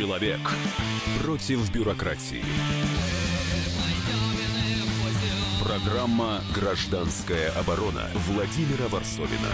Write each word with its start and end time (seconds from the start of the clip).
Человек 0.00 0.40
против 1.22 1.70
бюрократии. 1.70 2.42
Программа 5.62 6.40
«Гражданская 6.54 7.50
оборона» 7.50 8.08
Владимира 8.26 8.88
Варсовина. 8.88 9.50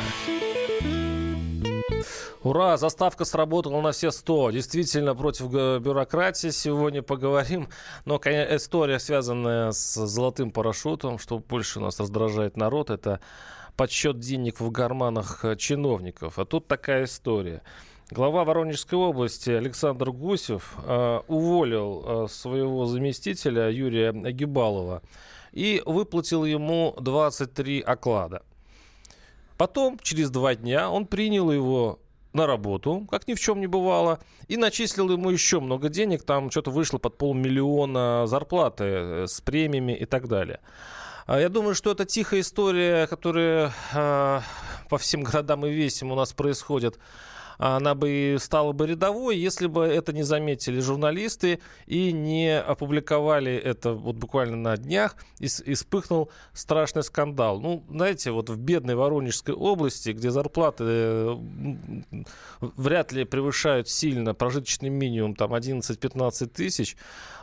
Ура, 2.44 2.76
заставка 2.76 3.24
сработала 3.24 3.80
на 3.80 3.90
все 3.90 4.12
100. 4.12 4.52
Действительно, 4.52 5.16
против 5.16 5.50
бюрократии 5.50 6.50
сегодня 6.50 7.02
поговорим. 7.02 7.68
Но, 8.04 8.20
конечно, 8.20 8.54
история, 8.54 9.00
связанная 9.00 9.72
с 9.72 10.06
золотым 10.06 10.52
парашютом, 10.52 11.18
что 11.18 11.40
больше 11.40 11.80
нас 11.80 11.98
раздражает 11.98 12.56
народ, 12.56 12.90
это 12.90 13.18
подсчет 13.76 14.20
денег 14.20 14.60
в 14.60 14.70
карманах 14.70 15.44
чиновников. 15.58 16.38
А 16.38 16.44
тут 16.44 16.68
такая 16.68 17.06
история. 17.06 17.62
Глава 18.12 18.44
Воронежской 18.44 18.96
области 18.96 19.50
Александр 19.50 20.12
Гусев 20.12 20.76
э, 20.84 21.20
уволил 21.26 22.04
э, 22.06 22.28
своего 22.28 22.86
заместителя 22.86 23.68
Юрия 23.68 24.10
Агибалова 24.10 25.02
и 25.50 25.82
выплатил 25.84 26.44
ему 26.44 26.94
23 27.00 27.80
оклада. 27.80 28.42
Потом, 29.56 29.98
через 30.00 30.30
два 30.30 30.54
дня, 30.54 30.88
он 30.88 31.06
принял 31.06 31.50
его 31.50 31.98
на 32.32 32.46
работу, 32.46 33.08
как 33.10 33.26
ни 33.26 33.34
в 33.34 33.40
чем 33.40 33.58
не 33.58 33.66
бывало, 33.66 34.20
и 34.46 34.56
начислил 34.56 35.10
ему 35.10 35.30
еще 35.30 35.58
много 35.58 35.88
денег, 35.88 36.22
там 36.22 36.52
что-то 36.52 36.70
вышло 36.70 36.98
под 36.98 37.18
полмиллиона 37.18 38.28
зарплаты 38.28 38.84
э, 38.84 39.26
с 39.26 39.40
премиями 39.40 39.96
и 39.96 40.04
так 40.04 40.28
далее. 40.28 40.60
А 41.26 41.40
я 41.40 41.48
думаю, 41.48 41.74
что 41.74 41.90
это 41.90 42.04
тихая 42.04 42.42
история, 42.42 43.08
которая 43.08 43.72
э, 43.92 44.40
по 44.88 44.96
всем 44.96 45.24
городам 45.24 45.66
и 45.66 45.72
весям 45.72 46.12
у 46.12 46.14
нас 46.14 46.32
происходит 46.32 47.00
она 47.58 47.94
бы 47.94 48.36
стала 48.40 48.72
бы 48.72 48.86
рядовой, 48.86 49.36
если 49.36 49.66
бы 49.66 49.84
это 49.84 50.12
не 50.12 50.22
заметили 50.22 50.80
журналисты 50.80 51.60
и 51.86 52.12
не 52.12 52.58
опубликовали 52.58 53.52
это 53.54 53.92
вот 53.92 54.16
буквально 54.16 54.56
на 54.56 54.76
днях, 54.76 55.16
и, 55.38 55.46
и 55.64 55.74
вспыхнул 55.74 56.30
страшный 56.52 57.02
скандал. 57.02 57.60
Ну, 57.60 57.84
знаете, 57.90 58.30
вот 58.30 58.50
в 58.50 58.56
бедной 58.56 58.94
Воронежской 58.94 59.54
области, 59.54 60.10
где 60.10 60.30
зарплаты 60.30 60.84
э, 60.86 61.36
вряд 62.60 63.12
ли 63.12 63.24
превышают 63.24 63.88
сильно 63.88 64.34
прожиточный 64.34 64.90
минимум, 64.90 65.34
там 65.34 65.54
11-15 65.54 66.46
тысяч, 66.46 66.96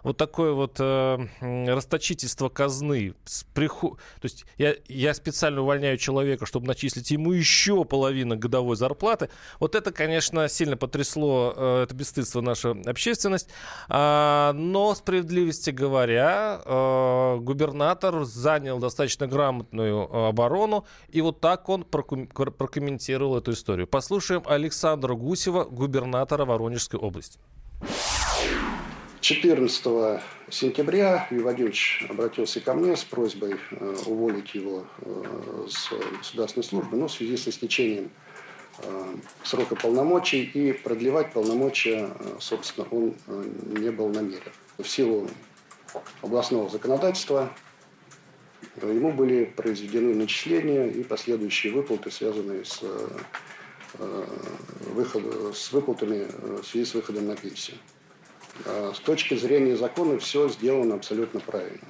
вот 0.04 0.18
такое 0.18 0.52
вот 0.52 0.78
э, 0.80 1.18
расточительство 1.42 2.50
казны. 2.50 3.14
Приход... 3.54 3.98
То 4.20 4.26
есть 4.26 4.46
я, 4.58 4.76
я 4.88 5.14
специально 5.14 5.62
увольняю 5.62 5.98
человека, 5.98 6.46
чтобы 6.46 6.68
начислить 6.68 7.10
ему 7.12 7.32
еще 7.32 7.86
половину 7.86 8.38
годовой 8.38 8.76
зарплаты. 8.76 9.30
Вот 9.60 9.76
это, 9.76 9.92
конечно, 9.92 10.03
сильно 10.50 10.78
потрясло 10.78 11.54
э, 11.56 11.84
это 11.84 11.96
бесстыдство 11.96 12.42
наша 12.42 12.72
общественность. 12.86 13.50
А, 13.90 14.54
но, 14.54 14.96
справедливости 14.96 15.70
говоря, 15.70 16.62
э, 16.64 17.38
губернатор 17.40 18.24
занял 18.24 18.80
достаточно 18.80 19.28
грамотную 19.28 20.28
оборону, 20.28 20.86
и 21.10 21.22
вот 21.22 21.40
так 21.40 21.70
он 21.70 21.84
проком... 21.84 22.28
прокомментировал 22.28 23.38
эту 23.38 23.54
историю. 23.54 23.88
Послушаем 23.88 24.44
Александра 24.46 25.14
Гусева, 25.16 25.64
губернатора 25.66 26.46
Воронежской 26.46 27.00
области. 27.00 27.40
14 29.22 30.22
сентября 30.50 31.28
Юрий 31.32 31.44
Владимирович 31.44 32.06
обратился 32.10 32.60
ко 32.60 32.74
мне 32.74 32.98
с 32.98 33.06
просьбой 33.06 33.56
э, 33.72 33.96
уволить 34.06 34.54
его 34.54 34.86
с 35.70 35.90
государственной 36.18 36.64
службы 36.64 36.98
ну, 36.98 37.08
в 37.08 37.12
связи 37.12 37.38
с 37.38 37.48
истечением 37.48 38.12
срока 39.44 39.76
полномочий 39.76 40.44
и 40.44 40.74
продлевать 40.74 41.34
полномочия, 41.34 42.10
собственно, 42.40 42.88
он 42.90 43.16
не 43.66 43.92
был 43.92 44.10
намерен. 44.10 44.52
В 44.78 44.88
силу 44.88 45.30
областного 46.22 46.70
законодательства 46.70 47.52
ему 48.82 49.12
были 49.12 49.46
произведены 49.46 50.16
начисления 50.16 50.88
и 50.88 51.04
последующие 51.04 51.74
выплаты, 51.74 52.10
связанные 52.10 52.66
с, 52.66 52.82
выход, 54.94 55.56
с 55.56 55.72
выплатами 55.72 56.28
в 56.62 56.64
связи 56.64 56.86
с 56.86 56.94
выходом 56.96 57.28
на 57.28 57.36
пенсию. 57.36 57.78
С 58.66 59.00
точки 59.00 59.36
зрения 59.36 59.78
закона 59.78 60.18
все 60.18 60.50
сделано 60.50 60.96
абсолютно 60.96 61.40
правильно. 61.40 61.86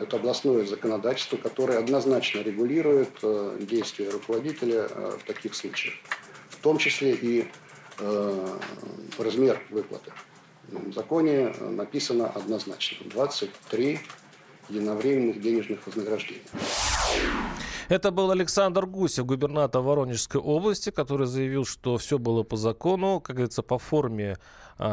Это 0.00 0.16
областное 0.16 0.64
законодательство, 0.66 1.36
которое 1.36 1.78
однозначно 1.78 2.40
регулирует 2.40 3.10
э, 3.22 3.58
действия 3.60 4.10
руководителя 4.10 4.88
э, 4.88 5.18
в 5.20 5.24
таких 5.24 5.54
случаях. 5.54 5.94
В 6.48 6.56
том 6.56 6.78
числе 6.78 7.14
и 7.14 7.48
э, 7.98 8.56
размер 9.18 9.60
выплаты. 9.70 10.12
В 10.68 10.92
законе 10.92 11.52
написано 11.60 12.28
однозначно 12.28 13.08
23 13.10 14.00
единовременных 14.68 15.40
денежных 15.40 15.86
вознаграждений. 15.86 16.42
Это 17.88 18.12
был 18.12 18.30
Александр 18.30 18.86
Гусев, 18.86 19.26
губернатор 19.26 19.82
Воронежской 19.82 20.40
области, 20.40 20.90
который 20.90 21.26
заявил, 21.26 21.64
что 21.64 21.98
все 21.98 22.18
было 22.18 22.44
по 22.44 22.56
закону, 22.56 23.20
как 23.20 23.36
говорится, 23.36 23.62
по 23.62 23.78
форме 23.78 24.36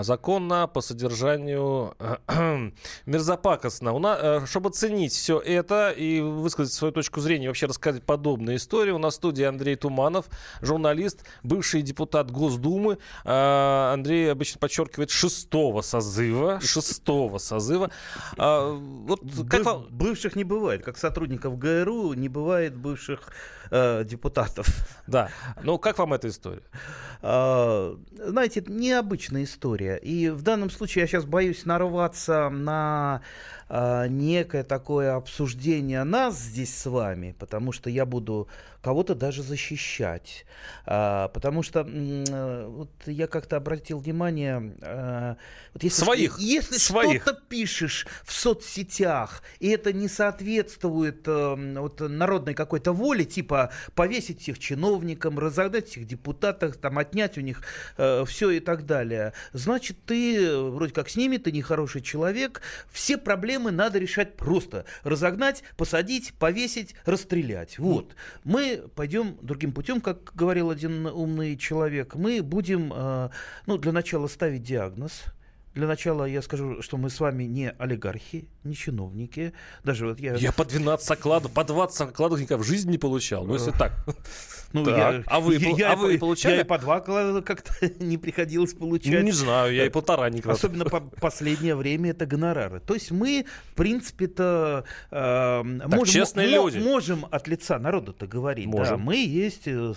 законно, 0.01 0.67
по 0.67 0.81
содержанию 0.81 1.95
мерзопакостно. 3.05 3.93
У 3.93 3.99
нас, 3.99 4.19
э, 4.21 4.45
чтобы 4.45 4.69
оценить 4.69 5.13
все 5.13 5.39
это 5.39 5.91
и 5.91 6.19
высказать 6.19 6.73
свою 6.73 6.91
точку 6.91 7.21
зрения, 7.21 7.47
вообще 7.47 7.67
рассказать 7.67 8.03
подобные 8.03 8.57
истории, 8.57 8.91
у 8.91 8.97
нас 8.97 9.13
в 9.13 9.17
студии 9.17 9.43
Андрей 9.43 9.75
Туманов, 9.75 10.25
журналист, 10.61 11.23
бывший 11.43 11.81
депутат 11.81 12.31
Госдумы. 12.31 12.97
А, 13.23 13.93
Андрей 13.93 14.31
обычно 14.31 14.59
подчеркивает 14.59 15.09
шестого 15.09 15.81
созыва. 15.81 16.59
Шестого 16.61 17.37
созыва. 17.37 17.89
А, 18.37 18.73
вот 18.73 19.21
как 19.49 19.59
Быв, 19.59 19.65
вам... 19.65 19.87
Бывших 19.89 20.35
не 20.35 20.43
бывает. 20.43 20.83
Как 20.83 20.97
сотрудников 20.97 21.57
ГРУ 21.57 22.13
не 22.13 22.27
бывает 22.27 22.75
бывших 22.75 23.31
э, 23.71 24.03
депутатов. 24.03 24.67
Да. 25.07 25.29
Ну, 25.63 25.77
как 25.79 25.97
вам 25.97 26.13
эта 26.13 26.27
история? 26.27 26.63
Знаете, 27.21 28.63
необычная 28.67 29.43
история 29.43 29.76
история. 29.77 29.97
И 29.97 30.29
в 30.29 30.41
данном 30.41 30.69
случае 30.69 31.03
я 31.03 31.07
сейчас 31.07 31.25
боюсь 31.25 31.65
нарваться 31.65 32.49
на 32.49 33.21
э, 33.69 34.07
некое 34.09 34.63
такое 34.63 35.15
обсуждение 35.15 36.03
нас 36.03 36.39
здесь 36.39 36.75
с 36.75 36.85
вами, 36.85 37.35
потому 37.37 37.71
что 37.71 37.89
я 37.89 38.05
буду 38.05 38.47
кого-то 38.87 39.15
даже 39.15 39.43
защищать. 39.43 40.45
А, 40.85 41.27
потому 41.29 41.61
что 41.61 41.85
а, 41.85 42.67
вот 42.69 42.89
я 43.05 43.27
как-то 43.27 43.57
обратил 43.57 43.99
внимание... 43.99 44.75
А, 44.81 45.35
вот 45.73 45.83
если 45.83 46.03
своих. 46.03 46.39
Если 46.39 46.77
своих. 46.77 47.23
что-то 47.23 47.41
пишешь 47.49 48.07
в 48.23 48.31
соцсетях, 48.31 49.43
и 49.59 49.67
это 49.67 49.91
не 49.91 50.07
соответствует 50.07 51.27
а, 51.27 51.55
вот, 51.55 51.99
народной 51.99 52.53
какой-то 52.53 52.93
воле, 52.93 53.25
типа 53.25 53.71
повесить 53.93 54.41
всех 54.41 54.57
чиновникам, 54.57 55.37
разогнать 55.37 55.89
всех 55.89 56.05
депутатов, 56.05 56.77
там, 56.77 56.97
отнять 56.97 57.37
у 57.37 57.41
них 57.41 57.63
а, 57.97 58.23
все 58.23 58.51
и 58.51 58.61
так 58.61 58.85
далее, 58.85 59.33
значит, 59.51 59.97
ты 60.05 60.57
вроде 60.57 60.93
как 60.93 61.09
с 61.09 61.17
ними, 61.17 61.35
ты 61.35 61.51
нехороший 61.51 62.01
человек, 62.01 62.61
все 62.89 63.17
проблемы 63.17 63.56
надо 63.59 63.99
решать 63.99 64.35
просто. 64.35 64.85
Разогнать, 65.03 65.63
посадить, 65.75 66.33
повесить, 66.33 66.95
расстрелять. 67.05 67.79
Вот. 67.79 68.15
Мы 68.43 68.83
пойдем 68.95 69.37
другим 69.41 69.71
путем, 69.71 70.01
как 70.01 70.33
говорил 70.35 70.69
один 70.69 71.05
умный 71.07 71.57
человек. 71.57 72.15
Мы 72.15 72.41
будем, 72.41 72.91
э, 72.93 73.29
ну, 73.65 73.77
для 73.77 73.91
начала 73.91 74.27
ставить 74.27 74.63
диагноз. 74.63 75.23
Для 75.77 75.85
начала 75.85 76.25
я 76.25 76.41
скажу, 76.41 76.81
что 76.81 76.97
мы 76.97 77.11
с 77.11 77.19
вами 77.19 77.43
не 77.43 77.69
олигархи, 77.69 78.49
не 78.63 78.73
чиновники. 78.73 79.53
Даже 79.83 80.07
вот 80.07 80.19
я... 80.19 80.33
Я 80.33 80.51
по 80.51 80.65
12 80.65 81.11
окладов, 81.11 81.51
по 81.51 81.63
20 81.63 82.01
окладов 82.01 82.39
никогда 82.39 82.63
в 82.63 82.65
жизни 82.65 82.93
не 82.93 82.97
получал. 82.97 83.45
Ну, 83.45 83.53
если 83.53 83.71
так. 83.71 83.93
Ну, 84.73 84.85
я, 84.89 85.23
а 85.27 85.39
вы, 85.39 85.55
я, 85.55 85.93
а 85.93 85.95
вы 85.95 86.17
получали? 86.17 86.55
Я 86.55 86.61
и 86.61 86.63
по 86.65 86.77
два 86.77 86.99
как-то 86.99 87.71
не 88.03 88.17
приходилось 88.17 88.73
получать. 88.73 89.13
Ну, 89.13 89.21
не 89.21 89.31
знаю, 89.31 89.73
я 89.73 89.85
и 89.85 89.89
полтора 89.89 90.29
никогда. 90.29 90.51
Особенно 90.51 90.83
по 90.83 90.99
последнее 91.21 91.73
время 91.73 92.09
это 92.09 92.25
гонорары. 92.25 92.81
То 92.81 92.93
есть 92.93 93.09
мы, 93.11 93.45
в 93.71 93.75
принципе-то, 93.75 94.83
э, 95.09 95.63
можем, 95.63 96.05
честные 96.13 96.47
люди. 96.47 96.79
можем 96.79 97.25
от 97.31 97.47
лица 97.47 97.79
народа-то 97.79 98.27
говорить. 98.27 98.65
Можем. 98.65 98.97
Да, 98.97 99.03
мы 99.03 99.15
есть 99.15 99.67
э, 99.67 99.93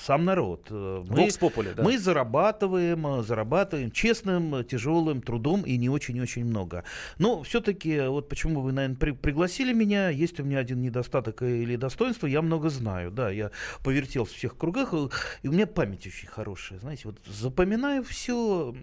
сам 0.00 0.24
народ. 0.24 0.70
Мы, 0.70 1.28
Попули, 1.40 1.72
да. 1.76 1.82
мы 1.82 1.98
зарабатываем, 1.98 3.24
зарабатываем 3.24 3.90
честным, 3.90 4.64
тяжелым 4.64 5.05
трудом 5.14 5.62
и 5.62 5.76
не 5.76 5.88
очень-очень 5.88 6.44
много. 6.44 6.84
Но 7.18 7.42
все-таки 7.42 8.06
вот 8.06 8.28
почему 8.28 8.60
вы, 8.60 8.72
наверное, 8.72 8.96
при, 8.96 9.10
пригласили 9.12 9.72
меня. 9.72 10.10
Есть 10.10 10.40
у 10.40 10.44
меня 10.44 10.58
один 10.58 10.80
недостаток 10.80 11.42
или 11.42 11.76
достоинство. 11.76 12.26
Я 12.26 12.42
много 12.42 12.68
знаю. 12.68 13.10
Да, 13.10 13.30
я 13.30 13.50
повертелся 13.82 14.32
в 14.32 14.36
всех 14.36 14.56
кругах, 14.56 14.92
и 15.42 15.48
у 15.48 15.52
меня 15.52 15.66
память 15.66 16.06
очень 16.06 16.28
хорошая. 16.28 16.78
Знаете, 16.78 17.02
вот 17.04 17.18
запоминаю 17.26 18.04
все 18.04 18.74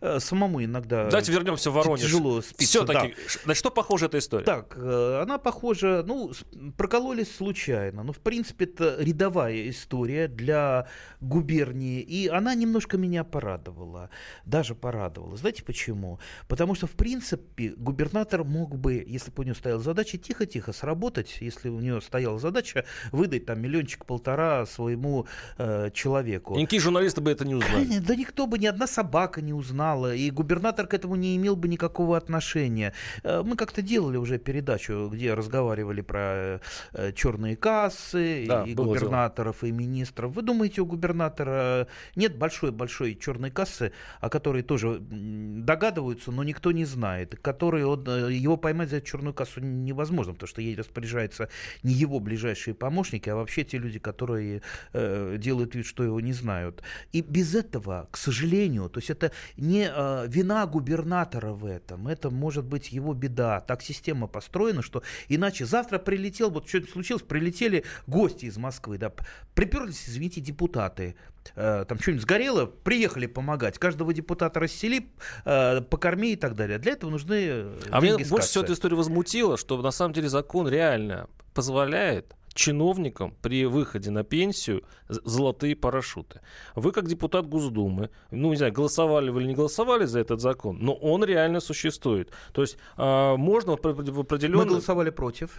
э, 0.00 0.20
самому 0.20 0.62
иногда. 0.64 1.06
Давайте 1.06 1.32
вернемся 1.32 1.70
в 1.70 1.74
Воронеж. 1.74 2.00
Тяжело 2.00 2.40
спится. 2.40 2.64
Все-таки, 2.64 3.08
да. 3.08 3.40
на 3.46 3.54
что 3.54 3.70
похожа 3.70 4.06
эта 4.06 4.18
история? 4.18 4.44
Так, 4.44 4.74
э, 4.76 5.20
она 5.22 5.38
похожа, 5.38 6.04
ну, 6.06 6.32
прокололись 6.76 7.34
случайно. 7.34 8.02
Но, 8.02 8.12
в 8.12 8.18
принципе, 8.18 8.64
это 8.64 8.96
рядовая 8.98 9.68
история 9.68 10.28
для 10.28 10.88
губернии. 11.20 12.00
И 12.00 12.28
она 12.28 12.54
немножко 12.54 12.96
меня 12.96 13.24
порадовала. 13.24 14.10
Даже 14.44 14.74
порадовала. 14.74 15.36
Знаете, 15.36 15.59
знаете 15.60 15.64
почему? 15.64 16.18
Потому 16.48 16.74
что, 16.74 16.86
в 16.86 16.92
принципе, 16.92 17.74
губернатор 17.76 18.44
мог 18.44 18.76
бы, 18.76 19.04
если 19.06 19.30
бы 19.30 19.42
у 19.42 19.46
него 19.46 19.54
стояла 19.54 19.82
задача, 19.82 20.18
тихо-тихо 20.18 20.72
сработать, 20.72 21.38
если 21.40 21.68
у 21.68 21.80
него 21.80 22.00
стояла 22.00 22.38
задача 22.38 22.84
выдать 23.12 23.46
там 23.46 23.60
миллиончик-полтора 23.60 24.66
своему 24.66 25.26
э, 25.58 25.90
человеку. 25.92 26.54
И 26.54 26.58
никакие 26.60 26.80
журналисты 26.80 27.20
бы 27.20 27.30
это 27.30 27.44
не 27.44 27.54
узнали. 27.54 27.98
Да 28.00 28.16
никто 28.16 28.46
бы, 28.46 28.58
ни 28.58 28.66
одна 28.66 28.86
собака 28.86 29.42
не 29.42 29.52
узнала, 29.52 30.14
и 30.14 30.30
губернатор 30.30 30.86
к 30.86 30.94
этому 30.94 31.16
не 31.16 31.36
имел 31.36 31.56
бы 31.56 31.68
никакого 31.68 32.16
отношения. 32.16 32.92
Э, 33.22 33.42
мы 33.44 33.56
как-то 33.56 33.82
делали 33.82 34.16
уже 34.16 34.38
передачу, 34.38 35.08
где 35.12 35.34
разговаривали 35.34 36.02
про 36.02 36.60
э, 36.92 37.12
черные 37.14 37.56
кассы 37.56 38.46
Да, 38.48 38.64
и 38.64 38.74
губернаторов, 38.74 39.64
и 39.64 39.72
министров. 39.72 40.32
Вы 40.32 40.42
думаете, 40.42 40.80
у 40.80 40.86
губернатора 40.86 41.86
нет 42.16 42.36
большой-большой 42.36 43.14
черной 43.14 43.50
кассы, 43.50 43.92
о 44.20 44.28
которой 44.28 44.62
тоже 44.62 45.00
догадываются, 45.50 46.32
но 46.32 46.44
никто 46.44 46.72
не 46.72 46.84
знает, 46.84 47.38
который 47.40 47.84
он, 47.84 48.06
э, 48.06 48.32
его 48.32 48.56
поймать 48.56 48.90
за 48.90 49.00
черную 49.00 49.34
кассу 49.34 49.60
невозможно, 49.60 50.32
потому 50.34 50.48
что 50.48 50.62
ей 50.62 50.76
распоряжаются 50.76 51.48
не 51.82 51.92
его 51.92 52.20
ближайшие 52.20 52.74
помощники, 52.74 53.28
а 53.28 53.36
вообще 53.36 53.64
те 53.64 53.78
люди, 53.78 53.98
которые 53.98 54.62
э, 54.92 55.36
делают 55.38 55.74
вид, 55.74 55.86
что 55.86 56.04
его 56.04 56.20
не 56.20 56.32
знают. 56.32 56.82
И 57.12 57.22
без 57.22 57.54
этого, 57.54 58.08
к 58.10 58.16
сожалению, 58.16 58.88
то 58.88 58.98
есть 58.98 59.10
это 59.10 59.32
не 59.56 59.90
э, 59.92 60.26
вина 60.28 60.66
губернатора 60.66 61.52
в 61.52 61.64
этом, 61.64 62.08
это 62.08 62.30
может 62.30 62.64
быть 62.64 62.92
его 62.92 63.14
беда. 63.14 63.60
Так 63.60 63.82
система 63.82 64.26
построена, 64.26 64.82
что 64.82 65.02
иначе 65.28 65.64
завтра 65.66 65.98
прилетел, 65.98 66.50
вот 66.50 66.68
что-то 66.68 66.90
случилось, 66.90 67.22
прилетели 67.22 67.84
гости 68.06 68.46
из 68.46 68.56
Москвы, 68.56 68.98
да, 68.98 69.12
приперлись, 69.54 70.08
извините, 70.08 70.40
депутаты, 70.40 71.14
там 71.54 71.98
что-нибудь 71.98 72.22
сгорело, 72.22 72.66
приехали 72.66 73.26
помогать, 73.26 73.78
каждого 73.78 74.12
депутата 74.12 74.60
рассели, 74.60 75.10
э, 75.44 75.80
покорми 75.82 76.32
и 76.32 76.36
так 76.36 76.54
далее. 76.54 76.78
Для 76.78 76.92
этого 76.92 77.10
нужны 77.10 77.34
э, 77.34 77.78
А 77.90 78.00
меня 78.00 78.18
с 78.24 78.28
больше 78.28 78.48
всего 78.48 78.64
эта 78.64 78.72
история 78.72 78.96
возмутила, 78.96 79.56
что 79.56 79.80
на 79.80 79.90
самом 79.90 80.14
деле 80.14 80.28
закон 80.28 80.68
реально 80.68 81.28
позволяет 81.54 82.34
чиновникам 82.54 83.34
при 83.42 83.64
выходе 83.66 84.10
на 84.10 84.24
пенсию 84.24 84.82
золотые 85.08 85.76
парашюты. 85.76 86.40
Вы 86.74 86.92
как 86.92 87.06
депутат 87.06 87.46
Госдумы, 87.46 88.10
ну, 88.30 88.50
не 88.50 88.56
знаю, 88.56 88.72
голосовали 88.72 89.30
вы 89.30 89.42
или 89.42 89.48
не 89.48 89.54
голосовали 89.54 90.04
за 90.04 90.20
этот 90.20 90.40
закон, 90.40 90.78
но 90.80 90.92
он 90.94 91.24
реально 91.24 91.60
существует. 91.60 92.30
То 92.52 92.62
есть 92.62 92.76
а, 92.96 93.36
можно 93.36 93.76
в 93.76 93.80
опре- 93.80 93.92
в 93.92 94.48
Мы 94.48 94.66
голосовали 94.66 95.10
против. 95.10 95.56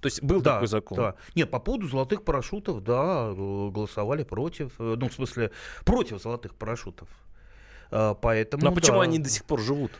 То 0.00 0.06
есть 0.06 0.22
был 0.22 0.40
да, 0.40 0.54
такой 0.54 0.68
закон. 0.68 0.96
Да. 0.98 1.14
Нет, 1.34 1.50
по 1.50 1.58
поводу 1.58 1.88
золотых 1.88 2.22
парашютов, 2.24 2.82
да, 2.84 3.28
э, 3.30 3.70
голосовали 3.70 4.22
против. 4.24 4.72
э, 4.78 4.96
Ну, 4.98 5.08
в 5.08 5.12
смысле, 5.12 5.50
против 5.84 6.22
золотых 6.22 6.54
парашютов. 6.54 7.08
Э, 7.90 8.14
Поэтому. 8.20 8.64
Но 8.64 8.72
почему 8.72 8.98
да. 8.98 9.02
они 9.04 9.18
до 9.18 9.28
сих 9.28 9.44
пор 9.44 9.60
живут? 9.60 9.92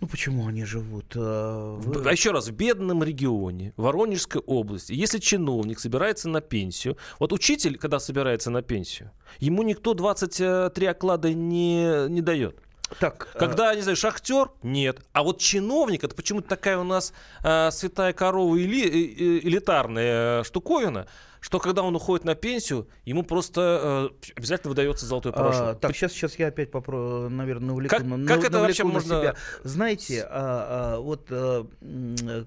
Ну 0.00 0.06
почему 0.06 0.46
они 0.48 0.64
живут? 0.64 1.14
Вы- 1.14 2.08
А 2.08 2.12
еще 2.12 2.30
раз, 2.30 2.48
в 2.48 2.52
бедном 2.52 3.04
регионе, 3.04 3.74
Воронежской 3.76 4.40
области, 4.40 4.94
если 4.94 5.18
чиновник 5.18 5.78
собирается 5.78 6.26
на 6.30 6.40
пенсию, 6.40 6.96
вот 7.18 7.34
учитель, 7.34 7.76
когда 7.76 8.00
собирается 8.00 8.50
на 8.50 8.62
пенсию, 8.62 9.10
ему 9.40 9.62
никто 9.62 9.92
23 9.92 10.86
оклада 10.86 11.34
не, 11.34 12.08
не 12.08 12.22
дает. 12.22 12.56
Так, 12.98 13.28
э, 13.34 13.38
Когда, 13.38 13.74
не 13.74 13.82
знаю, 13.82 13.96
шахтер, 13.96 14.50
нет. 14.62 15.00
А 15.12 15.22
вот 15.22 15.38
чиновник, 15.38 16.04
это 16.04 16.14
почему-то 16.14 16.48
такая 16.48 16.78
у 16.78 16.84
нас 16.84 17.12
э, 17.42 17.70
святая 17.70 18.12
корова 18.12 18.56
эли, 18.56 18.82
э, 18.82 18.88
э, 18.88 19.38
элитарная 19.46 20.40
э, 20.40 20.44
штуковина, 20.44 21.06
что 21.40 21.58
когда 21.58 21.82
он 21.82 21.96
уходит 21.96 22.24
на 22.24 22.34
пенсию, 22.34 22.86
ему 23.04 23.22
просто 23.22 24.10
э, 24.24 24.30
обязательно 24.36 24.70
выдается 24.70 25.06
золотой 25.06 25.32
парашют. 25.32 25.62
А, 25.62 25.74
так, 25.74 25.96
сейчас, 25.96 26.12
сейчас 26.12 26.38
я 26.38 26.48
опять, 26.48 26.70
попро... 26.70 27.28
наверное, 27.30 27.68
навлеку, 27.68 27.96
Как- 27.96 28.04
на- 28.04 28.26
как 28.26 28.42
на- 28.42 28.46
это 28.46 28.58
вообще 28.60 28.84
на 28.84 28.90
можно- 28.90 29.20
себя. 29.20 29.34
Знаете, 29.64 30.22
а, 30.28 30.96
а, 30.96 31.00
вот 31.00 31.26
а, 31.30 31.66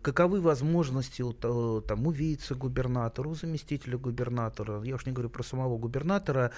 каковы 0.01 0.42
возможности 0.42 1.22
у, 1.24 1.34
там, 1.34 2.06
у 2.07 2.12
вице-губернатора, 2.12 3.28
у 3.30 3.34
заместителя 3.36 3.98
губернатора, 3.98 4.81
я 4.84 4.96
уж 4.96 5.06
не 5.06 5.12
говорю 5.12 5.30
про 5.30 5.44
самого 5.44 5.78
губернатора, 5.78 6.51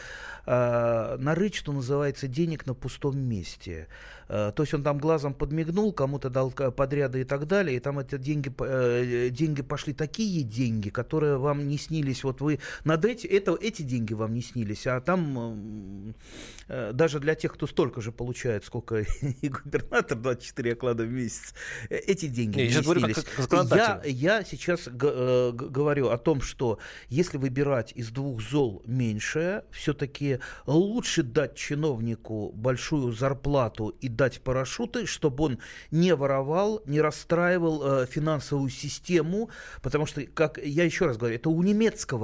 а, 0.46 1.18
нарыть, 1.18 1.56
что 1.56 1.72
называется, 1.72 2.28
денег 2.28 2.66
на 2.66 2.74
пустом 2.74 3.18
месте. 3.18 3.88
А, 4.28 4.52
то 4.52 4.64
есть 4.64 4.74
он 4.74 4.84
там 4.84 4.98
глазом 4.98 5.34
подмигнул, 5.34 5.94
кому-то 5.94 6.30
дал 6.30 6.52
подряды 6.52 7.22
и 7.22 7.24
так 7.24 7.48
далее, 7.48 7.78
и 7.78 7.80
там 7.80 8.00
эти 8.00 8.18
деньги, 8.18 8.54
э, 8.60 9.30
деньги 9.30 9.62
пошли 9.62 9.94
такие 9.94 10.44
деньги, 10.44 10.90
которые 10.90 11.38
вам 11.38 11.68
не 11.68 11.78
снились. 11.78 12.25
Вот 12.25 12.42
вы 12.42 12.60
над 12.83 13.06
эти, 13.06 13.27
это, 13.27 13.56
эти 13.60 13.81
деньги 13.83 14.13
вам 14.13 14.33
не 14.33 14.42
снились, 14.42 14.86
а 14.88 15.00
там 15.01 16.13
э, 16.68 16.92
даже 16.94 17.19
для 17.19 17.36
тех, 17.36 17.54
кто 17.54 17.68
столько 17.68 18.01
же 18.01 18.12
получает, 18.12 18.66
сколько 18.66 18.98
и 19.42 19.50
губернатор 19.50 20.18
24 20.18 20.74
оклада 20.74 21.04
в 21.04 21.12
месяц, 21.12 21.54
э, 21.89 21.95
эти 21.98 22.27
деньги 22.27 22.57
Не, 22.57 22.66
я 22.66 22.77
не 22.80 22.83
говорю 22.83 23.00
снились. 23.01 23.16
как- 23.16 23.25
как 23.50 23.69
я, 23.77 24.01
я 24.06 24.44
сейчас 24.44 24.88
г- 24.88 25.07
э, 25.13 25.51
г- 25.54 25.68
говорю 25.69 26.10
о 26.10 26.18
том, 26.18 26.42
что 26.42 26.80
если 27.10 27.38
выбирать 27.38 27.92
из 27.95 28.10
двух 28.10 28.42
зол 28.42 28.81
меньшее, 28.86 29.63
все-таки 29.71 30.39
лучше 30.66 31.24
дать 31.24 31.56
чиновнику 31.56 32.51
большую 32.54 33.12
зарплату 33.13 33.89
и 34.01 34.07
дать 34.07 34.42
парашюты, 34.42 35.06
чтобы 35.06 35.44
он 35.44 35.60
не 35.92 36.16
воровал, 36.16 36.81
не 36.86 37.01
расстраивал 37.01 38.01
э, 38.01 38.06
финансовую 38.07 38.69
систему, 38.69 39.50
потому 39.81 40.06
что, 40.06 40.21
как 40.24 40.57
я 40.57 40.83
еще 40.83 41.06
раз 41.06 41.18
говорю, 41.18 41.36
это 41.36 41.50
у 41.50 41.62
немецкого 41.62 42.15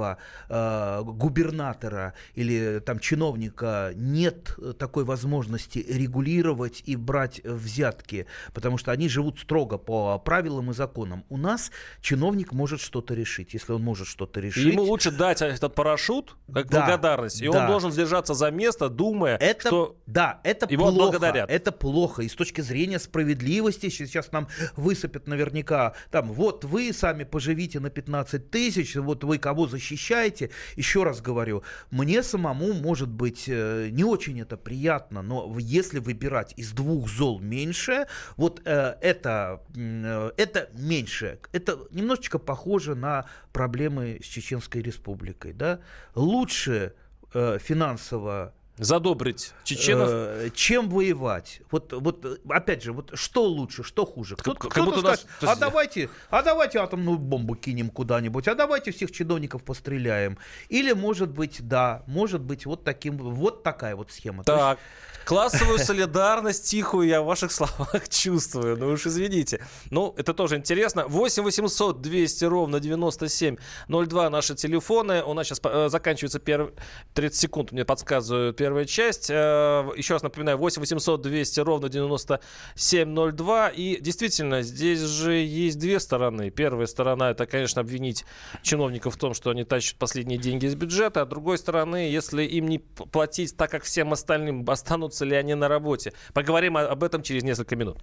э, 0.48 1.02
губернатора 1.04 2.14
или 2.34 2.80
там 2.84 2.98
чиновника 2.98 3.92
нет 3.94 4.54
э, 4.58 4.72
такой 4.78 5.04
возможности 5.04 5.84
регулировать 5.88 6.82
и 6.86 6.96
брать 6.96 7.40
взятки, 7.44 8.26
потому 8.52 8.78
что 8.78 8.92
они 8.92 9.08
живут 9.08 9.38
строго 9.38 9.78
по 9.78 10.18
правилам 10.18 10.70
и 10.70 10.74
законам. 10.74 11.24
У 11.28 11.36
нас 11.36 11.70
чиновник 12.00 12.52
может 12.52 12.80
что-то 12.80 13.14
решить, 13.14 13.54
если 13.54 13.72
он 13.72 13.82
может 13.82 14.06
что-то 14.06 14.40
И 14.40 14.44
решить. 14.44 14.72
Ему 14.72 14.82
лучше 14.82 15.10
дать 15.10 15.42
этот 15.42 15.74
парашют 15.74 16.36
как 16.52 16.68
Да, 16.68 16.80
благодарность. 16.80 17.40
И 17.42 17.48
да. 17.48 17.60
он 17.60 17.66
должен 17.66 17.92
сдержаться 17.92 18.34
за 18.34 18.50
место, 18.50 18.88
думая, 18.88 19.36
Это, 19.36 19.68
что 19.68 19.96
да, 20.06 20.40
это 20.44 20.66
его 20.70 20.84
плохо. 20.90 21.06
отблагодарят. 21.06 21.50
Это 21.50 21.72
плохо. 21.72 22.22
И 22.22 22.28
с 22.28 22.34
точки 22.34 22.60
зрения 22.60 22.98
справедливости 22.98 23.88
сейчас 23.88 24.32
нам 24.32 24.48
высыпят 24.76 25.26
наверняка, 25.26 25.94
там, 26.10 26.32
вот 26.32 26.64
вы 26.64 26.92
сами 26.92 27.24
поживите 27.24 27.80
на 27.80 27.90
15 27.90 28.50
тысяч, 28.50 28.96
вот 28.96 29.24
вы 29.24 29.38
кого 29.38 29.66
защищаете. 29.82 30.50
Еще 30.76 31.02
раз 31.02 31.20
говорю, 31.20 31.62
мне 31.90 32.22
самому, 32.22 32.72
может 32.72 33.08
быть, 33.08 33.44
э, 33.48 33.88
не 33.90 34.04
очень 34.04 34.40
это 34.40 34.56
приятно, 34.56 35.22
но 35.22 35.56
если 35.58 35.98
выбирать 35.98 36.54
из 36.56 36.72
двух 36.72 37.08
зол 37.08 37.40
меньше, 37.40 38.06
вот 38.36 38.62
э, 38.64 38.94
это, 39.00 39.60
э, 39.76 40.30
это 40.36 40.70
меньше. 40.74 41.38
Это 41.52 41.78
немножечко 41.90 42.38
похоже 42.38 42.94
на 42.94 43.26
проблемы 43.52 44.20
с 44.22 44.26
Чеченской 44.26 44.82
Республикой. 44.82 45.52
Да? 45.52 45.80
Лучше 46.14 46.94
э, 47.34 47.58
финансово 47.60 48.54
задобрить 48.78 49.52
чеченов. 49.64 50.08
Э, 50.10 50.50
чем 50.54 50.88
воевать? 50.88 51.60
Вот, 51.70 51.92
вот 51.92 52.40
опять 52.48 52.82
же, 52.82 52.92
вот 52.92 53.10
что 53.14 53.44
лучше, 53.44 53.82
что 53.82 54.06
хуже? 54.06 54.36
Кто-то, 54.36 54.58
как 54.60 54.70
кто-то 54.72 54.90
будто 54.90 55.02
нас- 55.02 55.20
скажет, 55.20 55.38
то 55.40 55.50
а 55.50 55.56
давайте, 55.56 56.08
а 56.30 56.42
давайте 56.42 56.78
атомную 56.78 57.18
бомбу 57.18 57.54
кинем 57.54 57.90
куда-нибудь, 57.90 58.48
а 58.48 58.54
давайте 58.54 58.90
всех 58.92 59.12
чиновников 59.12 59.62
постреляем. 59.62 60.38
Или 60.68 60.92
может 60.92 61.30
быть, 61.30 61.66
да, 61.66 62.02
может 62.06 62.40
быть 62.40 62.64
вот 62.66 62.82
таким, 62.84 63.18
вот 63.18 63.62
такая 63.62 63.94
вот 63.94 64.10
схема. 64.10 64.42
То 64.42 64.52
есть 64.52 64.62
Так, 64.64 64.78
классовую 65.26 65.78
солидарность 65.78 66.68
тихую 66.70 67.08
я 67.08 67.20
в 67.20 67.26
ваших 67.26 67.52
словах 67.52 68.08
чувствую. 68.08 68.78
Ну 68.78 68.88
уж 68.88 69.06
извините. 69.06 69.60
Ну, 69.90 70.14
это 70.16 70.32
тоже 70.32 70.56
интересно. 70.56 71.06
8 71.06 71.42
800 71.42 72.00
200 72.00 72.44
ровно 72.46 72.80
9702 72.80 74.30
наши 74.30 74.54
телефоны. 74.54 75.22
У 75.22 75.34
нас 75.34 75.46
сейчас 75.46 75.60
э, 75.62 75.88
заканчивается 75.90 76.38
перв... 76.38 76.70
30 77.14 77.38
секунд, 77.38 77.72
мне 77.72 77.84
подсказывают 77.84 78.61
первая 78.62 78.84
часть. 78.84 79.28
Э, 79.28 79.90
еще 79.96 80.14
раз 80.14 80.22
напоминаю, 80.22 80.56
8 80.56 80.80
800 80.80 81.20
200 81.20 81.60
ровно 81.60 81.88
9702. 81.88 83.68
И 83.70 84.00
действительно, 84.00 84.62
здесь 84.62 85.00
же 85.00 85.34
есть 85.34 85.80
две 85.80 85.98
стороны. 85.98 86.50
Первая 86.50 86.86
сторона 86.86 87.32
это, 87.32 87.46
конечно, 87.46 87.80
обвинить 87.80 88.24
чиновников 88.62 89.16
в 89.16 89.18
том, 89.18 89.34
что 89.34 89.50
они 89.50 89.64
тащат 89.64 89.98
последние 89.98 90.38
деньги 90.38 90.66
из 90.66 90.76
бюджета, 90.76 91.22
а 91.22 91.26
с 91.26 91.28
другой 91.28 91.58
стороны, 91.58 92.08
если 92.08 92.44
им 92.44 92.68
не 92.68 92.78
платить 92.78 93.56
так, 93.56 93.68
как 93.68 93.82
всем 93.82 94.12
остальным, 94.12 94.64
останутся 94.70 95.24
ли 95.24 95.34
они 95.34 95.54
на 95.54 95.66
работе. 95.66 96.12
Поговорим 96.32 96.76
об 96.76 97.02
этом 97.02 97.24
через 97.24 97.42
несколько 97.42 97.74
минут. 97.74 97.98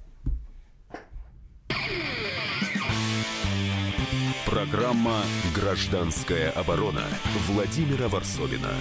Программа 4.46 5.22
«Гражданская 5.56 6.52
оборона» 6.52 7.04
Владимира 7.48 8.10
Варсовина. 8.10 8.74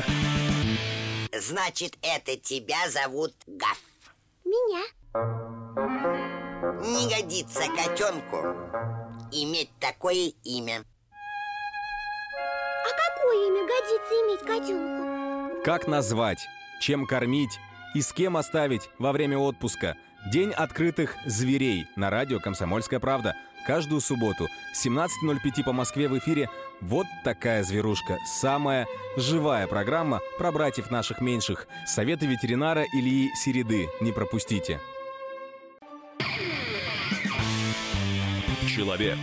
Значит, 1.32 1.98
это 2.02 2.36
тебя 2.36 2.88
зовут 2.90 3.34
Гав. 3.46 3.80
Меня? 4.44 4.84
Не 6.80 7.08
годится 7.08 7.62
котенку 7.76 8.36
иметь 9.32 9.70
такое 9.78 10.32
имя. 10.44 10.84
А 12.84 12.90
какое 13.16 13.48
имя 13.48 13.66
годится 13.66 14.14
иметь 14.14 14.40
котенку? 14.40 15.62
Как 15.64 15.86
назвать, 15.86 16.48
чем 16.80 17.06
кормить 17.06 17.58
и 17.94 18.00
с 18.00 18.12
кем 18.12 18.36
оставить 18.36 18.88
во 18.98 19.12
время 19.12 19.38
отпуска, 19.38 19.96
День 20.26 20.52
открытых 20.52 21.16
зверей 21.24 21.86
на 21.96 22.10
радио 22.10 22.40
«Комсомольская 22.40 23.00
правда». 23.00 23.34
Каждую 23.66 24.00
субботу 24.00 24.48
17.05 24.74 25.62
по 25.64 25.72
Москве 25.72 26.08
в 26.08 26.18
эфире 26.18 26.50
«Вот 26.80 27.06
такая 27.22 27.62
зверушка». 27.62 28.18
Самая 28.26 28.86
живая 29.16 29.66
программа 29.66 30.20
про 30.38 30.50
братьев 30.50 30.90
наших 30.90 31.20
меньших. 31.20 31.68
Советы 31.86 32.26
ветеринара 32.26 32.84
Ильи 32.92 33.30
Середы. 33.34 33.88
Не 34.00 34.12
пропустите. 34.12 34.80
Человек 38.66 39.18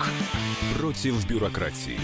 против 0.80 1.28
бюрократии. 1.28 2.00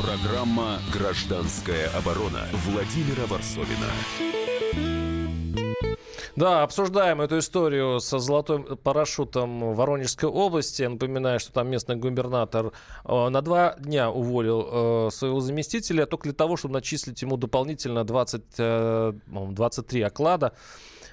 Программа 0.00 0.80
«Гражданская 0.92 1.88
оборона» 1.90 2.46
Владимира 2.52 3.26
Варсовина. 3.26 3.86
Да, 6.38 6.62
обсуждаем 6.62 7.20
эту 7.20 7.40
историю 7.40 7.98
со 7.98 8.20
золотым 8.20 8.76
парашютом 8.76 9.74
Воронежской 9.74 10.28
области. 10.28 10.84
Напоминаю, 10.84 11.40
что 11.40 11.52
там 11.52 11.68
местный 11.68 11.96
губернатор 11.96 12.70
э, 13.04 13.28
на 13.28 13.42
два 13.42 13.74
дня 13.80 14.08
уволил 14.08 14.68
э, 14.70 15.10
своего 15.10 15.40
заместителя 15.40 16.06
только 16.06 16.28
для 16.28 16.34
того, 16.34 16.56
чтобы 16.56 16.74
начислить 16.74 17.20
ему 17.22 17.36
дополнительно 17.36 18.04
20, 18.04 18.42
э, 18.56 19.12
23 19.26 20.02
оклада. 20.02 20.52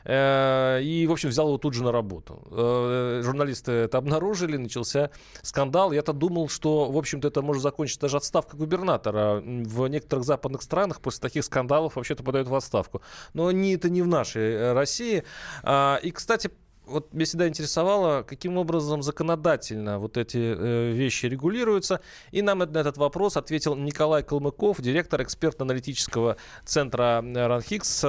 Э, 0.05 0.79
и, 0.81 1.07
в 1.07 1.11
общем, 1.11 1.29
взял 1.29 1.47
его 1.47 1.57
тут 1.57 1.73
же 1.73 1.83
на 1.83 1.91
работу. 1.91 2.41
Э, 2.51 3.21
журналисты 3.23 3.71
это 3.71 3.97
обнаружили, 3.97 4.57
начался 4.57 5.09
скандал. 5.41 5.91
Я-то 5.91 6.13
думал, 6.13 6.47
что, 6.47 6.91
в 6.91 6.97
общем-то, 6.97 7.27
это 7.27 7.41
может 7.41 7.63
закончиться 7.63 8.01
даже 8.01 8.17
отставка 8.17 8.55
губернатора. 8.55 9.41
В 9.43 9.87
некоторых 9.87 10.25
западных 10.25 10.61
странах 10.61 11.01
после 11.01 11.21
таких 11.21 11.43
скандалов 11.43 11.95
вообще-то 11.95 12.23
подают 12.23 12.47
в 12.47 12.55
отставку. 12.55 13.01
Но 13.33 13.51
не, 13.51 13.73
это 13.75 13.89
не 13.89 14.03
в 14.03 14.07
нашей 14.07 14.53
э, 14.53 14.73
России. 14.73 15.23
А, 15.63 15.99
и, 16.03 16.11
кстати, 16.11 16.51
вот 16.85 17.11
меня 17.13 17.25
всегда 17.25 17.47
интересовало, 17.47 18.21
каким 18.21 18.57
образом 18.57 19.01
законодательно 19.01 19.97
вот 19.97 20.17
эти 20.17 20.37
э, 20.37 20.91
вещи 20.91 21.25
регулируются. 21.25 21.99
И 22.29 22.43
нам 22.43 22.59
на 22.59 22.77
этот 22.77 22.97
вопрос 22.97 23.37
ответил 23.37 23.75
Николай 23.75 24.21
Калмыков, 24.21 24.81
директор 24.81 25.23
экспертно-аналитического 25.23 26.37
центра 26.63 27.23
Ранхикс. 27.23 28.05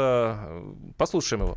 Послушаем 0.98 1.44
его. 1.44 1.56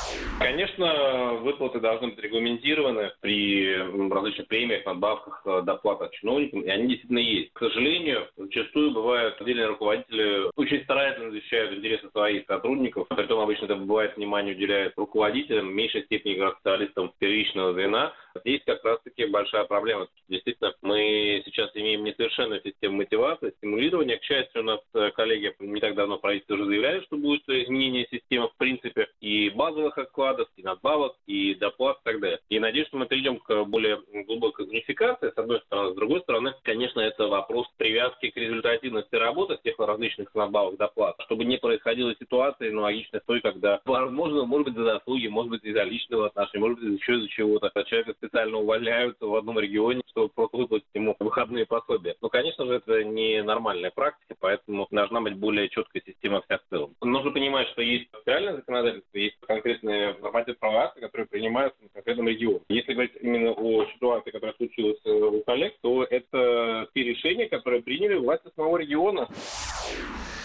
Конечно, 0.41 1.35
выплаты 1.43 1.79
должны 1.79 2.07
быть 2.07 2.19
регламентированы 2.19 3.11
при 3.21 3.75
различных 4.11 4.47
премиях, 4.47 4.83
надбавках, 4.87 5.43
э, 5.45 5.61
доплатах 5.63 6.11
чиновникам, 6.13 6.61
и 6.61 6.69
они 6.69 6.87
действительно 6.87 7.19
есть. 7.19 7.53
К 7.53 7.59
сожалению, 7.59 8.27
зачастую 8.35 8.91
бывают 8.91 9.39
отдельные 9.39 9.67
руководители 9.67 10.49
очень 10.55 10.83
старательно 10.83 11.29
защищают 11.29 11.73
интересы 11.73 12.09
своих 12.09 12.47
сотрудников, 12.47 13.07
при 13.07 13.27
том 13.27 13.39
обычно 13.39 13.65
это 13.65 13.75
бывает 13.75 14.17
внимание 14.17 14.55
уделяют 14.55 14.95
руководителям, 14.97 15.69
в 15.69 15.73
меньшей 15.73 16.03
степени 16.05 16.33
специалистам 16.53 17.13
первичного 17.19 17.73
звена. 17.73 18.13
Здесь 18.43 18.61
как 18.65 18.83
раз-таки 18.83 19.25
большая 19.25 19.65
проблема. 19.65 20.07
Действительно, 20.29 20.73
мы 20.81 21.43
сейчас 21.45 21.69
имеем 21.75 22.03
несовершенную 22.03 22.61
систему 22.61 22.97
мотивации, 22.97 23.53
стимулирования. 23.57 24.17
К 24.17 24.23
счастью, 24.23 24.61
у 24.61 24.65
нас 24.65 24.79
э, 24.95 25.11
коллеги 25.11 25.53
не 25.59 25.79
так 25.79 25.95
давно 25.95 26.17
в 26.17 26.21
правительстве 26.21 26.55
уже 26.55 26.65
заявляли, 26.65 27.01
что 27.01 27.17
будет 27.17 27.47
изменение 27.47 28.07
системы 28.09 28.47
в 28.47 28.57
принципе 28.57 29.07
и 29.19 29.49
базовых 29.49 29.97
окладов, 30.31 30.47
и 30.55 30.63
надбавок, 30.63 31.15
и 31.27 31.55
доплат 31.55 31.97
и 31.97 32.03
так 32.03 32.19
далее. 32.19 32.39
И 32.49 32.59
надеюсь, 32.59 32.87
что 32.87 32.97
мы 32.97 33.05
перейдем 33.05 33.39
к 33.39 33.63
более 33.65 34.01
глубокой 34.25 34.65
унификации, 34.65 35.31
с 35.31 35.37
одной 35.37 35.59
стороны. 35.61 35.91
С 35.91 35.95
другой 35.95 36.21
стороны, 36.21 36.53
конечно, 36.63 36.99
это 36.99 37.27
вопрос 37.27 37.67
привязки 37.77 38.29
к 38.29 38.37
результативности 38.37 39.15
работы 39.15 39.57
всех 39.57 39.79
различных 39.79 40.33
надбавок, 40.33 40.77
доплат, 40.77 41.15
чтобы 41.25 41.45
не 41.45 41.57
происходило 41.57 42.15
ситуации 42.15 42.69
аналогичной 42.69 43.21
той, 43.25 43.41
когда, 43.41 43.81
возможно, 43.85 44.45
может 44.45 44.67
быть, 44.67 44.75
за 44.75 44.83
заслуги, 44.83 45.27
может 45.27 45.51
быть, 45.51 45.63
из-за 45.63 45.83
личного 45.83 46.27
отношения, 46.27 46.61
может 46.61 46.79
быть, 46.79 46.99
еще 46.99 47.17
из-за 47.17 47.27
чего-то. 47.29 47.71
Человека 47.85 48.13
специально 48.13 48.57
увольняют 48.57 49.17
в 49.19 49.35
одном 49.35 49.59
регионе, 49.59 50.01
чтобы 50.07 50.29
просто 50.29 50.57
выплатить 50.57 50.87
ему 50.93 51.15
выходные 51.19 51.65
пособия. 51.65 52.15
Но, 52.21 52.29
конечно 52.29 52.65
же, 52.65 52.75
это 52.75 53.03
не 53.03 53.41
нормальная 53.41 53.91
практика, 53.91 54.35
поэтому 54.39 54.87
должна 54.91 55.19
быть 55.21 55.35
более 55.35 55.67
четкая 55.69 56.01
система 56.05 56.41
всех 56.43 56.61
в 56.61 56.69
целом. 56.69 56.95
Нужно 57.01 57.31
понимать, 57.31 57.67
что 57.69 57.81
есть 57.81 58.07
федеральное 58.19 58.55
законодательство, 58.55 59.17
есть 59.17 59.37
конкретные 59.41 60.13
нормативные 60.21 60.57
права, 60.57 60.93
которые 60.99 61.27
принимаются 61.27 61.81
на 61.81 61.89
конкретном 61.89 62.27
регионе. 62.27 62.61
Если 62.69 62.93
говорить 62.93 63.13
именно 63.21 63.51
о 63.51 63.85
ситуации, 63.93 64.31
которая 64.31 64.55
случилась 64.55 64.99
э, 65.05 65.11
у 65.11 65.41
коллег, 65.43 65.75
то 65.81 66.03
это 66.03 66.87
те 66.93 67.03
решения, 67.03 67.47
которые 67.47 67.81
приняли 67.81 68.15
власти 68.15 68.49
самого 68.55 68.77
региона. 68.77 69.27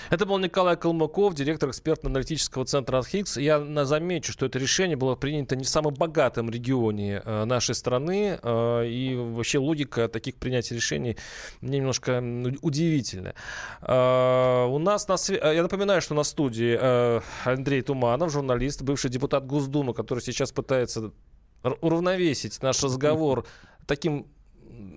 Это 0.09 0.25
был 0.25 0.39
Николай 0.39 0.77
Калмыков, 0.77 1.35
директор 1.35 1.71
экспертно-аналитического 1.71 2.65
центра 2.65 2.99
«Архикс». 2.99 3.37
Я 3.37 3.85
замечу, 3.85 4.33
что 4.33 4.47
это 4.47 4.59
решение 4.59 4.97
было 4.97 5.17
принято 5.17 5.57
не 5.57 5.65
в 5.65 5.69
самом 5.69 5.95
богатом 5.95 6.49
регионе 6.49 7.23
э, 7.25 7.45
нашей 7.45 7.75
страны, 7.75 8.39
э, 8.41 8.87
и 8.87 9.17
вообще 9.17 9.59
логика 9.59 10.09
таких 10.09 10.37
принятий 10.37 10.75
решений 10.75 11.17
мне 11.61 11.79
немножко 11.79 12.23
удивительная. 12.63 13.35
Э, 13.83 14.67
у 14.67 14.79
нас 14.79 15.09
на 15.09 15.17
све... 15.17 15.41
Я 15.43 15.63
напоминаю, 15.63 16.01
что 16.01 16.15
на 16.15 16.23
студии 16.23 16.79
Андрей 17.45 17.83
Туманов, 17.83 18.31
журналист, 18.31 18.83
бывший 18.83 19.11
депутат 19.11 19.45
Госдумы, 19.47 19.93
который 19.93 20.21
сейчас 20.21 20.53
пытается 20.53 21.13
уравновесить 21.81 22.63
наш 22.63 22.83
разговор 22.83 23.45
таким 23.87 24.27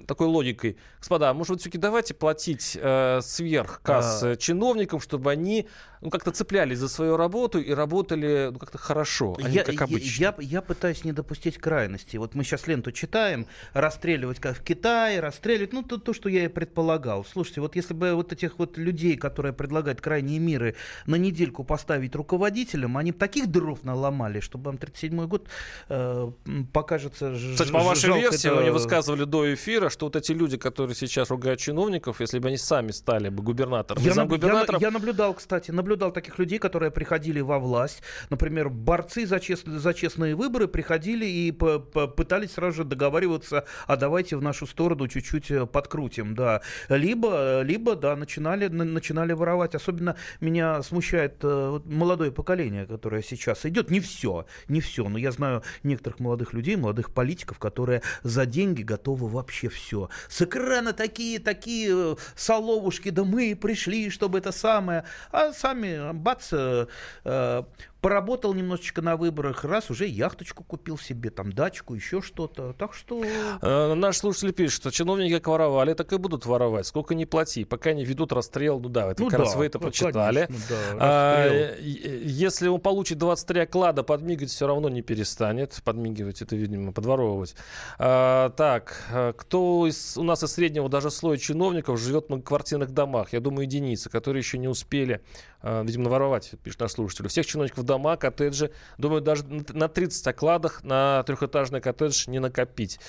такой 0.07 0.27
логикой. 0.27 0.77
Господа, 0.99 1.33
может 1.33 1.53
быть, 1.53 1.61
все-таки 1.61 1.77
давайте 1.77 2.13
платить 2.13 2.77
э, 2.79 3.19
сверх 3.21 3.81
касс 3.81 4.23
а... 4.23 4.35
чиновникам, 4.35 4.99
чтобы 4.99 5.31
они 5.31 5.67
ну, 6.01 6.09
как-то 6.09 6.31
цеплялись 6.31 6.77
за 6.77 6.87
свою 6.87 7.17
работу 7.17 7.59
и 7.59 7.71
работали 7.71 8.49
ну, 8.51 8.59
как-то 8.59 8.77
хорошо, 8.77 9.35
а 9.37 9.41
я, 9.41 9.49
не 9.49 9.63
как 9.63 9.81
обычно. 9.81 10.21
Я, 10.21 10.35
я, 10.37 10.43
я 10.47 10.61
пытаюсь 10.61 11.03
не 11.03 11.11
допустить 11.11 11.57
крайности. 11.57 12.17
Вот 12.17 12.35
мы 12.35 12.43
сейчас 12.43 12.67
ленту 12.67 12.91
читаем, 12.91 13.47
расстреливать 13.73 14.39
как 14.39 14.57
в 14.57 14.63
Китае, 14.63 15.19
расстреливать, 15.19 15.73
ну, 15.73 15.83
то, 15.83 15.97
то, 15.97 16.13
что 16.13 16.29
я 16.29 16.45
и 16.45 16.47
предполагал. 16.47 17.25
Слушайте, 17.25 17.61
вот 17.61 17.75
если 17.75 17.93
бы 17.93 18.13
вот 18.13 18.31
этих 18.31 18.59
вот 18.59 18.77
людей, 18.77 19.17
которые 19.17 19.53
предлагают 19.53 20.01
крайние 20.01 20.39
миры, 20.39 20.75
на 21.05 21.15
недельку 21.15 21.63
поставить 21.63 22.15
руководителем, 22.15 22.97
они 22.97 23.11
бы 23.11 23.17
таких 23.17 23.47
дров 23.47 23.83
наломали, 23.83 24.39
чтобы 24.39 24.65
вам 24.65 24.75
37-й 24.75 25.27
год 25.27 25.47
э, 25.89 26.31
покажется 26.71 27.35
Кстати, 27.35 27.71
по 27.71 27.79
вашей 27.79 28.13
версии, 28.13 28.47
это... 28.47 28.55
вы 28.55 28.63
не 28.63 28.71
высказывали 28.71 29.25
до 29.25 29.53
эфира, 29.53 29.68
что 29.89 30.05
вот 30.07 30.15
эти 30.15 30.31
люди, 30.31 30.57
которые 30.57 30.95
сейчас 30.95 31.29
ругают 31.29 31.59
чиновников, 31.59 32.19
если 32.19 32.39
бы 32.39 32.47
они 32.47 32.57
сами 32.57 32.91
стали 32.91 33.29
бы 33.29 33.43
губернатором, 33.43 34.01
я, 34.01 34.13
я, 34.13 34.77
я 34.79 34.91
наблюдал, 34.91 35.33
кстати, 35.33 35.71
наблюдал 35.71 36.11
таких 36.11 36.39
людей, 36.39 36.59
которые 36.59 36.91
приходили 36.91 37.41
во 37.41 37.59
власть. 37.59 38.01
Например, 38.29 38.69
борцы 38.69 39.25
за, 39.25 39.39
чест... 39.39 39.67
за 39.67 39.93
честные 39.93 40.35
выборы 40.35 40.67
приходили 40.67 41.25
и 41.25 41.51
пытались 41.51 42.53
сразу 42.53 42.77
же 42.77 42.83
договариваться, 42.83 43.65
а 43.87 43.95
давайте 43.95 44.37
в 44.37 44.41
нашу 44.41 44.65
сторону 44.65 45.07
чуть-чуть 45.07 45.51
э, 45.51 45.65
подкрутим, 45.65 46.35
да. 46.35 46.61
Либо, 46.87 47.61
либо 47.61 47.95
да, 47.95 48.15
начинали, 48.15 48.67
начинали 48.67 49.33
воровать. 49.33 49.75
Особенно 49.75 50.15
меня 50.39 50.81
смущает 50.81 51.37
э, 51.43 51.79
молодое 51.85 52.31
поколение, 52.31 52.85
которое 52.85 53.21
сейчас 53.21 53.65
идет. 53.65 53.91
Не 53.91 53.99
все, 53.99 54.45
не 54.67 54.81
все, 54.81 55.07
но 55.09 55.17
я 55.17 55.31
знаю 55.31 55.63
некоторых 55.83 56.19
молодых 56.19 56.53
людей, 56.53 56.75
молодых 56.75 57.13
политиков, 57.13 57.59
которые 57.59 58.01
за 58.23 58.45
деньги 58.45 58.83
готовы 58.83 59.27
вообще 59.27 59.58
все. 59.67 60.09
С 60.27 60.41
экрана 60.41 60.93
такие, 60.93 61.39
такие 61.39 61.89
э, 61.91 62.15
соловушки, 62.35 63.09
да 63.09 63.23
мы 63.23 63.55
пришли, 63.55 64.09
чтобы 64.09 64.37
это 64.37 64.51
самое. 64.51 65.03
А 65.31 65.51
сами 65.51 65.79
сами, 65.79 66.13
бац, 66.13 66.49
э, 66.51 66.87
э 67.25 67.63
поработал 68.01 68.53
немножечко 68.53 69.01
на 69.01 69.17
выборах, 69.17 69.63
раз 69.65 69.89
уже 69.89 70.05
яхточку 70.07 70.63
купил 70.63 70.97
себе, 70.97 71.29
там 71.29 71.51
дачку, 71.51 71.95
еще 71.95 72.21
что-то. 72.21 72.73
Так 72.73 72.93
что... 72.93 73.23
Э, 73.61 73.93
наш 73.93 74.17
слушатель 74.17 74.53
пишет, 74.53 74.75
что 74.75 74.91
чиновники 74.91 75.33
как 75.33 75.47
воровали, 75.47 75.93
так 75.93 76.11
и 76.13 76.17
будут 76.17 76.45
воровать. 76.45 76.85
Сколько 76.85 77.15
не 77.15 77.25
плати, 77.25 77.65
пока 77.65 77.93
не 77.93 78.05
ведут 78.05 78.31
расстрел. 78.31 78.79
Ну 78.79 78.89
да, 78.89 79.11
это 79.11 79.23
ну 79.23 79.29
как 79.29 79.39
да, 79.39 79.45
раз 79.45 79.55
вы 79.55 79.65
это 79.65 79.77
ну, 79.79 79.83
прочитали. 79.83 80.45
Конечно, 80.45 80.65
да, 80.69 80.97
а, 80.99 81.77
если 81.79 82.67
он 82.67 82.79
получит 82.79 83.17
23 83.17 83.61
оклада, 83.61 84.03
подмигивать 84.03 84.51
все 84.51 84.67
равно 84.67 84.89
не 84.89 85.01
перестанет. 85.01 85.81
Подмигивать 85.83 86.41
это, 86.41 86.55
видимо, 86.55 86.93
подворовывать. 86.93 87.55
А, 87.97 88.49
так, 88.51 89.03
э, 89.11 89.33
кто 89.35 89.87
из, 89.87 90.17
у 90.17 90.23
нас 90.23 90.43
из 90.43 90.53
среднего 90.53 90.87
даже 90.87 91.11
слоя 91.11 91.37
чиновников 91.37 91.99
живет 91.99 92.25
в 92.25 92.29
многоквартирных 92.29 92.91
домах? 92.91 93.33
Я 93.33 93.41
думаю, 93.41 93.65
единицы, 93.65 94.09
которые 94.09 94.39
еще 94.39 94.57
не 94.57 94.67
успели, 94.67 95.21
а, 95.61 95.83
видимо, 95.83 96.05
наворовать, 96.05 96.51
пишет 96.63 96.79
наш 96.79 96.91
слушатель. 96.91 97.25
У 97.25 97.29
всех 97.29 97.45
чиновников 97.45 97.83
дома, 97.89 98.17
коттеджи. 98.17 98.71
Думаю, 98.97 99.21
даже 99.21 99.43
на 99.45 99.87
30 99.87 100.27
окладах 100.27 100.83
на 100.83 101.23
трехэтажный 101.23 101.81
коттедж 101.81 102.27
не 102.27 102.39
накопить. 102.39 102.99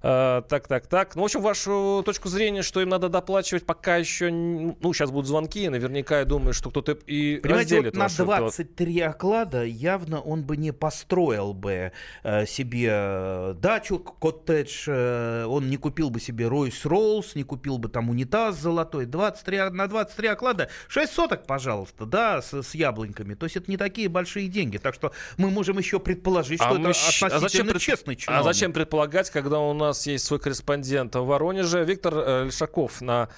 А, 0.00 0.40
так, 0.42 0.66
так, 0.66 0.86
так. 0.86 1.14
Ну, 1.14 1.22
в 1.22 1.24
общем, 1.26 1.42
вашу 1.42 2.02
точку 2.04 2.28
зрения, 2.28 2.62
что 2.62 2.80
им 2.80 2.88
надо 2.88 3.08
доплачивать, 3.08 3.66
пока 3.66 3.96
еще... 3.96 4.30
Ну, 4.30 4.92
сейчас 4.92 5.10
будут 5.10 5.26
звонки, 5.26 5.68
наверняка 5.68 6.20
я 6.20 6.24
думаю, 6.24 6.54
что 6.54 6.70
кто-то 6.70 6.92
и 6.92 7.36
Понимаете, 7.36 7.76
разделит 7.76 7.96
вот 7.96 8.18
на 8.18 8.24
23 8.24 8.96
это... 8.96 9.10
оклада 9.10 9.64
явно 9.64 10.20
он 10.20 10.44
бы 10.44 10.56
не 10.56 10.72
построил 10.72 11.52
бы 11.52 11.92
э, 12.22 12.46
себе 12.46 12.88
э, 12.90 13.54
дачу, 13.58 13.98
коттедж, 13.98 14.84
э, 14.88 15.44
он 15.46 15.68
не 15.68 15.76
купил 15.76 16.10
бы 16.10 16.20
себе 16.20 16.46
Ройс-Роллс, 16.46 17.32
не 17.34 17.42
купил 17.42 17.78
бы 17.78 17.88
там 17.88 18.08
унитаз 18.08 18.58
золотой. 18.58 19.04
23, 19.04 19.70
на 19.70 19.86
23 19.88 20.28
оклада 20.28 20.68
6 20.88 21.12
соток, 21.12 21.46
пожалуйста, 21.46 22.06
да, 22.06 22.40
с, 22.40 22.62
с 22.62 22.74
яблоньками. 22.74 23.34
То 23.34 23.44
есть 23.44 23.56
это 23.56 23.70
не 23.70 23.76
такие 23.76 24.08
большие 24.08 24.21
большие 24.22 24.48
деньги. 24.48 24.78
Так 24.78 24.94
что 24.94 25.12
мы 25.36 25.50
можем 25.50 25.78
еще 25.78 25.98
предположить, 25.98 26.60
что 26.60 26.68
А 26.68 26.72
это 26.72 26.80
мы 26.80 26.90
относительно 26.90 27.36
а 27.36 27.38
зачем 27.40 27.66
пред- 27.68 27.80
честный 27.82 28.14
А 28.14 28.16
чиновник. 28.16 28.44
зачем 28.44 28.72
предполагать, 28.72 29.30
когда 29.30 29.58
у 29.58 29.72
нас 29.74 30.06
есть 30.06 30.24
свой 30.24 30.38
корреспондент 30.38 31.14
в 31.16 31.24
Воронеже? 31.24 31.84
Виктор 31.84 32.14
э, 32.16 32.44
Лешаков 32.46 33.00
на 33.00 33.28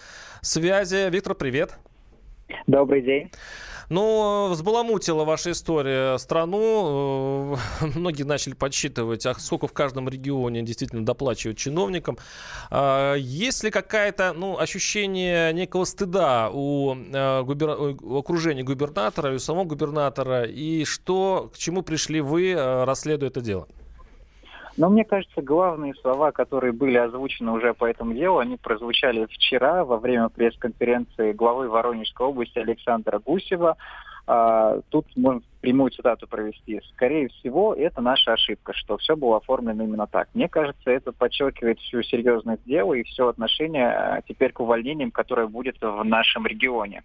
связи. 0.42 1.08
Виктор, 1.10 1.34
привет. 1.34 1.78
Добрый 2.66 3.00
день. 3.02 3.30
Ну, 3.90 4.48
взбаламутила 4.50 5.24
ваша 5.24 5.52
история 5.52 6.16
страну. 6.18 7.56
Э, 7.80 7.86
Многие 7.94 8.22
начали 8.22 8.54
подсчитывать, 8.54 9.26
а 9.26 9.34
сколько 9.34 9.66
в 9.66 9.72
каждом 9.72 10.08
регионе 10.08 10.62
действительно 10.62 11.04
доплачивают 11.04 11.58
чиновникам. 11.58 12.18
А, 12.70 13.14
Есть 13.14 13.64
ли 13.64 13.70
какая-то, 13.70 14.32
ну, 14.32 14.58
ощущение 14.58 15.52
некого 15.52 15.84
стыда 15.84 16.50
у, 16.52 16.94
э, 16.94 17.42
губер- 17.42 17.98
у 18.02 18.18
окружения 18.18 18.62
губернатора 18.62 19.32
и 19.32 19.36
у 19.36 19.38
самого 19.38 19.64
губернатора? 19.64 20.44
И 20.44 20.84
что, 20.84 21.50
к 21.52 21.58
чему 21.58 21.82
пришли 21.82 22.20
вы, 22.20 22.52
э, 22.52 22.84
расследуя 22.84 23.30
это 23.30 23.40
дело? 23.40 23.68
Но 24.76 24.90
мне 24.90 25.04
кажется, 25.04 25.40
главные 25.40 25.94
слова, 25.94 26.32
которые 26.32 26.72
были 26.72 26.96
озвучены 26.96 27.52
уже 27.52 27.74
по 27.74 27.84
этому 27.84 28.12
делу, 28.12 28.38
они 28.38 28.56
прозвучали 28.56 29.26
вчера 29.26 29.84
во 29.84 29.98
время 29.98 30.28
пресс-конференции 30.28 31.32
главы 31.32 31.68
Воронежской 31.68 32.26
области 32.26 32.58
Александра 32.58 33.20
Гусева. 33.20 33.76
А, 34.26 34.80
Тут 34.88 35.06
можно 35.16 35.42
прямую 35.60 35.90
цитату 35.90 36.26
провести. 36.26 36.80
Скорее 36.92 37.28
всего, 37.28 37.72
это 37.72 38.00
наша 38.00 38.32
ошибка, 38.32 38.72
что 38.72 38.96
все 38.96 39.14
было 39.14 39.36
оформлено 39.36 39.84
именно 39.84 40.08
так. 40.08 40.28
Мне 40.34 40.48
кажется, 40.48 40.90
это 40.90 41.12
подчеркивает 41.12 41.78
всю 41.78 42.02
серьезность 42.02 42.64
дела 42.64 42.94
и 42.94 43.04
все 43.04 43.28
отношение 43.28 43.86
а, 43.86 44.22
теперь 44.26 44.52
к 44.52 44.60
увольнениям, 44.60 45.12
которое 45.12 45.46
будет 45.46 45.76
в 45.80 46.02
нашем 46.02 46.46
регионе. 46.46 47.04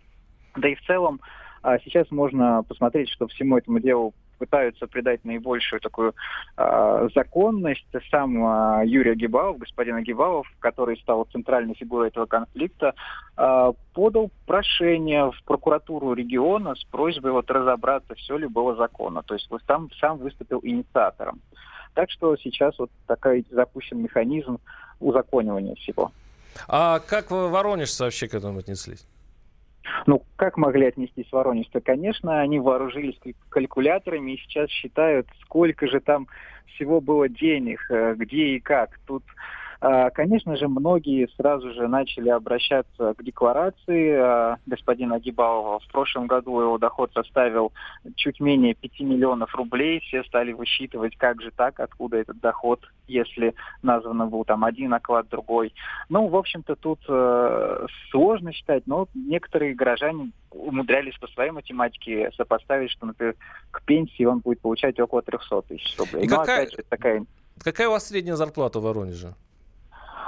Да 0.55 0.67
и 0.67 0.75
в 0.75 0.81
целом 0.85 1.19
а, 1.61 1.77
сейчас 1.79 2.09
можно 2.09 2.63
посмотреть, 2.63 3.09
что 3.09 3.27
всему 3.27 3.57
этому 3.57 3.79
делу 3.79 4.13
пытаются 4.39 4.87
придать 4.87 5.23
наибольшую 5.25 5.81
такую 5.81 6.15
а, 6.57 7.07
законность. 7.13 7.85
Сам 8.09 8.43
а, 8.43 8.81
Юрий 8.83 9.11
Агибалов, 9.11 9.59
господин 9.59 9.95
Агибалов, 9.95 10.47
который 10.59 10.97
стал 10.97 11.27
центральной 11.31 11.75
фигурой 11.75 12.07
этого 12.07 12.25
конфликта, 12.25 12.95
а, 13.35 13.73
подал 13.93 14.31
прошение 14.47 15.31
в 15.31 15.43
прокуратуру 15.43 16.13
региона 16.13 16.73
с 16.75 16.83
просьбой 16.85 17.31
вот 17.31 17.51
разобраться, 17.51 18.15
все 18.15 18.37
ли 18.37 18.47
было 18.47 18.75
законно. 18.75 19.21
То 19.21 19.35
есть 19.35 19.49
вот 19.51 19.61
там 19.65 19.89
сам 19.99 20.17
выступил 20.17 20.59
инициатором. 20.63 21.41
Так 21.93 22.09
что 22.09 22.35
сейчас 22.37 22.79
вот 22.79 22.89
такой 23.07 23.45
запущен 23.51 24.01
механизм 24.01 24.59
узаконивания 24.99 25.75
всего. 25.75 26.11
А 26.67 26.99
как 26.99 27.31
вы, 27.31 27.49
воронежцы, 27.49 28.03
вообще 28.03 28.27
к 28.27 28.33
этому 28.33 28.59
отнеслись? 28.59 29.05
Ну, 30.05 30.23
как 30.35 30.57
могли 30.57 30.85
отнестись 30.85 31.31
воронежцы? 31.31 31.81
Конечно, 31.81 32.39
они 32.39 32.59
вооружились 32.59 33.17
каль- 33.19 33.35
калькуляторами 33.49 34.33
и 34.33 34.37
сейчас 34.37 34.69
считают, 34.69 35.27
сколько 35.41 35.87
же 35.87 35.99
там 35.99 36.27
всего 36.67 37.01
было 37.01 37.27
денег, 37.27 37.79
э, 37.89 38.15
где 38.15 38.55
и 38.55 38.59
как. 38.59 38.99
Тут, 39.05 39.23
конечно 39.79 40.57
же, 40.57 40.67
многие 40.67 41.29
сразу 41.37 41.71
же 41.73 41.87
начали 41.87 42.29
обращаться 42.29 43.13
к 43.13 43.23
декларации 43.23 44.11
а, 44.11 44.57
господина 44.65 45.15
Агибалова. 45.15 45.79
В 45.79 45.87
прошлом 45.87 46.27
году 46.27 46.59
его 46.59 46.77
доход 46.77 47.11
составил 47.13 47.71
чуть 48.15 48.41
менее 48.41 48.73
5 48.73 48.99
миллионов 48.99 49.55
рублей. 49.55 50.01
Все 50.01 50.23
стали 50.25 50.51
высчитывать, 50.51 51.15
как 51.15 51.41
же 51.41 51.51
так, 51.51 51.79
откуда 51.79 52.17
этот 52.17 52.41
доход, 52.41 52.81
если 53.07 53.55
названо 53.81 54.27
был 54.27 54.43
там 54.43 54.65
один 54.65 54.93
оклад, 54.93 55.29
другой. 55.29 55.73
Ну, 56.09 56.27
в 56.27 56.35
общем-то, 56.35 56.75
тут 56.75 56.99
э, 57.07 57.85
сложно 58.11 58.51
считать, 58.51 58.85
но 58.85 59.07
некоторые 59.13 59.75
горожане 59.75 60.31
умудрялись 60.51 61.17
по 61.19 61.27
своей 61.27 61.51
математике 61.51 62.31
сопоставить, 62.35 62.91
что, 62.91 63.05
например, 63.05 63.35
к 63.71 63.81
пенсии 63.83 64.23
он 64.25 64.39
будет 64.39 64.59
получать 64.59 64.99
около 64.99 65.21
300 65.21 65.61
тысяч 65.61 65.97
рублей. 65.97 66.25
И 66.25 66.27
Но, 66.27 66.37
какая- 66.37 66.63
опять 66.63 66.73
же, 66.73 66.83
такая... 66.89 67.25
Какая 67.63 67.87
у 67.87 67.91
вас 67.91 68.07
средняя 68.07 68.35
зарплата 68.35 68.79
в 68.79 68.83
Воронеже? 68.83 69.35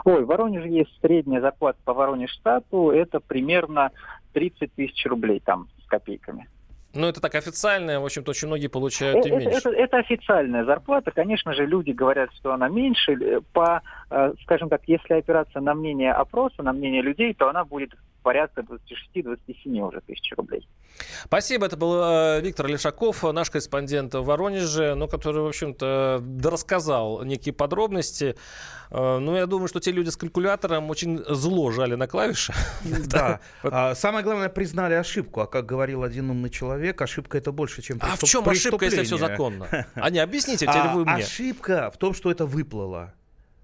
Ой, 0.05 0.23
в 0.23 0.27
Воронеже 0.27 0.67
есть 0.67 0.91
средняя 1.01 1.41
зарплата 1.41 1.79
по 1.85 1.93
Воронеж-штату, 1.93 2.91
это 2.91 3.19
примерно 3.19 3.91
30 4.33 4.73
тысяч 4.73 5.05
рублей 5.05 5.39
там 5.39 5.67
с 5.83 5.87
копейками. 5.87 6.47
Ну, 6.93 7.07
это 7.07 7.21
так 7.21 7.35
официальная, 7.35 7.99
в 8.01 8.05
общем-то, 8.05 8.31
очень 8.31 8.47
многие 8.49 8.67
получают 8.67 9.25
и 9.25 9.29
Э, 9.29 9.35
это, 9.35 9.45
меньше. 9.49 9.57
это- 9.57 9.69
это 9.69 9.97
официальная 9.99 10.65
зарплата. 10.65 11.11
Конечно 11.11 11.53
же, 11.53 11.65
люди 11.65 11.91
говорят, 11.91 12.33
что 12.33 12.51
она 12.51 12.67
меньше. 12.67 13.13
Э, 13.13 13.39
По, 13.53 13.81
э, 14.09 14.33
скажем 14.43 14.67
так, 14.67 14.81
если 14.87 15.13
опираться 15.13 15.61
на 15.61 15.73
мнение 15.73 16.11
опроса, 16.11 16.63
на 16.63 16.73
мнение 16.73 17.01
людей, 17.01 17.33
то 17.33 17.47
она 17.49 17.63
будет 17.63 17.91
порядка 18.21 18.61
26-27 18.61 19.79
уже 19.81 20.01
тысяч 20.01 20.31
рублей. 20.37 20.67
Спасибо, 21.25 21.65
это 21.65 21.77
был 21.77 21.95
э, 22.03 22.41
Виктор 22.41 22.67
Лешаков, 22.67 23.23
наш 23.23 23.49
корреспондент 23.49 24.13
в 24.13 24.23
Воронеже, 24.23 24.93
ну, 24.95 25.07
который, 25.07 25.41
в 25.41 25.47
общем-то, 25.47 26.23
рассказал 26.43 27.23
некие 27.23 27.53
подробности. 27.53 28.35
Э, 28.91 29.17
Ну, 29.19 29.35
я 29.35 29.45
думаю, 29.45 29.67
что 29.67 29.79
те 29.79 29.91
люди 29.91 30.09
с 30.09 30.17
калькулятором 30.17 30.89
очень 30.89 31.23
зло 31.29 31.71
жали 31.71 31.95
на 31.95 32.07
клавиши. 32.07 32.53
Да. 33.07 33.39
А, 33.63 33.95
самое 33.95 34.23
главное, 34.23 34.49
признали 34.49 34.93
ошибку. 34.95 35.41
А 35.41 35.47
как 35.47 35.65
говорил 35.65 36.03
один 36.03 36.29
умный 36.29 36.49
человек, 36.49 37.01
ошибка 37.01 37.37
это 37.37 37.51
больше, 37.51 37.81
чем 37.81 37.97
А 38.01 38.15
в 38.15 38.23
чем 38.23 38.47
ошибка, 38.47 38.85
если 38.85 39.03
все 39.03 39.17
законно? 39.17 39.67
А 39.95 40.09
не 40.09 40.19
объясните, 40.19 40.65
теперь 40.65 40.81
А 40.81 40.93
вы 40.93 41.05
мне. 41.05 41.23
ошибка 41.23 41.89
в 41.93 41.97
том, 41.97 42.13
что 42.13 42.29
это 42.29 42.45
выплыло. 42.45 43.13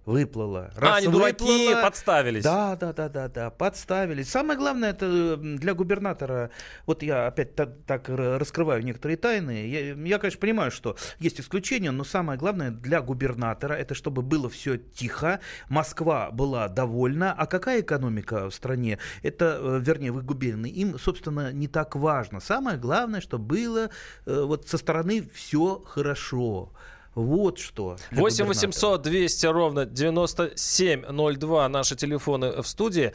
Выплыло. 0.07 0.71
А, 0.77 0.79
Раз 0.79 0.97
они 0.99 1.07
дураки 1.09 1.43
выплыло- 1.43 1.81
подставились. 1.81 2.41
Да, 2.41 2.77
да, 2.77 2.93
да, 2.93 3.09
да, 3.09 3.27
да, 3.27 3.49
подставились. 3.49 4.29
Самое 4.29 4.57
главное, 4.57 4.91
это 4.91 5.35
для 5.35 5.73
губернатора, 5.73 6.49
вот 6.85 7.03
я 7.03 7.27
опять 7.27 7.55
так, 7.55 7.71
так 7.85 8.07
раскрываю 8.07 8.85
некоторые 8.85 9.17
тайны. 9.17 9.67
Я, 9.67 9.93
я, 9.95 10.17
конечно, 10.17 10.39
понимаю, 10.39 10.71
что 10.71 10.95
есть 11.19 11.41
исключения, 11.41 11.91
но 11.91 12.05
самое 12.05 12.39
главное 12.39 12.71
для 12.71 13.01
губернатора, 13.01 13.73
это 13.73 13.95
чтобы 13.95 14.21
было 14.21 14.49
все 14.49 14.77
тихо, 14.77 15.41
Москва 15.67 16.31
была 16.31 16.69
довольна. 16.69 17.33
А 17.37 17.45
какая 17.45 17.81
экономика 17.81 18.49
в 18.49 18.53
стране? 18.55 18.99
Это, 19.23 19.59
э, 19.61 19.79
вернее, 19.83 20.13
в 20.13 20.19
их 20.19 20.23
губернии, 20.23 20.71
им, 20.71 20.97
собственно, 20.97 21.51
не 21.51 21.67
так 21.67 21.97
важно. 21.97 22.39
Самое 22.39 22.77
главное, 22.77 23.19
чтобы 23.19 23.43
было 23.43 23.89
э, 24.25 24.41
вот 24.41 24.69
со 24.69 24.77
стороны 24.77 25.27
все 25.33 25.83
хорошо. 25.85 26.71
Вот 27.17 27.58
что. 27.58 27.97
для 28.12 28.21
8 28.21 28.45
губернатора. 28.45 28.67
800 28.67 29.01
200 29.01 29.45
ровно 29.47 29.86
9702 29.86 31.69
наши 31.69 31.95
телефоны 31.95 32.62
в 32.62 32.67
студии. 32.67 33.12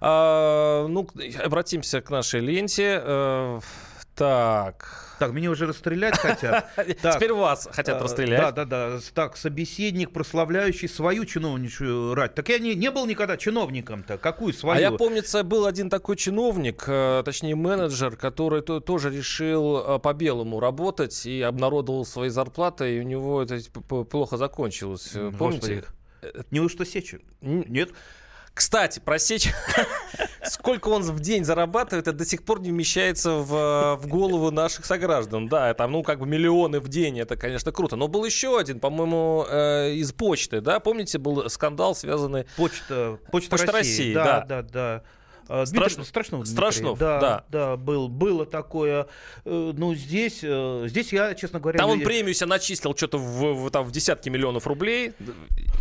А, 0.00 0.86
ну, 0.88 1.06
обратимся 1.44 2.00
к 2.00 2.08
нашей 2.08 2.40
ленте. 2.40 3.02
Так. 4.14 5.16
Так, 5.18 5.32
меня 5.32 5.50
уже 5.50 5.66
расстрелять 5.66 6.18
хотят. 6.18 6.70
Так, 7.02 7.16
Теперь 7.16 7.32
вас 7.32 7.68
хотят 7.72 8.00
э, 8.00 8.04
расстрелять. 8.04 8.40
Да, 8.40 8.52
да, 8.52 8.64
да. 8.64 8.98
Так, 9.14 9.36
собеседник, 9.36 10.12
прославляющий 10.12 10.88
свою 10.88 11.24
чиновничью 11.24 12.14
рать. 12.14 12.34
Так 12.34 12.48
я 12.50 12.58
не, 12.58 12.74
не 12.74 12.90
был 12.90 13.06
никогда 13.06 13.36
чиновником-то. 13.36 14.18
Какую 14.18 14.52
свою? 14.52 14.76
А 14.78 14.80
я, 14.80 14.92
помнится, 14.92 15.42
был 15.44 15.64
один 15.66 15.88
такой 15.88 16.16
чиновник, 16.16 16.84
э, 16.86 17.22
точнее 17.24 17.54
менеджер, 17.54 18.16
который 18.16 18.60
то- 18.62 18.80
тоже 18.80 19.10
решил 19.10 19.78
э, 19.78 19.98
по 19.98 20.12
белому 20.12 20.60
работать 20.60 21.24
и 21.24 21.40
обнародовал 21.40 22.04
свои 22.04 22.28
зарплаты, 22.28 22.96
и 22.96 23.00
у 23.00 23.04
него 23.04 23.42
это 23.42 23.58
п- 23.88 24.04
плохо 24.04 24.36
закончилось. 24.36 25.12
Помните? 25.38 25.84
Господи. 26.20 26.46
Неужто 26.50 26.84
сечь? 26.84 27.14
Н- 27.40 27.64
Нет? 27.68 27.90
Кстати, 28.54 29.00
просечь, 29.00 29.50
сколько 30.44 30.88
он 30.88 31.02
в 31.02 31.20
день 31.20 31.44
зарабатывает, 31.44 32.06
это 32.06 32.16
до 32.16 32.26
сих 32.26 32.44
пор 32.44 32.60
не 32.60 32.70
вмещается 32.70 33.32
в, 33.32 33.96
в 33.96 34.06
голову 34.06 34.50
наших 34.50 34.84
сограждан. 34.84 35.48
Да, 35.48 35.72
там, 35.72 35.92
ну, 35.92 36.02
как 36.02 36.18
бы 36.18 36.26
миллионы 36.26 36.80
в 36.80 36.88
день, 36.88 37.18
это, 37.18 37.36
конечно, 37.36 37.72
круто. 37.72 37.96
Но 37.96 38.08
был 38.08 38.24
еще 38.24 38.58
один, 38.58 38.78
по-моему, 38.78 39.46
э, 39.48 39.92
из 39.94 40.12
почты, 40.12 40.60
да? 40.60 40.80
Помните, 40.80 41.18
был 41.18 41.48
скандал, 41.48 41.94
связанный... 41.94 42.44
Почта, 42.56 43.18
Почта, 43.30 43.50
Почта 43.50 43.72
России. 43.72 44.12
России, 44.12 44.14
да. 44.14 44.24
да. 44.24 44.62
Да, 44.62 44.62
да, 44.62 45.02
А, 45.54 45.64
Страш- 45.64 45.96
Дмитрий- 45.96 46.04
Страшнов. 46.06 46.40
Дмитрий. 46.44 46.52
Страшнов, 46.54 46.98
да, 46.98 47.20
да. 47.20 47.44
да, 47.50 47.76
был, 47.76 48.08
было 48.08 48.46
такое. 48.46 49.06
Э, 49.44 49.72
Ну, 49.76 49.94
здесь, 49.94 50.40
э, 50.42 50.84
здесь 50.88 51.12
я, 51.12 51.34
честно 51.34 51.60
говоря... 51.60 51.78
Там 51.78 51.90
он 51.90 51.98
не- 51.98 52.04
премию 52.04 52.32
себе 52.34 52.46
начислил 52.46 52.96
что-то 52.96 53.18
в, 53.18 53.54
в- 53.66 53.70
там, 53.70 53.84
в 53.84 53.90
десятки 53.92 54.30
миллионов 54.30 54.66
рублей. 54.66 55.12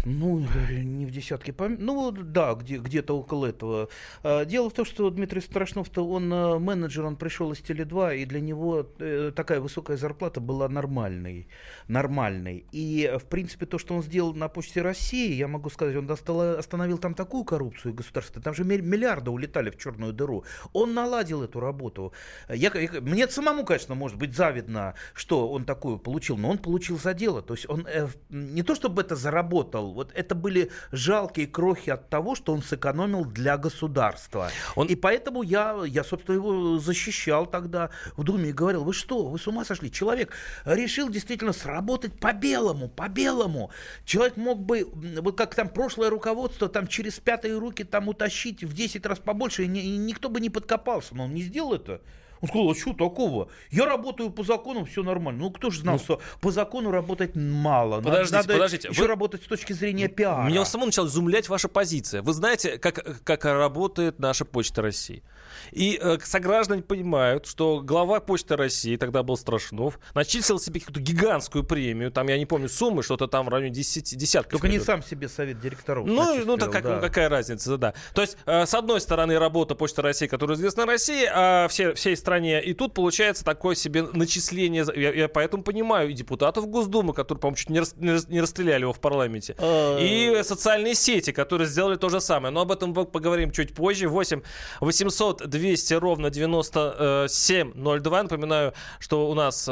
Ну, 0.06 0.46
не 0.70 1.06
в 1.06 1.12
десятки, 1.12 1.54
ну 1.58 2.12
да, 2.12 2.54
где, 2.56 2.78
где-то 2.80 3.18
около 3.18 3.46
этого. 3.46 3.88
А, 4.24 4.44
Дело 4.46 4.70
в 4.70 4.74
том, 4.74 4.84
что 4.86 5.10
Дмитрий 5.10 5.40
Страшнов-то, 5.42 6.06
он 6.06 6.32
э, 6.34 6.60
менеджер, 6.60 7.06
он 7.06 7.16
пришел 7.16 7.52
из 7.54 7.60
Теле2, 7.60 8.18
и 8.18 8.26
для 8.26 8.42
него 8.42 8.86
э, 9.00 9.32
такая 9.36 9.62
высокая 9.62 9.96
зарплата 9.98 10.42
была 10.42 10.68
нормальной, 10.68 11.48
нормальной. 11.88 12.66
И, 12.72 13.10
э, 13.12 13.18
в 13.20 13.26
принципе, 13.26 13.66
то, 13.66 13.78
что 13.78 13.96
он 13.96 14.04
сделал 14.04 14.34
на 14.34 14.48
Почте 14.50 14.82
России, 14.82 15.34
я 15.34 15.48
могу 15.48 15.70
сказать, 15.70 15.96
он 15.96 16.10
остановил 16.12 16.98
там 16.98 17.14
такую 17.14 17.44
коррупцию 17.46 17.94
государства, 17.94 18.42
там 18.42 18.54
же 18.54 18.64
ми- 18.64 18.82
миллиарды 18.82 19.30
бросали 19.62 19.70
в 19.70 19.78
черную 19.78 20.14
дыру. 20.14 20.44
Он 20.74 20.94
наладил 20.94 21.44
эту 21.44 21.60
работу. 21.60 22.14
Я, 22.50 22.72
я, 22.74 23.02
мне 23.02 23.28
самому, 23.28 23.66
конечно, 23.66 23.96
может 23.96 24.18
быть 24.18 24.36
завидно, 24.36 24.94
что 25.14 25.50
он 25.50 25.66
такую 25.66 26.00
получил, 26.00 26.38
но 26.38 26.50
он 26.50 26.58
получил 26.58 27.00
за 27.00 27.14
дело. 27.14 27.42
То 27.42 27.54
есть 27.54 27.70
он 27.70 27.86
э, 27.88 28.08
не 28.30 28.64
то 28.64 28.76
чтобы 28.76 29.02
это 29.02 29.16
заработал, 29.16 29.94
вот 29.94 30.12
это 30.14 30.36
были 30.36 30.72
жалкие 30.92 31.48
крохи 31.48 31.92
от 31.92 32.10
того, 32.10 32.36
что 32.36 32.54
он 32.54 32.62
сэкономил 32.64 33.26
для 33.26 33.58
государства. 33.58 34.50
Он... 34.76 34.88
И 34.88 34.96
поэтому 34.96 35.44
я, 35.44 35.82
я, 35.86 36.04
собственно, 36.04 36.36
его 36.36 36.80
защищал 36.80 37.46
тогда 37.46 37.90
в 38.18 38.24
Думе 38.24 38.50
и 38.50 38.54
говорил, 38.54 38.84
вы 38.84 38.94
что, 38.94 39.28
вы 39.28 39.38
с 39.38 39.48
ума 39.48 39.66
сошли? 39.66 39.92
Человек 39.92 40.34
решил 40.66 41.10
действительно 41.10 41.54
сработать 41.54 42.20
по 42.20 42.34
белому, 42.34 42.90
по 42.90 43.08
белому. 43.08 43.70
Человек 44.06 44.38
мог 44.38 44.60
бы, 44.60 44.88
вот 45.22 45.38
как 45.38 45.56
там 45.56 45.70
прошлое 45.70 46.10
руководство, 46.10 46.68
там 46.68 46.88
через 46.88 47.20
пятые 47.20 47.58
руки 47.58 47.84
там 47.84 48.08
утащить 48.08 48.64
в 48.64 48.74
10 48.74 49.06
раз 49.06 49.20
побольше, 49.20 49.41
и, 49.48 49.68
ни, 49.68 49.80
никто 49.80 50.30
бы 50.30 50.40
не 50.40 50.50
подкопался, 50.50 51.16
но 51.16 51.26
он 51.26 51.34
не 51.34 51.42
сделал 51.42 51.74
это. 51.74 52.02
Он 52.42 52.48
сказал, 52.48 52.72
а 52.72 52.76
что 52.76 52.94
такого? 52.94 53.50
Я 53.70 53.86
работаю 53.86 54.32
по 54.32 54.44
закону, 54.44 54.84
все 54.86 55.04
нормально. 55.04 55.42
Ну, 55.42 55.52
кто 55.52 55.70
же 55.70 55.82
знал, 55.82 55.96
ну, 55.96 56.00
что 56.00 56.22
по 56.42 56.52
закону 56.52 56.90
работать 56.90 57.36
мало. 57.36 58.02
Подождите, 58.02 58.36
Надо 58.36 58.54
подождите. 58.54 58.88
еще 58.90 59.02
вы... 59.04 59.08
работать 59.08 59.44
с 59.44 59.46
точки 59.46 59.74
зрения 59.74 60.08
пиара. 60.08 60.48
Меня 60.48 60.66
самому 60.66 60.88
начала 60.88 61.06
изумлять 61.06 61.50
ваша 61.50 61.68
позиция. 61.68 62.24
Вы 62.24 62.34
знаете, 62.34 62.80
как, 62.80 63.24
как 63.24 63.46
работает 63.46 64.18
наша 64.18 64.44
Почта 64.44 64.82
России. 64.82 65.22
И 65.72 66.00
э, 66.02 66.18
сограждане 66.24 66.82
понимают, 66.82 67.46
что 67.46 67.82
глава 67.82 68.20
Почты 68.20 68.56
России, 68.56 68.96
тогда 68.96 69.24
был 69.24 69.38
Страшнов, 69.38 70.00
начислил 70.14 70.60
себе 70.60 70.80
какую-то 70.80 71.02
гигантскую 71.02 71.64
премию, 71.64 72.12
там, 72.12 72.28
я 72.28 72.38
не 72.38 72.46
помню 72.46 72.70
суммы, 72.70 73.04
что-то 73.04 73.28
там 73.28 73.46
в 73.46 73.50
районе 73.50 73.72
10, 73.72 74.18
десятки. 74.18 74.52
Только 74.52 74.68
не 74.68 74.80
сам 74.80 75.04
себе 75.04 75.28
совет 75.28 75.60
директоров 75.60 76.06
Ну, 76.06 76.46
ну 76.46 76.58
так 76.58 76.72
как, 76.72 76.84
да. 76.84 77.00
какая 77.00 77.30
разница, 77.30 77.78
да. 77.78 77.94
То 78.14 78.22
есть, 78.22 78.38
э, 78.46 78.66
с 78.66 78.74
одной 78.74 79.02
стороны, 79.02 79.38
работа 79.40 79.76
Почты 79.76 80.02
России, 80.02 80.28
которая 80.28 80.58
известна 80.58 80.86
России, 80.86 81.26
а 81.32 81.68
все, 81.68 81.94
всей 81.94 82.16
стране, 82.16 82.64
и 82.64 82.74
тут 82.74 82.94
получается 82.94 83.44
такое 83.44 83.76
себе 83.76 84.04
начисление, 84.04 84.86
я, 84.96 85.14
я 85.14 85.28
поэтому 85.28 85.64
понимаю 85.64 86.10
и 86.10 86.14
депутатов 86.14 86.68
Госдумы, 86.68 87.14
которые, 87.14 87.40
по-моему, 87.40 87.58
чуть 87.58 87.70
не, 87.70 87.80
рас, 87.80 87.96
не 87.98 88.42
расстреляли 88.42 88.82
его 88.82 88.94
в 88.94 89.00
парламенте, 89.00 89.56
а. 89.58 89.98
и 90.00 90.44
социальные 90.44 90.96
сети, 90.96 91.32
которые 91.32 91.68
сделали 91.68 91.96
то 91.96 92.10
же 92.10 92.22
самое. 92.22 92.54
Но 92.54 92.62
об 92.62 92.72
этом 92.72 92.94
поговорим 92.94 93.52
чуть 93.52 93.74
позже. 93.74 94.08
8 94.08 94.42
800 94.82 95.48
200 95.52 95.94
ровно 95.96 96.30
9702. 96.32 98.24
Напоминаю, 98.24 98.74
что 99.00 99.30
у 99.30 99.36
нас 99.36 99.70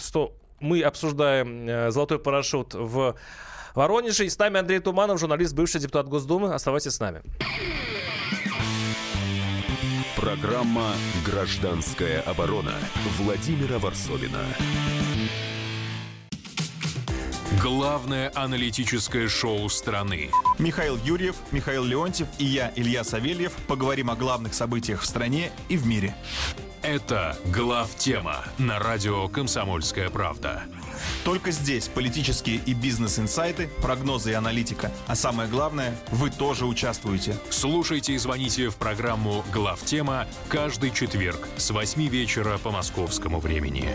что 0.00 0.34
мы 0.60 0.82
обсуждаем 0.82 1.68
э, 1.68 1.90
золотой 1.90 2.18
парашют 2.18 2.74
в 2.74 3.14
Воронеже. 3.74 4.26
И 4.26 4.28
с 4.28 4.38
нами 4.38 4.58
Андрей 4.60 4.80
Туманов, 4.80 5.18
журналист, 5.20 5.54
бывший 5.54 5.80
депутат 5.80 6.08
Госдумы. 6.08 6.52
Оставайтесь 6.52 6.92
с 6.92 7.00
нами. 7.00 7.22
Программа 10.16 10.92
«Гражданская 11.24 12.20
оборона» 12.22 12.74
Владимира 13.18 13.78
Варсовина. 13.78 14.44
Главное 17.58 18.30
аналитическое 18.34 19.28
шоу 19.28 19.68
страны. 19.68 20.30
Михаил 20.58 20.96
Юрьев, 21.04 21.34
Михаил 21.50 21.84
Леонтьев 21.84 22.28
и 22.38 22.44
я, 22.44 22.72
Илья 22.76 23.02
Савельев, 23.02 23.52
поговорим 23.66 24.08
о 24.10 24.14
главных 24.14 24.54
событиях 24.54 25.02
в 25.02 25.06
стране 25.06 25.50
и 25.68 25.76
в 25.76 25.84
мире. 25.84 26.14
Это 26.82 27.36
«Глав 27.46 27.94
тема» 27.96 28.44
на 28.56 28.78
радио 28.78 29.28
«Комсомольская 29.28 30.10
правда». 30.10 30.62
Только 31.24 31.50
здесь 31.50 31.88
политические 31.88 32.56
и 32.64 32.72
бизнес-инсайты, 32.72 33.68
прогнозы 33.82 34.30
и 34.30 34.34
аналитика. 34.34 34.90
А 35.06 35.14
самое 35.14 35.48
главное, 35.48 35.98
вы 36.10 36.30
тоже 36.30 36.66
участвуете. 36.66 37.36
Слушайте 37.50 38.14
и 38.14 38.18
звоните 38.18 38.70
в 38.70 38.76
программу 38.76 39.44
«Глав 39.52 39.82
тема» 39.84 40.26
каждый 40.48 40.92
четверг 40.92 41.48
с 41.56 41.70
8 41.70 42.06
вечера 42.08 42.58
по 42.58 42.70
московскому 42.70 43.40
времени. 43.40 43.94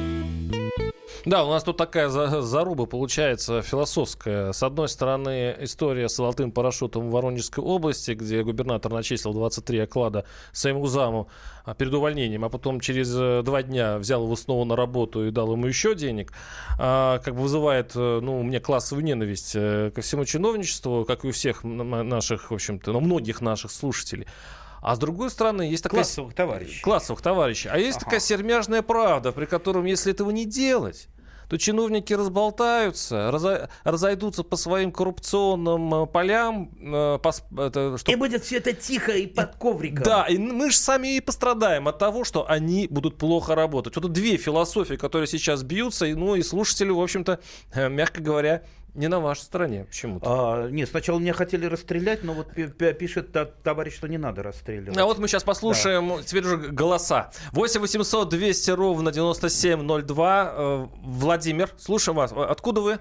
Да, 1.23 1.45
у 1.45 1.49
нас 1.51 1.63
тут 1.63 1.77
такая 1.77 2.09
заруба 2.09 2.87
получается 2.87 3.61
философская. 3.61 4.53
С 4.53 4.63
одной 4.63 4.89
стороны, 4.89 5.55
история 5.59 6.09
с 6.09 6.15
золотым 6.15 6.51
парашютом 6.51 7.09
в 7.09 7.11
Воронежской 7.11 7.63
области, 7.63 8.11
где 8.11 8.41
губернатор 8.43 8.91
начислил 8.91 9.31
23 9.31 9.79
оклада 9.81 10.25
своему 10.51 10.87
заму 10.87 11.29
а, 11.63 11.75
перед 11.75 11.93
увольнением, 11.93 12.43
а 12.43 12.49
потом 12.49 12.79
через 12.79 13.13
э, 13.15 13.43
два 13.43 13.61
дня 13.61 13.99
взял 13.99 14.23
его 14.23 14.35
снова 14.35 14.65
на 14.65 14.75
работу 14.75 15.27
и 15.27 15.29
дал 15.29 15.51
ему 15.51 15.67
еще 15.67 15.93
денег, 15.93 16.33
а, 16.79 17.19
как 17.19 17.35
бы 17.35 17.41
вызывает 17.43 17.91
э, 17.93 18.19
ну, 18.21 18.39
у 18.39 18.43
меня 18.43 18.59
классовую 18.59 19.05
ненависть 19.05 19.51
э, 19.53 19.91
ко 19.93 20.01
всему 20.01 20.25
чиновничеству, 20.25 21.05
как 21.05 21.23
и 21.23 21.27
у 21.27 21.31
всех 21.31 21.63
наших, 21.63 22.49
в 22.49 22.55
общем-то, 22.55 22.93
ну, 22.93 22.99
многих 22.99 23.41
наших 23.41 23.69
слушателей. 23.69 24.25
А 24.81 24.95
с 24.95 24.99
другой 24.99 25.29
стороны, 25.29 25.61
есть 25.61 25.83
такая... 25.83 26.01
Классовых 26.01 26.33
товарищей. 26.33 26.81
Классовых 26.81 27.21
товарищей. 27.21 27.69
А 27.69 27.77
есть 27.77 27.97
ага. 27.97 28.05
такая 28.05 28.19
сермяжная 28.19 28.81
правда, 28.81 29.31
при 29.31 29.45
котором, 29.45 29.85
если 29.85 30.11
этого 30.11 30.31
не 30.31 30.45
делать, 30.45 31.07
то 31.51 31.57
чиновники 31.57 32.13
разболтаются, 32.13 33.29
разо, 33.29 33.69
разойдутся 33.83 34.43
по 34.43 34.55
своим 34.55 34.93
коррупционным 34.93 36.03
э, 36.03 36.07
полям. 36.07 36.71
Э, 36.81 37.19
это, 37.57 37.97
что... 37.97 38.09
И 38.09 38.15
будет 38.15 38.45
все 38.45 38.57
это 38.57 38.71
тихо 38.71 39.11
и 39.11 39.27
под 39.27 39.57
ковриком. 39.57 40.03
Да, 40.03 40.27
и 40.27 40.37
мы 40.37 40.71
же 40.71 40.77
сами 40.77 41.17
и 41.17 41.19
пострадаем 41.19 41.89
от 41.89 41.99
того, 41.99 42.23
что 42.23 42.49
они 42.49 42.87
будут 42.89 43.17
плохо 43.17 43.53
работать. 43.53 43.97
Вот 43.97 44.09
две 44.13 44.37
философии, 44.37 44.95
которые 44.95 45.27
сейчас 45.27 45.61
бьются, 45.63 46.05
и, 46.05 46.13
ну 46.13 46.35
и 46.35 46.41
слушатели, 46.41 46.89
в 46.89 47.01
общем-то, 47.01 47.41
э, 47.73 47.89
мягко 47.89 48.21
говоря, 48.21 48.63
не 48.93 49.07
на 49.07 49.19
вашей 49.19 49.41
стороне 49.41 49.85
почему-то. 49.85 50.25
А, 50.27 50.69
нет, 50.69 50.89
сначала 50.89 51.19
меня 51.19 51.33
хотели 51.33 51.65
расстрелять, 51.65 52.23
но 52.23 52.33
вот 52.33 52.53
пишет 52.97 53.35
товарищ, 53.63 53.95
что 53.95 54.07
не 54.07 54.17
надо 54.17 54.43
расстреливать. 54.43 54.97
А 54.97 55.05
вот 55.05 55.17
мы 55.17 55.27
сейчас 55.27 55.43
послушаем 55.43 56.17
да. 56.17 56.23
теперь 56.23 56.43
уже 56.43 56.57
голоса. 56.57 57.31
8 57.53 57.79
800 57.79 58.29
200 58.29 58.71
ровно 58.71 59.11
9702. 59.11 60.53
Э, 60.53 60.87
Владимир, 61.03 61.69
слушаем 61.77 62.17
вас. 62.17 62.33
Откуда 62.33 62.81
вы? 62.81 62.99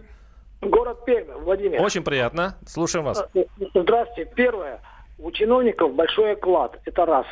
Город 0.61 1.05
Пермь, 1.05 1.33
Владимир. 1.42 1.81
Очень 1.81 2.03
приятно. 2.03 2.57
Слушаем 2.66 3.05
вас. 3.05 3.24
Э, 3.35 3.44
здравствуйте. 3.74 4.31
Первое. 4.35 4.81
У 5.18 5.31
чиновников 5.33 5.94
большой 5.94 6.33
оклад. 6.33 6.79
Это 6.85 7.05
раз. 7.05 7.26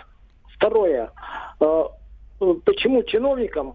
Второе. 0.57 1.13
Э, 1.61 1.85
почему 2.39 3.03
чиновникам 3.05 3.75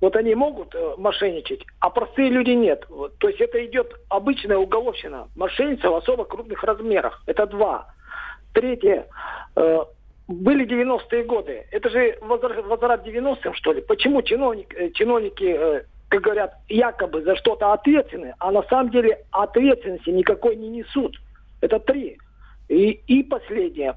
вот 0.00 0.14
они 0.16 0.34
могут 0.34 0.74
э, 0.74 0.94
мошенничать, 0.98 1.64
а 1.80 1.88
простые 1.88 2.28
люди 2.28 2.50
нет. 2.50 2.86
То 3.18 3.28
есть 3.28 3.40
это 3.40 3.64
идет 3.64 3.94
обычная 4.08 4.58
уголовщина. 4.58 5.28
Мошенница 5.34 5.90
в 5.90 5.94
особо 5.94 6.24
крупных 6.24 6.62
размерах. 6.62 7.22
Это 7.26 7.46
два. 7.46 7.88
Третье. 8.52 9.06
Э, 9.56 9.84
были 10.28 10.66
90-е 10.66 11.24
годы. 11.24 11.66
Это 11.70 11.88
же 11.88 12.18
возврат 12.20 13.06
90-м, 13.06 13.54
что 13.54 13.72
ли? 13.72 13.80
Почему 13.80 14.20
чиновник, 14.20 14.74
э, 14.74 14.90
чиновники, 14.90 15.84
как 16.08 16.20
говорят, 16.20 16.54
якобы 16.68 17.22
за 17.22 17.34
что-то 17.36 17.72
ответственны, 17.72 18.34
а 18.38 18.52
на 18.52 18.62
самом 18.64 18.90
деле 18.90 19.24
ответственности 19.30 20.10
никакой 20.10 20.56
не 20.56 20.68
несут? 20.68 21.16
Это 21.62 21.80
три. 21.80 22.18
И, 22.68 22.90
и 23.06 23.22
последнее. 23.22 23.94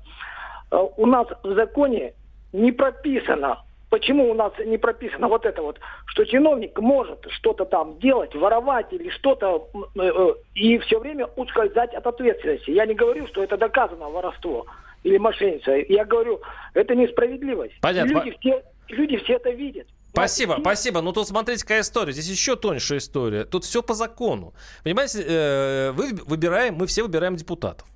У 0.72 1.06
нас 1.08 1.28
в 1.44 1.56
законе 1.56 2.14
не 2.54 2.72
прописано, 2.72 3.64
Почему 3.89 4.30
у 4.30 4.34
нас 4.36 4.54
не 4.63 4.78
прописано 4.78 5.28
вот 5.28 5.45
это 5.45 5.62
вот, 5.62 5.80
что 6.06 6.23
чиновник 6.23 6.78
может 6.80 7.25
что-то 7.30 7.65
там 7.65 7.97
делать, 7.99 8.36
воровать 8.36 8.93
или 8.93 9.10
что-то, 9.10 9.67
э, 9.95 10.02
э, 10.02 10.34
и 10.54 10.78
все 10.80 10.99
время 10.99 11.25
ускользать 11.36 11.93
от 11.95 12.06
ответственности. 12.06 12.69
Я 12.69 12.86
не 12.86 12.93
говорю, 12.93 13.28
что 13.28 13.43
это 13.43 13.58
доказано 13.58 14.10
воровство 14.10 14.67
или 15.04 15.17
мошенница. 15.17 15.71
Я 15.71 16.06
говорю, 16.06 16.39
это 16.75 16.93
несправедливость. 16.93 17.80
Понятно. 17.82 18.23
Люди 18.23 18.38
все, 18.39 18.63
люди 18.89 19.17
все 19.17 19.34
это 19.34 19.49
видят. 19.49 19.88
Спасибо, 20.12 20.58
спасибо. 20.60 21.02
Ну 21.02 21.12
тут 21.12 21.28
смотрите, 21.28 21.62
какая 21.62 21.82
история. 21.82 22.13
Здесь 22.13 22.30
еще 22.30 22.56
тоньше 22.56 22.97
история. 22.97 23.45
Тут 23.45 23.63
все 23.63 23.82
по 23.82 23.93
закону. 23.93 24.54
Понимаете, 24.84 25.23
э, 25.25 25.91
вы 25.91 26.13
выбираем, 26.25 26.75
мы 26.75 26.86
все 26.88 27.04
выбираем 27.04 27.36
депутатов. 27.36 27.88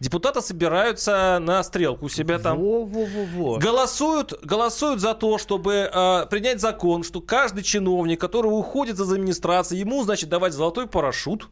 Депутаты 0.00 0.40
собираются 0.40 1.38
на 1.40 1.62
стрелку 1.64 2.06
у 2.06 2.08
себя 2.08 2.38
там. 2.38 2.58
Во, 2.58 2.84
во, 2.84 3.04
во, 3.04 3.24
во. 3.24 3.58
Голосуют, 3.58 4.32
голосуют 4.44 5.00
за 5.00 5.14
то, 5.14 5.38
чтобы 5.38 5.90
э, 5.92 6.26
принять 6.30 6.60
закон, 6.60 7.02
что 7.02 7.20
каждый 7.20 7.64
чиновник, 7.64 8.20
который 8.20 8.46
уходит 8.46 9.00
из 9.00 9.10
администрации, 9.10 9.76
ему, 9.76 10.04
значит, 10.04 10.28
давать 10.28 10.52
золотой 10.52 10.86
парашют 10.86 11.48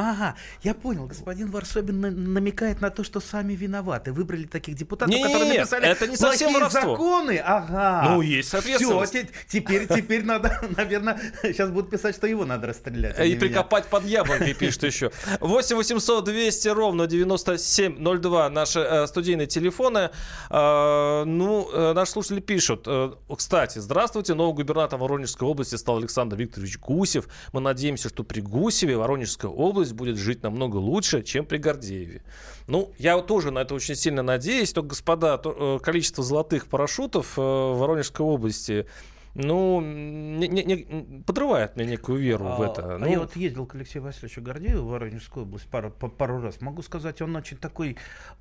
Ага, 0.00 0.36
я 0.62 0.74
понял. 0.74 1.06
Господин 1.06 1.50
Варсобин 1.50 2.00
на- 2.00 2.10
намекает 2.10 2.80
на 2.80 2.90
то, 2.90 3.02
что 3.02 3.18
сами 3.20 3.54
виноваты. 3.54 4.12
Выбрали 4.12 4.44
таких 4.44 4.76
депутатов, 4.76 5.12
Не-не-не, 5.12 5.32
которые 5.32 5.58
написали 5.58 5.88
это 5.88 6.06
не 6.06 6.16
совсем 6.16 6.52
воровство. 6.52 6.92
законы. 6.92 7.38
Ага. 7.44 8.02
Ну, 8.10 8.20
есть 8.20 8.48
соответственность. 8.48 9.12
Все, 9.12 9.26
теперь, 9.48 9.88
теперь 9.88 10.24
надо, 10.24 10.60
наверное, 10.76 11.20
сейчас 11.42 11.70
будут 11.70 11.90
писать, 11.90 12.14
что 12.14 12.28
его 12.28 12.44
надо 12.44 12.68
расстрелять. 12.68 13.18
а 13.18 13.24
И 13.24 13.30
не 13.30 13.34
меня. 13.34 13.40
прикопать 13.40 13.86
под 13.86 14.04
яблонькой, 14.04 14.54
пишет 14.54 14.84
еще. 14.84 15.10
8 15.40 15.76
800 15.76 16.24
200 16.24 16.68
ровно 16.68 17.06
9702 17.08 18.50
наши 18.50 18.78
э, 18.80 19.06
студийные 19.08 19.46
телефоны. 19.48 20.10
Э, 20.50 21.24
ну, 21.24 21.68
э, 21.72 21.92
наши 21.92 22.12
слушатели 22.12 22.40
пишут. 22.40 22.84
э, 22.86 23.12
кстати, 23.36 23.78
здравствуйте, 23.80 24.34
новый 24.34 24.54
губернатор 24.54 24.98
Воронежской 24.98 25.48
области 25.48 25.74
стал 25.74 25.98
Александр 25.98 26.36
Викторович 26.36 26.78
Гусев. 26.78 27.26
Мы 27.52 27.60
надеемся, 27.60 28.08
что 28.08 28.22
при 28.24 28.40
Гусеве 28.40 28.96
Воронежская 28.96 29.50
область 29.50 29.87
будет 29.92 30.16
жить 30.16 30.42
намного 30.42 30.76
лучше, 30.76 31.22
чем 31.22 31.44
при 31.46 31.58
Гордееве. 31.58 32.22
Ну, 32.66 32.92
я 32.98 33.18
тоже 33.20 33.50
на 33.50 33.60
это 33.60 33.74
очень 33.74 33.94
сильно 33.94 34.22
надеюсь. 34.22 34.72
Только, 34.72 34.90
господа, 34.90 35.38
то, 35.38 35.76
э, 35.76 35.84
количество 35.84 36.22
золотых 36.22 36.66
парашютов 36.66 37.38
э, 37.38 37.40
в 37.40 37.78
Воронежской 37.78 38.24
области 38.24 38.86
ну, 39.34 39.80
не- 39.80 40.48
не- 40.48 40.64
не- 40.64 41.22
подрывает 41.22 41.76
мне 41.76 41.84
некую 41.86 42.18
веру 42.18 42.44
в 42.46 42.62
А, 42.62 42.66
это. 42.66 42.94
а 42.96 42.98
Ну, 42.98 43.06
я 43.06 43.20
вот 43.20 43.36
ездил 43.36 43.66
к 43.66 43.74
Алексею 43.76 44.02
Васильевичу 44.04 44.42
Гордееву 44.42 44.88
в 44.88 44.90
Воронежскую 44.90 45.44
область 45.46 45.66
пару, 45.66 45.90
пару 45.92 46.40
раз. 46.40 46.60
Могу 46.60 46.82
сказать, 46.82 47.22
он 47.22 47.36
очень 47.36 47.56
такой, 47.56 47.96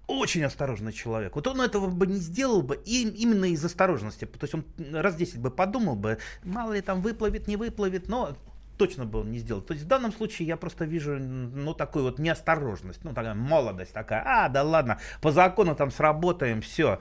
очень 0.07 0.43
осторожный 0.43 0.93
человек. 0.93 1.35
Вот 1.35 1.45
он 1.45 1.61
этого 1.61 1.87
бы 1.87 2.07
не 2.07 2.15
сделал 2.15 2.63
бы 2.63 2.79
и, 2.83 3.07
именно 3.07 3.45
из 3.45 3.63
осторожности. 3.63 4.25
То 4.25 4.43
есть 4.43 4.55
он 4.55 4.65
раз 4.91 5.15
10 5.15 5.39
бы 5.39 5.51
подумал 5.51 5.95
бы, 5.95 6.17
мало 6.43 6.73
ли 6.73 6.81
там 6.81 7.01
выплывет, 7.01 7.47
не 7.47 7.57
выплывет, 7.57 8.07
но 8.07 8.35
точно 8.77 9.05
бы 9.05 9.19
он 9.21 9.31
не 9.31 9.39
сделал. 9.39 9.61
То 9.61 9.73
есть 9.73 9.85
в 9.85 9.87
данном 9.87 10.13
случае 10.13 10.47
я 10.47 10.57
просто 10.57 10.85
вижу, 10.85 11.17
ну, 11.19 11.73
такую 11.73 12.05
вот 12.05 12.19
неосторожность, 12.19 13.03
ну, 13.03 13.13
такая 13.13 13.33
молодость 13.33 13.93
такая, 13.93 14.23
а, 14.25 14.49
да 14.49 14.63
ладно, 14.63 14.99
по 15.21 15.31
закону 15.31 15.75
там 15.75 15.91
сработаем, 15.91 16.61
все. 16.61 16.99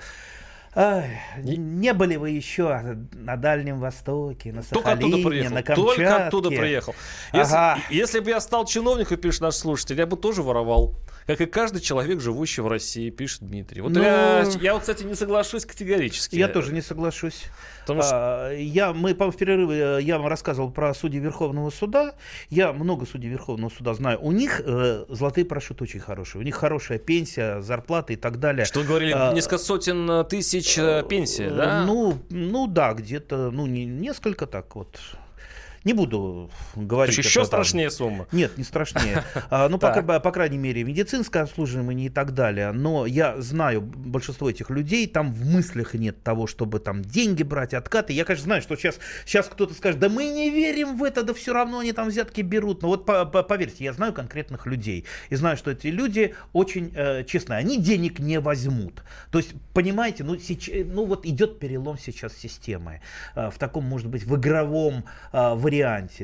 Ай, 0.78 1.18
не 1.38 1.94
были 1.94 2.16
вы 2.16 2.30
еще 2.30 2.98
на 3.14 3.36
Дальнем 3.36 3.78
Востоке, 3.78 4.52
на 4.52 4.62
Только 4.62 4.92
оттуда 4.92 5.16
Сахалине, 5.16 5.28
приехал. 5.30 5.54
на 5.54 5.62
Камчатке. 5.62 5.94
Только 5.96 6.26
оттуда 6.26 6.48
приехал. 6.50 6.94
Если, 7.32 7.54
Ага. 7.54 7.80
если 7.88 8.20
бы 8.20 8.28
я 8.28 8.40
стал 8.40 8.66
чиновником, 8.66 9.16
пишет 9.16 9.40
наш 9.40 9.54
слушатель, 9.54 9.96
я 9.98 10.06
бы 10.06 10.18
тоже 10.18 10.42
воровал. 10.42 10.94
Как 11.26 11.40
и 11.40 11.46
каждый 11.46 11.80
человек, 11.80 12.20
живущий 12.20 12.60
в 12.60 12.68
России, 12.68 13.08
пишет 13.08 13.40
Дмитрий. 13.40 13.80
Вот 13.80 13.92
Ну, 13.92 14.02
я, 14.02 14.44
я 14.60 14.74
вот, 14.74 14.82
кстати, 14.82 15.02
не 15.04 15.14
соглашусь 15.14 15.64
категорически. 15.64 16.36
Я 16.36 16.48
тоже 16.48 16.74
не 16.74 16.82
соглашусь. 16.82 17.44
Потому 17.86 18.02
что- 18.02 18.10
А, 18.48 18.52
я, 18.52 18.92
мы, 18.92 19.14
по 19.14 19.30
в 19.30 19.36
перерыве 19.36 19.98
э, 19.98 20.02
я 20.02 20.18
вам 20.18 20.26
рассказывал 20.26 20.70
про 20.70 20.92
судей 20.94 21.20
Верховного 21.20 21.70
суда. 21.70 22.14
Я 22.50 22.72
много 22.72 23.06
судей 23.06 23.28
Верховного 23.30 23.70
суда 23.70 23.94
знаю. 23.94 24.18
У 24.20 24.32
них 24.32 24.60
э, 24.64 25.04
золотые 25.08 25.44
парашюты 25.44 25.84
очень 25.84 26.00
хорошие. 26.00 26.40
У 26.42 26.44
них 26.44 26.56
хорошая 26.56 26.98
пенсия, 26.98 27.60
зарплата 27.62 28.12
и 28.12 28.16
так 28.16 28.40
далее. 28.40 28.64
Что 28.64 28.80
вы 28.80 28.86
говорили, 28.86 29.12
А, 29.16 29.32
несколько 29.32 29.58
сотен 29.58 30.10
э, 30.10 30.24
тысяч 30.24 30.76
э, 30.78 31.04
пенсии, 31.08 31.48
да? 31.48 31.84
Ну, 31.86 32.18
ну 32.30 32.66
да, 32.66 32.92
где-то, 32.92 33.50
ну, 33.52 33.66
не, 33.66 33.84
несколько 33.84 34.46
так 34.46 34.74
вот. 34.74 34.98
Не 35.86 35.92
буду 35.92 36.50
говорить. 36.74 37.14
То 37.14 37.20
есть 37.20 37.30
еще 37.30 37.42
это 37.42 37.50
там. 37.52 37.60
страшнее 37.60 37.90
сумма. 37.92 38.26
Нет, 38.32 38.58
не 38.58 38.64
страшнее. 38.64 39.22
А, 39.48 39.68
ну, 39.68 39.78
по, 39.78 40.32
крайней 40.32 40.58
мере, 40.58 40.82
медицинское 40.82 41.44
обслуживание 41.44 42.06
и 42.06 42.10
так 42.10 42.32
далее. 42.34 42.72
Но 42.72 43.06
я 43.06 43.40
знаю 43.40 43.80
большинство 43.80 44.50
этих 44.50 44.70
людей, 44.70 45.06
там 45.06 45.32
в 45.32 45.46
мыслях 45.46 45.94
нет 45.94 46.22
того, 46.24 46.48
чтобы 46.48 46.80
там 46.80 47.02
деньги 47.02 47.44
брать, 47.44 47.74
откаты. 47.74 48.12
Я, 48.12 48.24
конечно, 48.24 48.44
знаю, 48.44 48.62
что 48.62 48.74
сейчас, 48.74 48.98
сейчас 49.24 49.46
кто-то 49.46 49.74
скажет, 49.74 50.00
да 50.00 50.08
мы 50.08 50.24
не 50.24 50.50
верим 50.50 50.96
в 50.96 51.04
это, 51.04 51.22
да 51.22 51.32
все 51.32 51.52
равно 51.52 51.78
они 51.78 51.92
там 51.92 52.08
взятки 52.08 52.40
берут. 52.40 52.82
Но 52.82 52.88
вот 52.88 53.06
по- 53.06 53.24
по- 53.24 53.44
поверьте, 53.44 53.84
я 53.84 53.92
знаю 53.92 54.12
конкретных 54.12 54.66
людей. 54.66 55.04
И 55.30 55.36
знаю, 55.36 55.56
что 55.56 55.70
эти 55.70 55.86
люди 55.86 56.34
очень 56.52 56.92
э, 56.96 57.22
честные. 57.24 57.58
Они 57.58 57.80
денег 57.80 58.18
не 58.18 58.40
возьмут. 58.40 59.04
То 59.30 59.38
есть, 59.38 59.52
понимаете, 59.72 60.24
ну, 60.24 60.36
сейчас, 60.36 60.74
ну 60.86 61.04
вот 61.06 61.24
идет 61.24 61.60
перелом 61.60 61.96
сейчас 61.98 62.36
системы. 62.36 63.00
Э, 63.36 63.50
в 63.50 63.58
таком, 63.58 63.84
может 63.84 64.08
быть, 64.08 64.24
в 64.24 64.34
игровом 64.34 65.04
э, 65.32 65.54
варианте. 65.54 65.75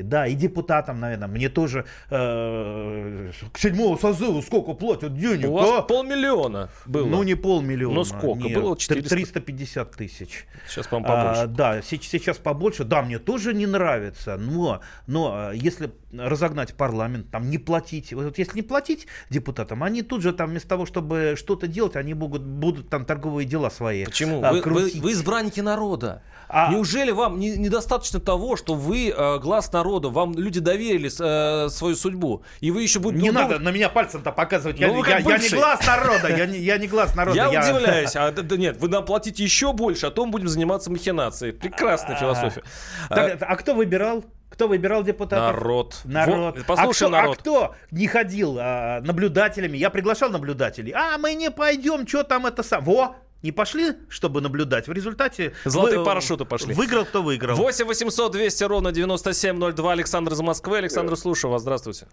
Да, 0.03 0.27
и 0.27 0.35
депутатам, 0.35 0.99
наверное, 0.99 1.27
мне 1.27 1.49
тоже 1.49 1.85
э, 2.09 3.31
к 3.51 3.57
седьмому 3.57 3.97
созыву 3.97 4.41
сколько 4.41 4.73
платят 4.73 5.17
денег, 5.17 5.49
У 5.49 5.53
вас 5.53 5.69
а? 5.69 5.81
полмиллиона 5.81 6.69
было. 6.85 7.05
Ну, 7.05 7.23
не 7.23 7.35
полмиллиона. 7.35 7.95
Ну, 7.95 8.03
сколько? 8.03 8.43
нет, 8.43 8.61
Было 8.61 8.73
тр- 8.75 8.79
400. 8.79 9.09
350 9.09 9.91
тысяч. 9.91 10.45
Сейчас, 10.67 10.87
по-моему, 10.87 11.07
побольше. 11.15 11.41
А, 11.41 11.47
да, 11.47 11.81
се- 11.81 11.99
сейчас 12.01 12.37
побольше. 12.37 12.83
Да, 12.83 13.01
мне 13.01 13.19
тоже 13.19 13.53
не 13.53 13.65
нравится, 13.65 14.37
но, 14.37 14.81
но 15.07 15.31
а, 15.33 15.51
если 15.51 15.91
разогнать 16.17 16.73
парламент, 16.75 17.31
там 17.31 17.49
не 17.49 17.57
платить, 17.57 18.13
вот 18.13 18.37
если 18.37 18.55
не 18.55 18.61
платить 18.61 19.07
депутатам, 19.29 19.83
они 19.83 20.01
тут 20.01 20.21
же 20.21 20.33
там 20.33 20.49
вместо 20.51 20.69
того, 20.69 20.85
чтобы 20.85 21.35
что-то 21.37 21.67
делать, 21.67 21.95
они 21.95 22.13
будут, 22.13 22.43
будут 22.43 22.89
там 22.89 23.05
торговые 23.05 23.45
дела 23.47 23.69
свои 23.69 24.05
Почему? 24.05 24.43
а, 24.43 24.51
Вы, 24.51 24.57
вы- 24.57 24.61
крутить. 24.61 25.01
вы 25.01 25.11
избранники 25.13 25.59
народа. 25.59 26.21
А- 26.49 26.71
Неужели 26.71 27.09
вам 27.11 27.39
не- 27.39 27.57
недостаточно 27.57 28.19
того, 28.19 28.55
что 28.57 28.75
вы 28.75 29.09
э, 29.09 29.39
глаз 29.39 29.71
народа, 29.73 30.09
вам 30.09 30.33
люди 30.37 30.59
доверили 30.59 31.09
э, 31.09 31.69
свою 31.69 31.95
судьбу, 31.95 32.43
и 32.59 32.69
вы 32.69 32.83
еще 32.83 32.99
будете 32.99 33.23
Не 33.23 33.31
думать- 33.31 33.49
надо 33.49 33.59
на 33.63 33.69
меня 33.69 33.89
пальцем-то 33.89 34.31
показывать. 34.31 34.79
Ну, 34.79 34.85
я, 34.87 34.93
вы 34.93 35.07
я- 35.07 35.17
я 35.19 35.37
не 35.37 35.49
глаз 35.49 35.85
народа. 35.87 36.27
Я 36.35 36.45
не, 36.45 36.59
я 36.59 36.77
не 36.77 36.87
глаз 36.87 37.15
народа. 37.15 37.35
Я 37.37 37.49
удивляюсь. 37.49 38.15
А, 38.15 38.31
да, 38.31 38.41
да 38.43 38.57
нет, 38.57 38.77
вы 38.79 38.89
нам 38.89 39.03
платите 39.05 39.43
еще 39.43 39.73
больше, 39.73 40.05
а 40.05 40.11
то 40.11 40.25
мы 40.25 40.31
будем 40.33 40.47
заниматься 40.47 40.91
махинацией. 40.91 41.53
Прекрасная 41.53 42.15
философия. 42.17 42.61
Так, 43.09 43.37
а 43.41 43.55
кто 43.55 43.73
выбирал? 43.73 44.23
Кто 44.53 44.67
выбирал 44.67 45.03
депутатов? 45.03 45.55
Народ. 45.55 46.01
Народ. 46.05 46.57
Вот, 46.57 46.65
послушай 46.67 47.05
а 47.05 47.07
кто, 47.07 47.09
народ. 47.09 47.37
А 47.37 47.41
кто 47.41 47.75
не 47.89 48.05
ходил 48.05 48.57
а, 48.59 49.01
наблюдателями? 49.01 49.77
Я 49.77 49.89
приглашал 49.89 50.29
наблюдателей. 50.29 50.91
А 50.91 51.17
мы 51.17 51.33
не 51.33 51.49
пойдем, 51.49 52.05
что 52.07 52.23
там 52.23 52.45
это 52.45 52.61
сам. 52.61 52.83
Во! 52.83 53.15
Не 53.41 53.51
пошли, 53.51 53.93
чтобы 54.09 54.41
наблюдать. 54.41 54.87
В 54.87 54.91
результате... 54.91 55.53
Золотые 55.65 55.99
вы- 55.99 56.05
парашюты 56.05 56.45
пошли. 56.45 56.75
Выиграл, 56.75 57.03
кто 57.03 57.23
выиграл. 57.23 57.57
8 57.57 57.85
800 57.85 58.31
200 58.31 58.63
ровно 58.65 58.91
9702. 58.91 59.91
Александр 59.91 60.33
из 60.33 60.41
Москвы. 60.41 60.77
Александр, 60.77 61.15
слушаю 61.15 61.49
вас. 61.49 61.63
Здравствуйте. 61.63 62.05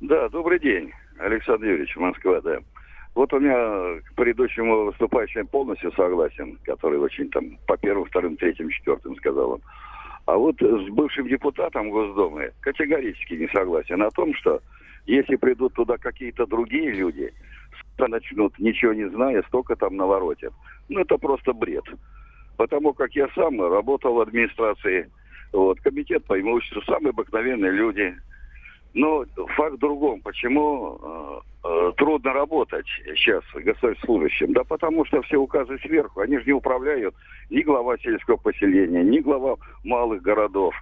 Да, 0.00 0.28
добрый 0.30 0.58
день, 0.58 0.92
Александр 1.20 1.66
Юрьевич, 1.66 1.94
Москва, 1.94 2.40
да. 2.40 2.58
Вот 3.14 3.32
у 3.32 3.38
меня 3.38 4.00
к 4.02 4.14
предыдущему 4.14 4.86
выступающему 4.86 5.46
полностью 5.46 5.92
согласен, 5.92 6.58
который 6.64 6.98
очень 6.98 7.30
там 7.30 7.56
по 7.68 7.76
первым, 7.76 8.06
вторым, 8.06 8.36
третьим, 8.36 8.68
четвертым 8.70 9.14
сказал 9.16 9.52
он. 9.52 9.60
А 10.30 10.36
вот 10.36 10.54
с 10.60 10.88
бывшим 10.90 11.26
депутатом 11.26 11.90
Госдумы 11.90 12.52
категорически 12.60 13.34
не 13.34 13.48
согласен 13.48 14.00
о 14.00 14.12
том, 14.12 14.32
что 14.34 14.60
если 15.04 15.34
придут 15.34 15.74
туда 15.74 15.96
какие-то 15.98 16.46
другие 16.46 16.92
люди, 16.92 17.32
начнут, 17.98 18.56
ничего 18.60 18.92
не 18.92 19.08
зная, 19.10 19.42
столько 19.48 19.74
там 19.74 19.96
наворотят. 19.96 20.52
Ну, 20.88 21.00
это 21.00 21.18
просто 21.18 21.52
бред. 21.52 21.82
Потому 22.56 22.92
как 22.92 23.12
я 23.16 23.28
сам 23.34 23.60
работал 23.60 24.14
в 24.14 24.20
администрации, 24.20 25.10
вот, 25.52 25.80
комитет 25.80 26.24
по 26.24 26.40
имуществу, 26.40 26.80
самые 26.82 27.10
обыкновенные 27.10 27.72
люди, 27.72 28.14
но 28.94 29.24
факт 29.56 29.74
в 29.74 29.78
другом. 29.78 30.20
Почему 30.20 30.98
э, 31.00 31.40
э, 31.64 31.92
трудно 31.96 32.32
работать 32.32 32.86
сейчас 33.14 33.44
госслужащим? 33.54 34.52
Да 34.52 34.64
потому 34.64 35.04
что 35.04 35.22
все 35.22 35.36
указы 35.36 35.78
сверху. 35.78 36.20
Они 36.20 36.38
же 36.38 36.44
не 36.46 36.52
управляют 36.52 37.14
ни 37.50 37.62
глава 37.62 37.96
сельского 37.98 38.36
поселения, 38.36 39.02
ни 39.02 39.18
глава 39.18 39.56
малых 39.84 40.22
городов. 40.22 40.74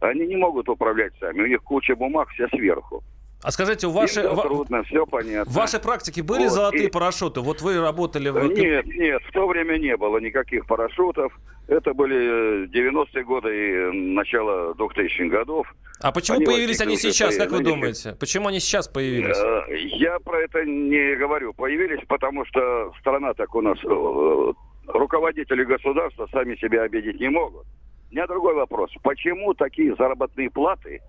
Они 0.00 0.26
не 0.26 0.36
могут 0.36 0.68
управлять 0.68 1.12
сами. 1.20 1.42
У 1.42 1.46
них 1.46 1.62
куча 1.62 1.94
бумаг, 1.96 2.28
все 2.30 2.48
сверху. 2.48 3.02
А 3.44 3.50
скажите, 3.50 3.86
у 3.86 3.90
вашей, 3.90 4.26
ва- 4.26 4.42
трудно, 4.42 4.82
все 4.84 5.04
понятно. 5.04 5.44
в 5.52 5.54
вашей 5.54 5.78
практике 5.78 6.22
были 6.22 6.44
Вот, 6.44 6.52
золотые 6.52 6.86
и- 6.86 6.90
парашюты? 6.90 7.40
Вот 7.40 7.60
вы 7.60 7.78
работали 7.78 8.30
в... 8.30 8.42
Нет, 8.48 8.86
нет, 8.86 9.22
в 9.22 9.32
то 9.32 9.46
время 9.46 9.76
не 9.76 9.96
было 9.98 10.16
никаких 10.18 10.64
парашютов. 10.66 11.30
Это 11.68 11.92
были 11.92 12.64
э, 12.64 12.66
90-е 12.68 13.22
годы 13.24 13.48
и 13.48 13.70
э, 13.72 13.92
начало 13.92 14.72
2000-х 14.74 15.26
годов. 15.28 15.66
А 16.00 16.10
почему 16.10 16.38
Они 16.38 16.46
появились 16.46 16.80
они 16.80 16.96
сейчас, 16.96 17.36
как 17.36 17.50
вы 17.50 17.62
думаете? 17.62 18.16
Почему 18.18 18.48
они 18.48 18.60
сейчас 18.60 18.88
появились? 18.88 19.36
Э, 19.36 19.62
Я 19.98 20.18
про 20.20 20.40
это 20.40 20.64
не 20.64 21.14
говорю. 21.14 21.52
Появились, 21.52 22.00
потому 22.08 22.46
что 22.46 22.92
страна 23.00 23.34
так 23.34 23.54
у 23.54 23.60
нас... 23.60 23.78
э, 23.84 24.52
Руководители 24.86 25.64
государства 25.64 26.26
сами 26.32 26.56
себя 26.56 26.82
обидеть 26.82 27.20
не 27.20 27.28
могут. 27.28 27.66
У 28.10 28.14
меня 28.14 28.26
другой 28.26 28.54
вопрос. 28.54 28.90
Почему 29.02 29.52
такие 29.54 29.94
заработные 29.96 30.50
платы 30.50 31.00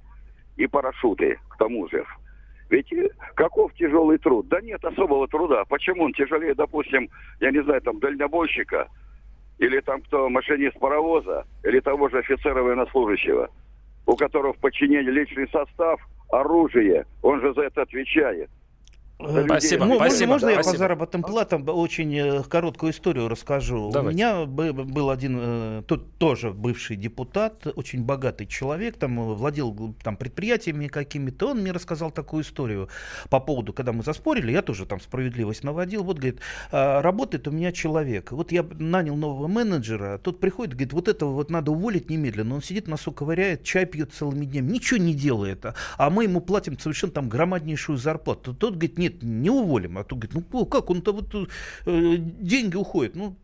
и 0.57 0.67
парашюты, 0.67 1.39
к 1.49 1.57
тому 1.57 1.87
же? 1.89 2.03
Ведь 2.69 2.91
э, 2.93 3.09
каков 3.35 3.73
тяжелый 3.73 4.17
труд? 4.17 4.47
Да 4.47 4.59
нет 4.61 4.83
особого 4.83 5.27
труда. 5.27 5.63
Почему 5.65 6.03
он 6.03 6.13
тяжелее, 6.13 6.55
допустим, 6.55 7.09
я 7.39 7.51
не 7.51 7.63
знаю, 7.63 7.81
там, 7.81 7.99
дальнобойщика, 7.99 8.87
или 9.59 9.79
там 9.81 10.01
кто, 10.01 10.29
машинист 10.29 10.77
паровоза, 10.79 11.45
или 11.63 11.79
того 11.79 12.09
же 12.09 12.19
офицера 12.19 12.61
военнослужащего, 12.61 13.49
у 14.05 14.15
которого 14.15 14.53
в 14.53 14.57
подчинении 14.57 15.09
личный 15.09 15.47
состав, 15.49 16.01
оружие, 16.31 17.05
он 17.21 17.39
же 17.41 17.53
за 17.53 17.61
это 17.61 17.83
отвечает. 17.83 18.49
Спасибо. 19.17 19.85
М- 19.85 19.95
Спасибо. 19.95 20.31
Можно 20.33 20.47
я 20.49 20.53
Спасибо. 20.55 20.71
по 20.73 20.77
заработным 20.77 21.21
платам 21.23 21.63
очень 21.69 22.13
э, 22.17 22.43
короткую 22.43 22.91
историю 22.91 23.29
расскажу? 23.29 23.89
Давайте. 23.93 24.09
У 24.09 24.17
меня 24.17 24.45
бы- 24.45 24.73
был 24.73 25.09
один, 25.09 25.37
э, 25.39 25.83
тут 25.87 26.17
тоже 26.17 26.51
бывший 26.51 26.97
депутат, 26.97 27.65
очень 27.65 28.03
богатый 28.03 28.45
человек, 28.45 28.97
там 28.97 29.17
э, 29.17 29.33
владел 29.35 29.95
там 30.03 30.17
предприятиями 30.17 30.87
какими-то. 30.87 31.51
Он 31.51 31.61
мне 31.61 31.71
рассказал 31.71 32.11
такую 32.11 32.43
историю 32.43 32.89
по 33.29 33.39
поводу, 33.39 33.71
когда 33.71 33.93
мы 33.93 34.03
заспорили, 34.03 34.51
я 34.51 34.61
тоже 34.61 34.85
там 34.85 34.99
справедливость 34.99 35.63
наводил. 35.63 36.03
Вот, 36.03 36.17
говорит, 36.17 36.41
«А, 36.71 37.01
работает 37.01 37.47
у 37.47 37.51
меня 37.51 37.71
человек. 37.71 38.33
Вот 38.33 38.51
я 38.51 38.65
нанял 38.79 39.15
нового 39.15 39.47
менеджера, 39.47 40.17
тот 40.17 40.41
приходит, 40.41 40.73
говорит, 40.73 40.91
вот 40.91 41.07
этого 41.07 41.31
вот 41.31 41.49
надо 41.49 41.71
уволить 41.71 42.09
немедленно. 42.09 42.55
Он 42.55 42.61
сидит, 42.61 42.89
носу 42.89 43.13
ковыряет, 43.13 43.63
чай 43.63 43.85
пьет 43.85 44.13
целыми 44.13 44.43
днями, 44.43 44.71
ничего 44.73 44.97
не 44.99 45.13
делает. 45.13 45.65
А- 45.65 45.73
А 45.97 46.09
мы 46.09 46.25
ему 46.25 46.41
платим 46.41 46.77
совершенно 46.77 47.13
там 47.13 47.29
громаднейшую 47.29 47.97
зарплату. 47.97 48.53
Тот 48.53 48.73
говорит, 48.73 48.97
нет, 49.09 49.23
не 49.23 49.49
уволим. 49.49 49.97
А 49.97 50.03
тот 50.03 50.19
говорит, 50.19 50.47
ну 50.51 50.65
как, 50.65 50.89
он-то 50.89 51.13
вот 51.13 51.33
э, 51.85 52.15
деньги 52.17 52.75
уходят. 52.75 53.15
Ну, 53.15 53.35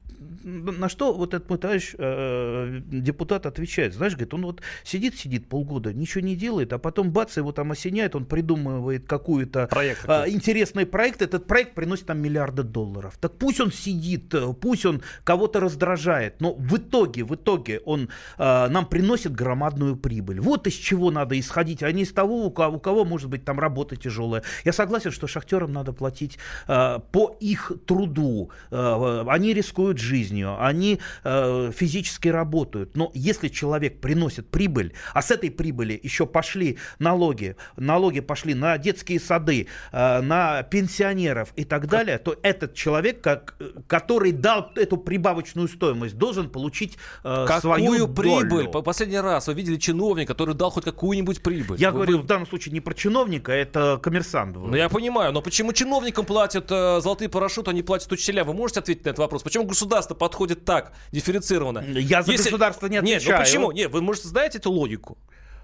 на 0.43 0.89
что 0.89 1.13
вот 1.13 1.33
этот 1.33 1.49
мой 1.49 1.57
товарищ 1.57 1.95
э, 1.97 2.81
депутат 2.91 3.45
отвечает, 3.45 3.93
знаешь, 3.93 4.13
говорит, 4.13 4.33
он 4.33 4.43
вот 4.43 4.61
сидит, 4.83 5.17
сидит 5.17 5.47
полгода, 5.47 5.93
ничего 5.93 6.23
не 6.23 6.35
делает, 6.35 6.73
а 6.73 6.77
потом 6.77 7.11
бац, 7.11 7.37
его 7.37 7.51
там 7.51 7.71
осеняет, 7.71 8.15
он 8.15 8.25
придумывает 8.25 9.07
какую-то 9.07 9.67
Проект 9.67 10.07
а, 10.07 10.29
интересный 10.29 10.85
проект, 10.85 11.21
этот 11.21 11.47
проект 11.47 11.73
приносит 11.73 12.05
там 12.05 12.19
миллиарды 12.19 12.63
долларов. 12.63 13.17
Так 13.19 13.37
пусть 13.37 13.59
он 13.59 13.71
сидит, 13.71 14.33
э, 14.33 14.53
пусть 14.53 14.85
он 14.85 15.01
кого-то 15.23 15.59
раздражает, 15.59 16.39
но 16.39 16.53
в 16.53 16.77
итоге, 16.77 17.23
в 17.23 17.35
итоге 17.35 17.79
он 17.85 18.09
э, 18.37 18.67
нам 18.67 18.85
приносит 18.85 19.33
громадную 19.33 19.95
прибыль. 19.95 20.39
Вот 20.39 20.67
из 20.67 20.73
чего 20.73 21.11
надо 21.11 21.39
исходить, 21.39 21.83
а 21.83 21.91
не 21.91 22.03
из 22.03 22.13
того, 22.13 22.45
у 22.45 22.51
кого, 22.51 22.77
у 22.77 22.79
кого 22.79 23.05
может 23.05 23.29
быть 23.29 23.43
там 23.43 23.59
работа 23.59 23.95
тяжелая. 23.95 24.43
Я 24.65 24.73
согласен, 24.73 25.11
что 25.11 25.27
шахтерам 25.27 25.73
надо 25.73 25.93
платить 25.93 26.37
э, 26.67 26.99
по 27.11 27.35
их 27.39 27.71
труду. 27.85 28.51
Э, 28.69 29.23
они 29.27 29.53
рискуют 29.53 29.97
жизнью, 29.97 30.10
они 30.15 30.99
э, 31.23 31.71
физически 31.75 32.27
работают. 32.27 32.95
Но 32.95 33.11
если 33.13 33.47
человек 33.47 33.99
приносит 34.01 34.49
прибыль, 34.49 34.93
а 35.13 35.21
с 35.21 35.31
этой 35.31 35.51
прибыли 35.51 35.99
еще 36.01 36.25
пошли 36.25 36.77
налоги, 36.99 37.55
налоги 37.77 38.19
пошли 38.19 38.53
на 38.53 38.77
детские 38.77 39.19
сады, 39.19 39.67
э, 39.91 40.21
на 40.21 40.63
пенсионеров 40.63 41.53
и 41.55 41.63
так 41.63 41.87
далее, 41.87 42.17
то 42.17 42.35
этот 42.43 42.73
человек, 42.73 43.21
как, 43.21 43.55
э, 43.59 43.69
который 43.87 44.31
дал 44.31 44.71
эту 44.75 44.97
прибавочную 44.97 45.67
стоимость, 45.67 46.17
должен 46.17 46.49
получить 46.49 46.97
э, 47.23 47.47
свою 47.59 48.07
Какую 48.07 48.07
долю. 48.07 48.39
прибыль? 48.39 48.67
По 48.69 48.81
последний 48.81 49.19
раз 49.19 49.47
вы 49.47 49.53
видели 49.53 49.77
чиновника, 49.77 50.33
который 50.33 50.55
дал 50.55 50.71
хоть 50.71 50.83
какую-нибудь 50.83 51.41
прибыль? 51.41 51.79
Я 51.79 51.91
Вы- 51.91 51.95
говорю 51.95 52.17
в 52.19 52.25
данном 52.25 52.47
случае 52.47 52.73
не 52.73 52.81
про 52.81 52.93
чиновника, 52.93 53.51
это 53.51 53.99
коммерсант. 54.01 54.55
Ну, 54.55 54.75
я 54.75 54.89
понимаю, 54.89 55.31
но 55.31 55.41
почему 55.41 55.73
чиновникам 55.73 56.25
платят 56.25 56.71
э, 56.71 56.99
золотые 57.01 57.29
парашюты, 57.29 57.71
а 57.71 57.73
не 57.73 57.83
платят 57.83 58.11
учителям? 58.11 58.47
Вы 58.47 58.53
можете 58.53 58.79
ответить 58.79 59.05
на 59.05 59.09
этот 59.09 59.19
вопрос? 59.19 59.43
Почему 59.43 59.65
государство 59.65 60.00
подходит 60.09 60.65
так, 60.65 60.93
дифференцированно? 61.11 61.79
Я 61.99 62.23
за 62.23 62.31
государство 62.33 62.87
не 62.87 62.95
Нет, 62.95 63.03
ну 63.03 63.15
отвечаю. 63.15 63.39
почему? 63.39 63.71
Нет, 63.71 63.91
вы, 63.91 64.01
может, 64.01 64.23
знаете 64.23 64.57
эту 64.57 64.71
логику? 64.71 65.17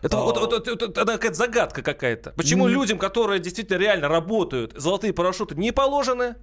Это, 0.04 0.18
А. 0.18 0.22
вот, 0.22 0.38
вот- 0.38 0.68
вот- 0.68 0.82
это 0.84 1.06
какая-то 1.06 1.34
загадка 1.34 1.82
какая-то. 1.82 2.32
Почему 2.32 2.68
Не- 2.68 2.74
людям, 2.76 3.00
которые 3.00 3.40
действительно 3.40 3.78
реально 3.78 4.08
работают, 4.08 4.74
золотые 4.76 5.12
парашюты 5.12 5.56
не 5.56 5.72
положены? 5.72 6.36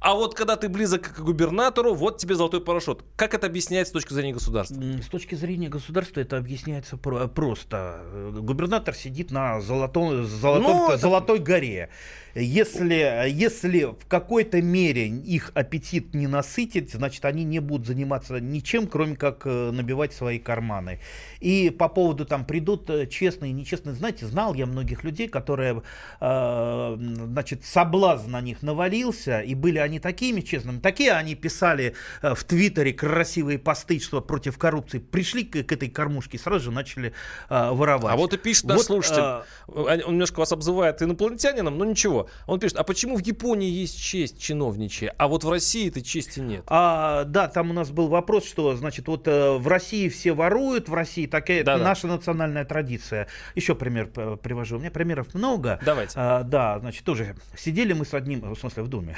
А 0.00 0.14
вот 0.14 0.34
когда 0.36 0.54
ты 0.54 0.68
близок 0.68 1.02
к 1.14 1.20
губернатору, 1.20 1.92
вот 1.94 2.18
тебе 2.18 2.36
золотой 2.36 2.60
парашют. 2.60 3.02
Как 3.16 3.34
это 3.34 3.48
объясняется 3.48 3.90
с 3.90 3.92
точки 3.94 4.12
зрения 4.12 4.32
государства? 4.34 4.80
С 5.02 5.06
точки 5.08 5.34
зрения 5.34 5.68
государства 5.68 6.20
это 6.20 6.36
объясняется 6.36 6.96
про- 6.96 7.26
просто. 7.26 8.00
Э, 8.04 8.30
Губернатор 8.38 8.94
сидит 8.94 9.32
на 9.32 9.60
золотом, 9.60 10.24
золотой, 10.24 10.62
Ну, 10.74 10.88
это- 10.90 10.98
золотой 10.98 11.38
горе. 11.40 11.88
Если, 12.34 13.28
если 13.30 13.84
в 13.84 14.06
какой-то 14.06 14.62
мере 14.62 15.08
их 15.08 15.50
аппетит 15.54 16.14
не 16.14 16.26
насытить, 16.26 16.92
значит, 16.92 17.24
они 17.24 17.44
не 17.44 17.60
будут 17.60 17.86
заниматься 17.86 18.38
ничем, 18.40 18.86
кроме 18.86 19.16
как 19.16 19.42
э, 19.46 19.70
набивать 19.70 20.12
свои 20.12 20.38
карманы. 20.38 21.00
И 21.40 21.70
по 21.70 21.88
поводу 21.88 22.24
там 22.24 22.44
придут 22.44 22.88
э, 22.90 23.06
честные 23.06 23.50
и 23.50 23.54
нечестные, 23.54 23.94
знаете, 23.94 24.26
знал 24.26 24.54
я 24.54 24.66
многих 24.66 25.04
людей, 25.04 25.28
которые, 25.28 25.82
э, 26.20 26.96
значит, 26.98 27.64
соблазн 27.64 28.30
на 28.30 28.40
них 28.40 28.62
навалился, 28.62 29.40
и 29.40 29.54
были 29.54 29.78
они 29.78 30.00
такими 30.00 30.40
честными, 30.40 30.80
такие 30.80 31.12
они 31.12 31.34
писали 31.34 31.94
в 32.22 32.44
Твиттере 32.44 32.92
красивые 32.92 33.58
посты, 33.58 34.00
что 34.00 34.20
против 34.20 34.58
коррупции, 34.58 34.98
пришли 34.98 35.44
к, 35.44 35.62
к 35.62 35.72
этой 35.72 35.88
кормушке 35.88 36.36
и 36.36 36.40
сразу 36.40 36.66
же 36.66 36.70
начали 36.70 37.12
э, 37.48 37.70
воровать. 37.70 38.12
А 38.12 38.16
вот 38.16 38.32
и 38.34 38.36
пишет 38.36 38.64
наш 38.64 38.78
Вот, 38.78 38.86
слушатель, 38.86 39.22
э, 39.68 40.02
он 40.04 40.12
немножко 40.12 40.40
вас 40.40 40.52
обзывает 40.52 41.02
инопланетянином, 41.02 41.78
но 41.78 41.84
ничего. 41.84 42.17
Он 42.46 42.58
пишет, 42.58 42.76
а 42.78 42.84
почему 42.84 43.16
в 43.16 43.20
Японии 43.20 43.70
есть 43.70 44.00
честь 44.00 44.40
чиновничья, 44.40 45.14
а 45.18 45.28
вот 45.28 45.44
в 45.44 45.50
России 45.50 45.88
этой 45.88 46.02
чести 46.02 46.40
нет? 46.40 46.64
А, 46.66 47.24
да, 47.24 47.48
там 47.48 47.70
у 47.70 47.72
нас 47.72 47.90
был 47.90 48.08
вопрос, 48.08 48.44
что, 48.46 48.74
значит, 48.76 49.08
вот 49.08 49.28
э, 49.28 49.56
в 49.56 49.66
России 49.68 50.08
все 50.08 50.32
воруют, 50.32 50.88
в 50.88 50.94
России 50.94 51.26
такая 51.26 51.64
Да-да. 51.64 51.84
наша 51.84 52.06
национальная 52.06 52.64
традиция. 52.64 53.28
Еще 53.54 53.74
пример 53.74 54.10
э, 54.16 54.36
привожу. 54.42 54.76
У 54.76 54.80
меня 54.80 54.90
примеров 54.90 55.34
много. 55.34 55.78
Давайте. 55.84 56.14
А, 56.16 56.42
да, 56.42 56.78
значит, 56.80 57.04
тоже 57.04 57.36
сидели 57.56 57.92
мы 57.92 58.04
с 58.04 58.14
одним, 58.14 58.40
в 58.40 58.58
смысле, 58.58 58.82
в 58.82 58.88
Думе, 58.88 59.16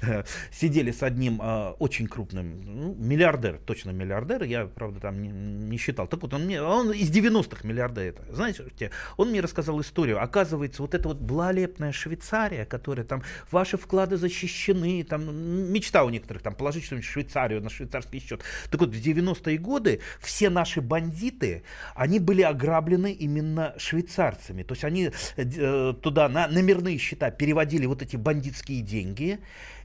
сидели 0.52 0.90
с 0.90 1.02
одним 1.02 1.40
а, 1.42 1.76
очень 1.78 2.06
крупным, 2.06 2.62
ну, 2.64 2.94
миллиардер, 2.94 3.58
точно 3.64 3.90
миллиардер, 3.90 4.42
я, 4.44 4.66
правда, 4.66 5.00
там 5.00 5.22
не, 5.22 5.28
не 5.28 5.76
считал. 5.78 6.06
Так 6.06 6.22
вот, 6.22 6.34
он, 6.34 6.44
мне, 6.44 6.62
он 6.62 6.92
из 6.92 7.10
90-х 7.10 7.66
миллиардер. 7.66 8.14
Знаете, 8.30 8.64
что, 8.68 8.90
он 9.16 9.30
мне 9.30 9.40
рассказал 9.40 9.80
историю. 9.80 10.22
Оказывается, 10.22 10.82
вот 10.82 10.94
эта 10.94 11.08
вот 11.08 11.18
благолепная 11.18 11.92
Швейцария, 11.92 12.23
которая 12.64 13.04
там, 13.04 13.22
ваши 13.50 13.76
вклады 13.76 14.16
защищены, 14.16 15.04
там, 15.04 15.72
мечта 15.72 16.04
у 16.04 16.10
некоторых, 16.10 16.42
там, 16.42 16.54
положить 16.54 16.84
что-нибудь 16.84 17.06
в 17.06 17.10
Швейцарию 17.10 17.62
на 17.62 17.70
швейцарский 17.70 18.20
счет. 18.20 18.42
Так 18.70 18.80
вот, 18.80 18.90
в 18.90 18.98
90-е 18.98 19.58
годы 19.58 20.00
все 20.20 20.50
наши 20.50 20.80
бандиты, 20.80 21.62
они 21.94 22.18
были 22.18 22.42
ограблены 22.42 23.12
именно 23.12 23.74
швейцарцами. 23.78 24.62
То 24.62 24.72
есть 24.72 24.84
они 24.84 25.06
э, 25.06 25.10
э, 25.36 25.94
туда 26.00 26.28
на 26.28 26.48
номерные 26.48 26.98
счета 26.98 27.30
переводили 27.30 27.86
вот 27.86 28.02
эти 28.02 28.16
бандитские 28.16 28.82
деньги. 28.82 29.38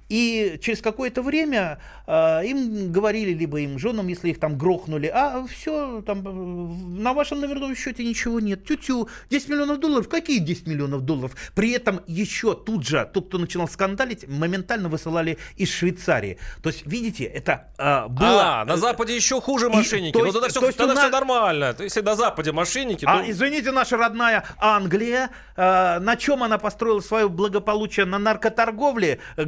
И 0.10 0.60
через 0.62 0.82
какое-то 0.82 1.22
время 1.22 1.80
э, 2.08 2.46
им 2.46 2.92
говорили, 2.92 3.34
либо 3.34 3.60
им 3.60 3.78
женам, 3.78 4.08
если 4.08 4.30
их 4.32 4.40
там 4.40 4.58
грохнули, 4.58 5.08
а 5.08 5.46
все, 5.48 6.02
там 6.02 7.04
на 7.04 7.14
вашем 7.14 7.40
номерном 7.42 7.76
счете 7.76 8.04
ничего 8.04 8.40
нет. 8.40 8.66
Тю-тю, 8.66 9.08
10 9.30 9.50
миллионов 9.50 9.80
долларов. 9.80 10.10
Какие 10.10 10.40
10 10.40 10.68
миллионов 10.68 11.02
долларов? 11.02 11.36
При 11.54 11.72
этом 11.72 12.02
еще 12.08 12.56
тут 12.56 12.86
же, 12.88 13.10
тот, 13.14 13.28
кто 13.28 13.38
начинал 13.38 13.68
скандалить, 13.68 14.28
моментально 14.28 14.90
высылали 14.90 15.38
из 15.58 15.72
Швейцарии. 15.72 16.40
То 16.64 16.70
есть, 16.70 16.86
видите, 16.88 17.26
это 17.26 17.68
э, 17.78 18.08
было... 18.08 18.62
А, 18.62 18.66
на 18.66 18.78
Западе 18.78 19.16
еще 19.16 19.40
хуже 19.40 19.68
И- 19.68 19.70
мошенники. 19.70 20.14
то 20.14 20.20
ну 20.20 20.26
есть- 20.26 20.34
тогда 20.34 20.50
все, 20.50 20.60
то 20.60 20.66
есть 20.66 20.78
тогда 20.78 20.94
у 20.94 20.98
все 20.98 21.10
нормально. 21.10 21.74
То 21.74 21.84
есть, 21.84 21.96
Если 21.96 22.06
на 22.06 22.16
Западе 22.16 22.52
мошенники, 22.52 23.06
А, 23.06 23.20
то... 23.22 23.30
извините, 23.32 23.72
наша 23.72 23.98
родная 23.98 24.44
Англия, 24.58 25.30
э, 25.56 26.00
на 26.00 26.16
чем 26.16 26.44
она 26.44 26.58
построила 26.58 27.00
свое 27.00 27.30
благополучие? 27.30 28.06
На 28.06 28.18
наркоторговле, 28.18 29.20
э, 29.38 29.44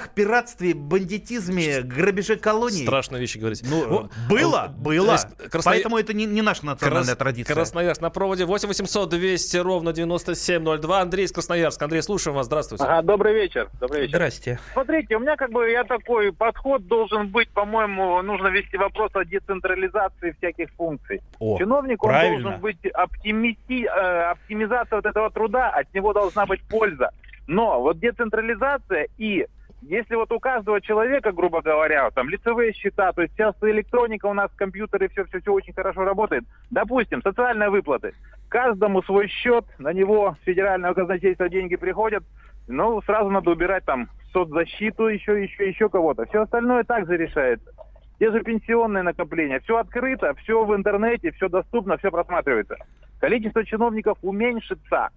грабежах, 0.00 0.14
пиратстве, 0.14 0.74
бандитизме, 0.74 1.82
грабеже 1.82 2.36
колоний. 2.36 2.82
Страшные 2.84 3.20
вещи 3.20 3.38
говорить. 3.38 3.62
Ну, 3.68 4.08
было, 4.28 4.62
А, 4.64 4.68
было. 4.68 5.12
есть 5.12 5.28
Красноя- 5.50 5.74
Поэтому 5.76 5.98
это 5.98 6.12
не, 6.12 6.26
не 6.26 6.42
наша 6.42 6.64
национальная 6.66 7.04
Крас- 7.14 7.18
традиция. 7.18 7.54
Красноярск 7.54 8.00
на 8.00 8.10
проводе 8.10 8.44
8 8.44 8.68
800 8.68 9.08
200 9.10 9.56
ровно 9.58 9.92
9702. 9.92 11.00
Андрей 11.00 11.24
из 11.26 11.32
Красноярска. 11.32 11.84
Андрей, 11.84 12.02
слушаем 12.02 12.36
вас. 12.36 12.46
Здравствуйте. 12.46 12.84
Ага, 12.84 13.02
добрый 13.02 13.34
вечер. 13.34 13.68
Добрый 13.80 14.02
вечер. 14.02 14.16
Здрасте. 14.16 14.58
Смотрите, 14.72 15.16
у 15.16 15.20
меня 15.20 15.36
как 15.36 15.50
бы 15.50 15.68
я 15.70 15.84
такой 15.84 16.32
подход 16.32 16.86
должен 16.86 17.28
быть, 17.28 17.48
по-моему, 17.50 18.20
нужно 18.22 18.48
вести 18.48 18.76
вопрос 18.76 19.10
о 19.14 19.24
децентрализации 19.24 20.34
всяких 20.38 20.68
функций. 20.76 21.20
О, 21.38 21.58
Чиновник, 21.58 22.02
он 22.02 22.10
правильно. 22.10 22.42
должен 22.42 22.60
быть 22.60 22.84
оптимисти, 22.92 23.84
э, 23.84 24.30
оптимизация 24.30 24.96
вот 24.96 25.06
этого 25.06 25.30
труда, 25.30 25.70
от 25.70 25.92
него 25.94 26.12
должна 26.12 26.46
быть 26.46 26.62
польза. 26.68 27.10
Но 27.46 27.80
вот 27.80 27.98
децентрализация 27.98 29.08
и 29.18 29.46
если 29.82 30.14
вот 30.14 30.30
у 30.32 30.38
каждого 30.38 30.80
человека, 30.80 31.32
грубо 31.32 31.62
говоря, 31.62 32.10
там 32.10 32.28
лицевые 32.28 32.72
счета, 32.72 33.12
то 33.12 33.22
есть 33.22 33.34
сейчас 33.34 33.54
электроника 33.62 34.26
у 34.26 34.34
нас, 34.34 34.50
компьютеры, 34.54 35.08
все-все-все 35.08 35.52
очень 35.52 35.72
хорошо 35.72 36.04
работает. 36.04 36.44
Допустим, 36.70 37.22
социальные 37.22 37.70
выплаты. 37.70 38.12
Каждому 38.48 39.02
свой 39.02 39.28
счет, 39.28 39.64
на 39.78 39.92
него 39.92 40.36
с 40.40 40.44
федерального 40.44 40.94
казначейства 40.94 41.48
деньги 41.48 41.76
приходят, 41.76 42.24
ну, 42.68 43.00
сразу 43.02 43.30
надо 43.30 43.50
убирать 43.50 43.84
там 43.84 44.08
соцзащиту, 44.32 45.08
еще, 45.08 45.42
еще, 45.42 45.68
еще 45.68 45.88
кого-то. 45.88 46.26
Все 46.26 46.42
остальное 46.42 46.84
также 46.84 47.16
решается. 47.16 47.70
Те 48.18 48.30
же 48.30 48.42
пенсионные 48.42 49.02
накопления. 49.02 49.60
Все 49.60 49.78
открыто, 49.78 50.34
все 50.34 50.64
в 50.64 50.76
интернете, 50.76 51.32
все 51.32 51.48
доступно, 51.48 51.96
все 51.96 52.10
просматривается. 52.10 52.76
Количество 53.18 53.64
чиновников 53.64 54.18
уменьшится. 54.22 55.08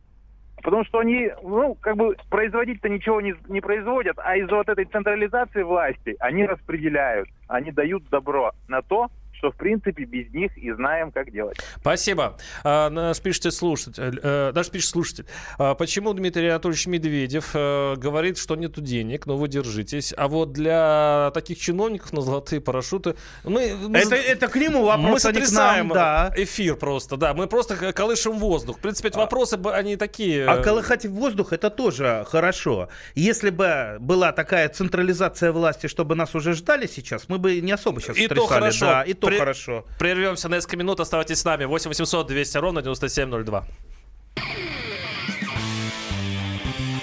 Потому 0.64 0.86
что 0.86 1.00
они, 1.00 1.30
ну, 1.44 1.76
как 1.76 1.98
бы 1.98 2.16
производить-то 2.30 2.88
ничего 2.88 3.20
не, 3.20 3.36
не 3.50 3.60
производят, 3.60 4.18
а 4.18 4.38
из-за 4.38 4.56
вот 4.56 4.70
этой 4.70 4.86
централизации 4.86 5.62
власти 5.62 6.16
они 6.20 6.46
распределяют, 6.46 7.28
они 7.50 7.72
дают 7.72 8.08
добро 8.10 8.54
на 8.70 8.82
то, 8.82 9.10
что, 9.44 9.52
в 9.52 9.56
принципе, 9.56 10.06
без 10.06 10.32
них 10.34 10.58
и 10.58 10.72
знаем, 10.72 11.12
как 11.12 11.30
делать. 11.30 11.58
Спасибо. 11.82 12.38
А, 12.64 12.90
наш 12.90 13.20
пишет 13.20 13.54
слушатель, 13.54 14.18
э, 14.24 14.54
наш 14.56 14.70
пишет 14.70 14.90
слушатель. 14.90 15.26
А, 15.58 15.76
почему 15.76 16.14
Дмитрий 16.14 16.48
Анатольевич 16.48 16.88
Медведев 16.88 17.52
э, 17.54 17.96
говорит, 17.98 18.38
что 18.38 18.56
нету 18.56 18.80
денег, 18.80 19.26
но 19.26 19.36
вы 19.36 19.50
держитесь, 19.50 20.14
а 20.16 20.30
вот 20.30 20.54
для 20.54 21.32
таких 21.34 21.60
чиновников 21.60 22.14
на 22.14 22.22
золотые 22.22 22.62
парашюты 22.62 23.16
мы... 23.44 23.76
мы 23.90 23.98
это, 23.98 24.16
это 24.16 24.48
к 24.48 24.56
нему 24.56 24.86
вопрос, 24.86 25.12
Мы 25.12 25.20
сотрясаем 25.20 25.92
а 25.92 25.96
да. 25.96 26.34
эфир 26.38 26.78
просто, 26.78 27.18
да. 27.18 27.34
Мы 27.34 27.48
просто 27.48 27.92
колышем 27.92 28.40
воздух. 28.40 28.78
В 28.78 28.80
принципе, 28.80 29.10
эти 29.10 29.18
вопросы, 29.18 29.60
они 29.74 29.98
такие... 29.98 30.48
А 30.48 30.64
колыхать 30.64 31.06
воздух, 31.06 31.52
это 31.52 31.70
тоже 31.70 32.26
хорошо. 32.30 32.88
Если 33.14 33.50
бы 33.50 33.98
была 34.00 34.32
такая 34.32 34.70
централизация 34.70 35.52
власти, 35.52 35.88
чтобы 35.88 36.16
нас 36.16 36.34
уже 36.34 36.54
ждали 36.54 36.88
сейчас, 36.88 37.28
мы 37.28 37.40
бы 37.40 37.60
не 37.60 37.74
особо 37.74 38.00
сейчас 38.00 38.16
И 38.16 38.30
то 38.30 38.46
хорошо. 38.46 38.86
Да, 38.86 39.04
и 39.04 39.14
то 39.14 39.33
При- 39.34 39.40
хорошо. 39.40 39.86
Прервемся 40.00 40.50
на 40.50 40.56
несколько 40.56 40.78
минут, 40.78 41.00
оставайтесь 41.00 41.40
с 41.40 41.46
нами. 41.46 41.66
8 41.66 41.90
800 41.90 42.28
200 42.28 42.58
ровно 42.58 42.82
9702. 42.82 43.66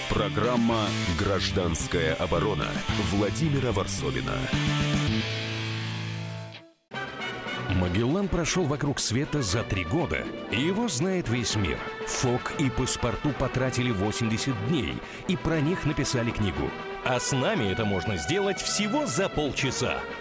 Программа 0.09 0.87
«Гражданская 1.19 2.15
оборона» 2.15 2.67
Владимира 3.13 3.73
Варсовина. 3.73 4.35
Магеллан 7.77 8.29
прошел 8.29 8.65
вокруг 8.65 8.99
света 8.99 9.41
за 9.43 9.63
три 9.63 9.85
года, 9.85 10.25
и 10.51 10.61
его 10.61 10.89
знает 10.89 11.29
весь 11.29 11.55
мир. 11.57 11.79
Фок 12.07 12.53
и 12.59 12.69
паспорту 12.69 13.31
потратили 13.31 13.91
80 13.91 14.55
дней, 14.69 14.95
и 15.29 15.37
про 15.37 15.61
них 15.61 15.87
написали 15.87 16.31
книгу. 16.31 16.71
А 17.05 17.19
с 17.19 17.33
нами 17.33 17.71
это 17.73 17.85
можно 17.87 18.17
сделать 18.17 18.61
всего 18.61 19.07
за 19.07 19.29
полчаса. 19.31 20.01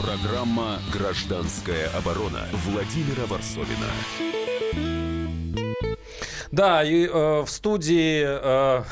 Программа 0.00 0.78
«Гражданская 0.90 1.90
оборона» 1.90 2.48
Владимира 2.64 3.26
Варсовина. 3.26 3.86
Да, 6.50 6.82
и 6.82 7.06
э, 7.06 7.42
в 7.42 7.46
студии, 7.46 8.24
э, 8.24 8.82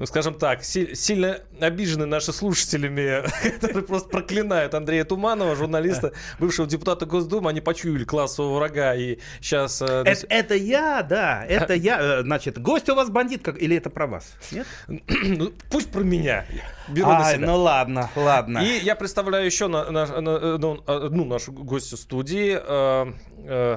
ну, 0.00 0.06
скажем 0.06 0.34
так, 0.34 0.64
си- 0.64 0.94
сильно 0.94 1.40
обижены 1.60 2.06
наши 2.06 2.32
слушателями, 2.32 3.22
которые 3.60 3.82
просто 3.84 4.08
проклинают 4.08 4.74
Андрея 4.74 5.04
Туманова, 5.04 5.54
журналиста, 5.54 6.12
бывшего 6.38 6.66
депутата 6.66 7.04
Госдумы. 7.04 7.50
Они 7.50 7.60
почуяли 7.60 8.04
классового 8.04 8.56
врага 8.56 8.94
и 8.94 9.18
сейчас... 9.42 9.82
э, 9.82 10.02
Это, 10.06 10.26
это 10.30 10.54
я, 10.54 11.02
да, 11.02 11.44
это 11.46 11.74
я. 11.74 11.98
Э, 12.00 12.22
Значит, 12.22 12.58
гость 12.58 12.88
у 12.88 12.94
вас 12.94 13.10
бандит, 13.10 13.42
как, 13.44 13.60
или 13.60 13.76
это 13.76 13.90
про 13.90 14.06
вас? 14.06 14.32
Нет? 14.50 14.66
ну, 14.88 15.52
пусть 15.70 15.90
про 15.90 16.00
меня. 16.02 16.46
Беру 16.88 17.08
на 17.10 17.26
Ай, 17.26 17.34
себя. 17.36 17.46
ну 17.46 17.56
ладно, 17.58 18.08
ладно. 18.16 18.58
И 18.60 18.78
я 18.82 18.94
представляю 18.96 19.44
еще 19.44 19.66
на, 19.68 19.90
на- 19.90 20.20
на- 20.20 20.30
э, 20.30 20.56
ну, 20.58 20.82
одну 20.86 21.26
нашу 21.26 21.52
гостью 21.52 21.98
студии. 21.98 22.58
э, 22.58 23.12
э, 23.44 23.76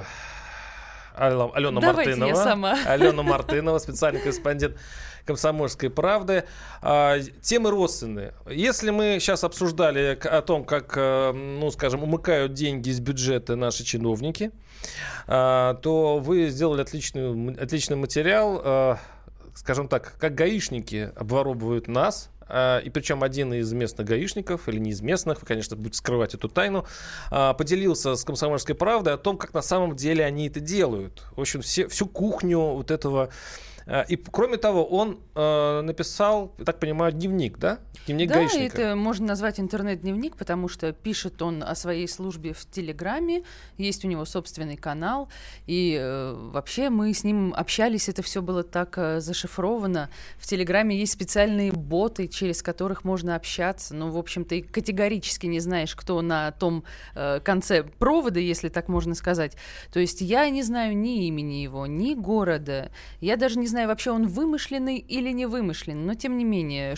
Алена 1.14 1.80
Давайте 1.80 2.10
я 2.10 2.16
Мартынова. 2.16 2.34
сама. 2.34 2.78
Алена 2.86 3.22
Мартынова, 3.22 3.78
специальный 3.78 4.20
корреспондент 4.20 4.76
комсомольской 5.24 5.90
правды. 5.90 6.44
А, 6.82 7.18
темы 7.40 7.70
родственные. 7.70 8.34
Если 8.46 8.90
мы 8.90 9.18
сейчас 9.20 9.44
обсуждали 9.44 10.18
о 10.22 10.42
том, 10.42 10.64
как, 10.64 10.94
э, 10.96 11.32
ну, 11.32 11.70
скажем, 11.70 12.02
умыкают 12.02 12.52
деньги 12.52 12.90
из 12.90 13.00
бюджета 13.00 13.56
наши 13.56 13.84
чиновники, 13.84 14.50
а, 15.26 15.74
то 15.74 16.18
вы 16.18 16.48
сделали 16.48 16.82
отличный, 16.82 17.54
отличный 17.54 17.96
материал, 17.96 18.60
э, 18.62 18.96
скажем 19.54 19.88
так, 19.88 20.14
как 20.18 20.34
гаишники 20.34 21.10
обворовывают 21.16 21.88
нас, 21.88 22.28
а, 22.28 22.33
и 22.48 22.90
причем 22.90 23.22
один 23.22 23.52
из 23.54 23.72
местных 23.72 24.06
гаишников, 24.06 24.68
или 24.68 24.78
не 24.78 24.90
из 24.90 25.00
местных, 25.00 25.40
вы, 25.40 25.46
конечно, 25.46 25.76
будете 25.76 25.98
скрывать 25.98 26.34
эту 26.34 26.48
тайну, 26.48 26.86
а, 27.30 27.54
поделился 27.54 28.16
с 28.16 28.24
«Комсомольской 28.24 28.74
правдой» 28.74 29.14
о 29.14 29.18
том, 29.18 29.36
как 29.36 29.54
на 29.54 29.62
самом 29.62 29.96
деле 29.96 30.24
они 30.24 30.48
это 30.48 30.60
делают. 30.60 31.24
В 31.36 31.40
общем, 31.40 31.62
все, 31.62 31.88
всю 31.88 32.06
кухню 32.06 32.58
вот 32.58 32.90
этого... 32.90 33.30
А, 33.86 34.02
И, 34.02 34.16
кроме 34.16 34.56
того, 34.56 34.84
он 34.84 35.20
э, 35.34 35.80
написал, 35.82 36.54
я 36.58 36.64
так 36.64 36.78
понимаю, 36.78 37.12
дневник, 37.12 37.58
да? 37.58 37.78
Дневник 38.06 38.28
да, 38.28 38.34
гаишника. 38.36 38.82
это 38.82 38.96
можно 38.96 39.26
назвать 39.26 39.60
интернет-дневник, 39.60 40.36
потому 40.36 40.68
что 40.68 40.92
пишет 40.92 41.40
он 41.40 41.62
о 41.62 41.74
своей 41.74 42.06
службе 42.06 42.52
в 42.52 42.66
Телеграме, 42.70 43.44
есть 43.78 44.04
у 44.04 44.08
него 44.08 44.24
собственный 44.24 44.76
канал, 44.76 45.28
и 45.66 45.98
э, 46.00 46.34
вообще 46.52 46.90
мы 46.90 47.12
с 47.12 47.24
ним 47.24 47.54
общались, 47.56 48.08
это 48.08 48.22
все 48.22 48.42
было 48.42 48.62
так 48.62 48.98
э, 48.98 49.20
зашифровано. 49.20 50.10
В 50.38 50.46
Телеграме 50.46 50.98
есть 50.98 51.12
специальные 51.12 51.72
боты, 51.72 52.28
через 52.28 52.62
которых 52.62 53.04
можно 53.04 53.36
общаться, 53.36 53.94
ну, 53.94 54.10
в 54.10 54.18
общем, 54.18 54.44
ты 54.44 54.62
категорически 54.62 55.46
не 55.46 55.60
знаешь, 55.60 55.94
кто 55.94 56.20
на 56.20 56.52
том 56.52 56.84
э, 57.14 57.40
конце 57.40 57.84
провода, 57.84 58.40
если 58.40 58.68
так 58.68 58.88
можно 58.88 59.14
сказать. 59.14 59.56
То 59.92 60.00
есть 60.00 60.20
я 60.20 60.48
не 60.50 60.62
знаю 60.62 60.96
ни 60.96 61.26
имени 61.26 61.62
его, 61.62 61.86
ни 61.86 62.14
города, 62.14 62.90
я 63.20 63.36
даже 63.36 63.58
не 63.58 63.66
знаю, 63.66 63.73
вообще 63.86 64.10
он 64.10 64.26
вымышленный 64.26 64.98
или 64.98 65.30
не 65.30 65.46
вымышленный, 65.46 66.04
но 66.04 66.14
тем 66.14 66.38
не 66.38 66.44
менее, 66.44 66.94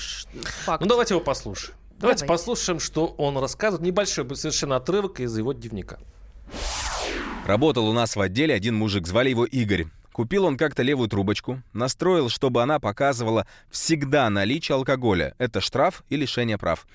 факт. 0.64 0.82
Ну, 0.82 0.88
давайте 0.88 1.14
его 1.14 1.22
послушаем. 1.22 1.76
Давайте 1.98 2.26
Давайте. 2.26 2.26
послушаем, 2.26 2.78
что 2.78 3.06
он 3.06 3.38
рассказывает. 3.38 3.82
Небольшой 3.86 4.36
совершенно 4.36 4.76
отрывок 4.76 5.20
из 5.20 5.36
его 5.36 5.52
дневника. 5.54 5.98
Работал 7.46 7.88
у 7.88 7.92
нас 7.92 8.16
в 8.16 8.20
отделе 8.20 8.54
один 8.54 8.74
мужик, 8.74 9.06
звали 9.06 9.30
его 9.30 9.46
Игорь. 9.46 9.86
Купил 10.16 10.46
он 10.46 10.56
как-то 10.56 10.82
левую 10.82 11.10
трубочку, 11.10 11.60
настроил, 11.74 12.30
чтобы 12.30 12.62
она 12.62 12.80
показывала 12.80 13.46
всегда 13.70 14.30
наличие 14.30 14.74
алкоголя. 14.74 15.34
Это 15.36 15.60
штраф 15.60 16.04
и 16.08 16.16
лишение 16.16 16.56
прав. 16.56 16.86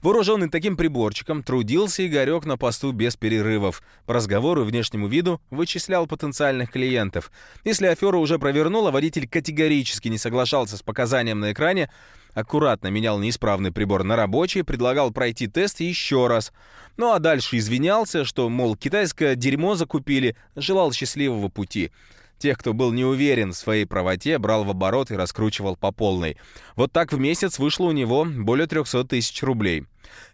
Вооруженный 0.00 0.48
таким 0.48 0.78
приборчиком, 0.78 1.42
трудился 1.42 2.06
Игорек 2.06 2.46
на 2.46 2.56
посту 2.56 2.92
без 2.92 3.16
перерывов. 3.16 3.82
По 4.06 4.14
разговору 4.14 4.62
и 4.62 4.64
внешнему 4.64 5.08
виду 5.08 5.42
вычислял 5.50 6.06
потенциальных 6.06 6.70
клиентов. 6.70 7.30
Если 7.64 7.84
афера 7.84 8.16
уже 8.16 8.38
провернула, 8.38 8.90
водитель 8.90 9.28
категорически 9.28 10.08
не 10.08 10.16
соглашался 10.16 10.78
с 10.78 10.82
показанием 10.82 11.38
на 11.38 11.52
экране, 11.52 11.90
аккуратно 12.32 12.88
менял 12.88 13.18
неисправный 13.18 13.72
прибор 13.72 14.04
на 14.04 14.16
рабочий, 14.16 14.62
предлагал 14.62 15.10
пройти 15.10 15.48
тест 15.48 15.80
еще 15.80 16.28
раз. 16.28 16.50
Ну 16.96 17.12
а 17.12 17.18
дальше 17.18 17.58
извинялся, 17.58 18.24
что, 18.24 18.48
мол, 18.48 18.74
китайское 18.74 19.34
дерьмо 19.34 19.74
закупили, 19.74 20.34
желал 20.56 20.92
счастливого 20.92 21.48
пути. 21.48 21.90
Тех, 22.40 22.56
кто 22.56 22.72
был 22.72 22.90
не 22.90 23.04
уверен 23.04 23.52
в 23.52 23.56
своей 23.56 23.84
правоте, 23.84 24.38
брал 24.38 24.64
в 24.64 24.70
оборот 24.70 25.10
и 25.10 25.14
раскручивал 25.14 25.76
по 25.76 25.92
полной. 25.92 26.38
Вот 26.74 26.90
так 26.90 27.12
в 27.12 27.18
месяц 27.18 27.58
вышло 27.58 27.84
у 27.84 27.92
него 27.92 28.24
более 28.24 28.66
300 28.66 29.04
тысяч 29.04 29.42
рублей. 29.42 29.84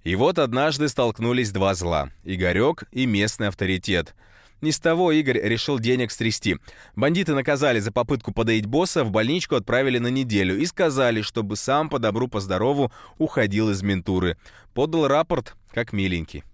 И 0.05 0.15
вот 0.15 0.39
однажды 0.39 0.89
столкнулись 0.89 1.51
два 1.51 1.75
зла— 1.75 2.11
Игорек 2.25 2.85
и 2.93 3.07
местный 3.07 3.49
авторитет. 3.49 4.15
Ни 4.61 4.71
с 4.71 4.79
того 4.79 5.11
Игорь 5.11 5.41
решил 5.41 5.81
денег 5.81 6.13
стрясти. 6.13 6.59
Бандиты 6.95 7.35
наказали 7.35 7.81
за 7.81 7.91
попытку 7.91 8.33
подоить 8.33 8.67
босса, 8.67 9.03
в 9.03 9.11
больничку 9.11 9.57
отправили 9.57 9.99
на 9.99 10.07
неделю 10.07 10.57
и 10.57 10.65
сказали, 10.65 11.23
чтобы 11.23 11.57
сам 11.57 11.89
по 11.89 11.99
добру 11.99 12.29
по 12.29 12.39
здорову 12.39 12.93
уходил 13.19 13.71
из 13.71 13.83
ментуры. 13.83 14.39
Подал 14.75 15.09
рапорт, 15.09 15.57
как 15.73 15.93
миленький. 15.93 16.45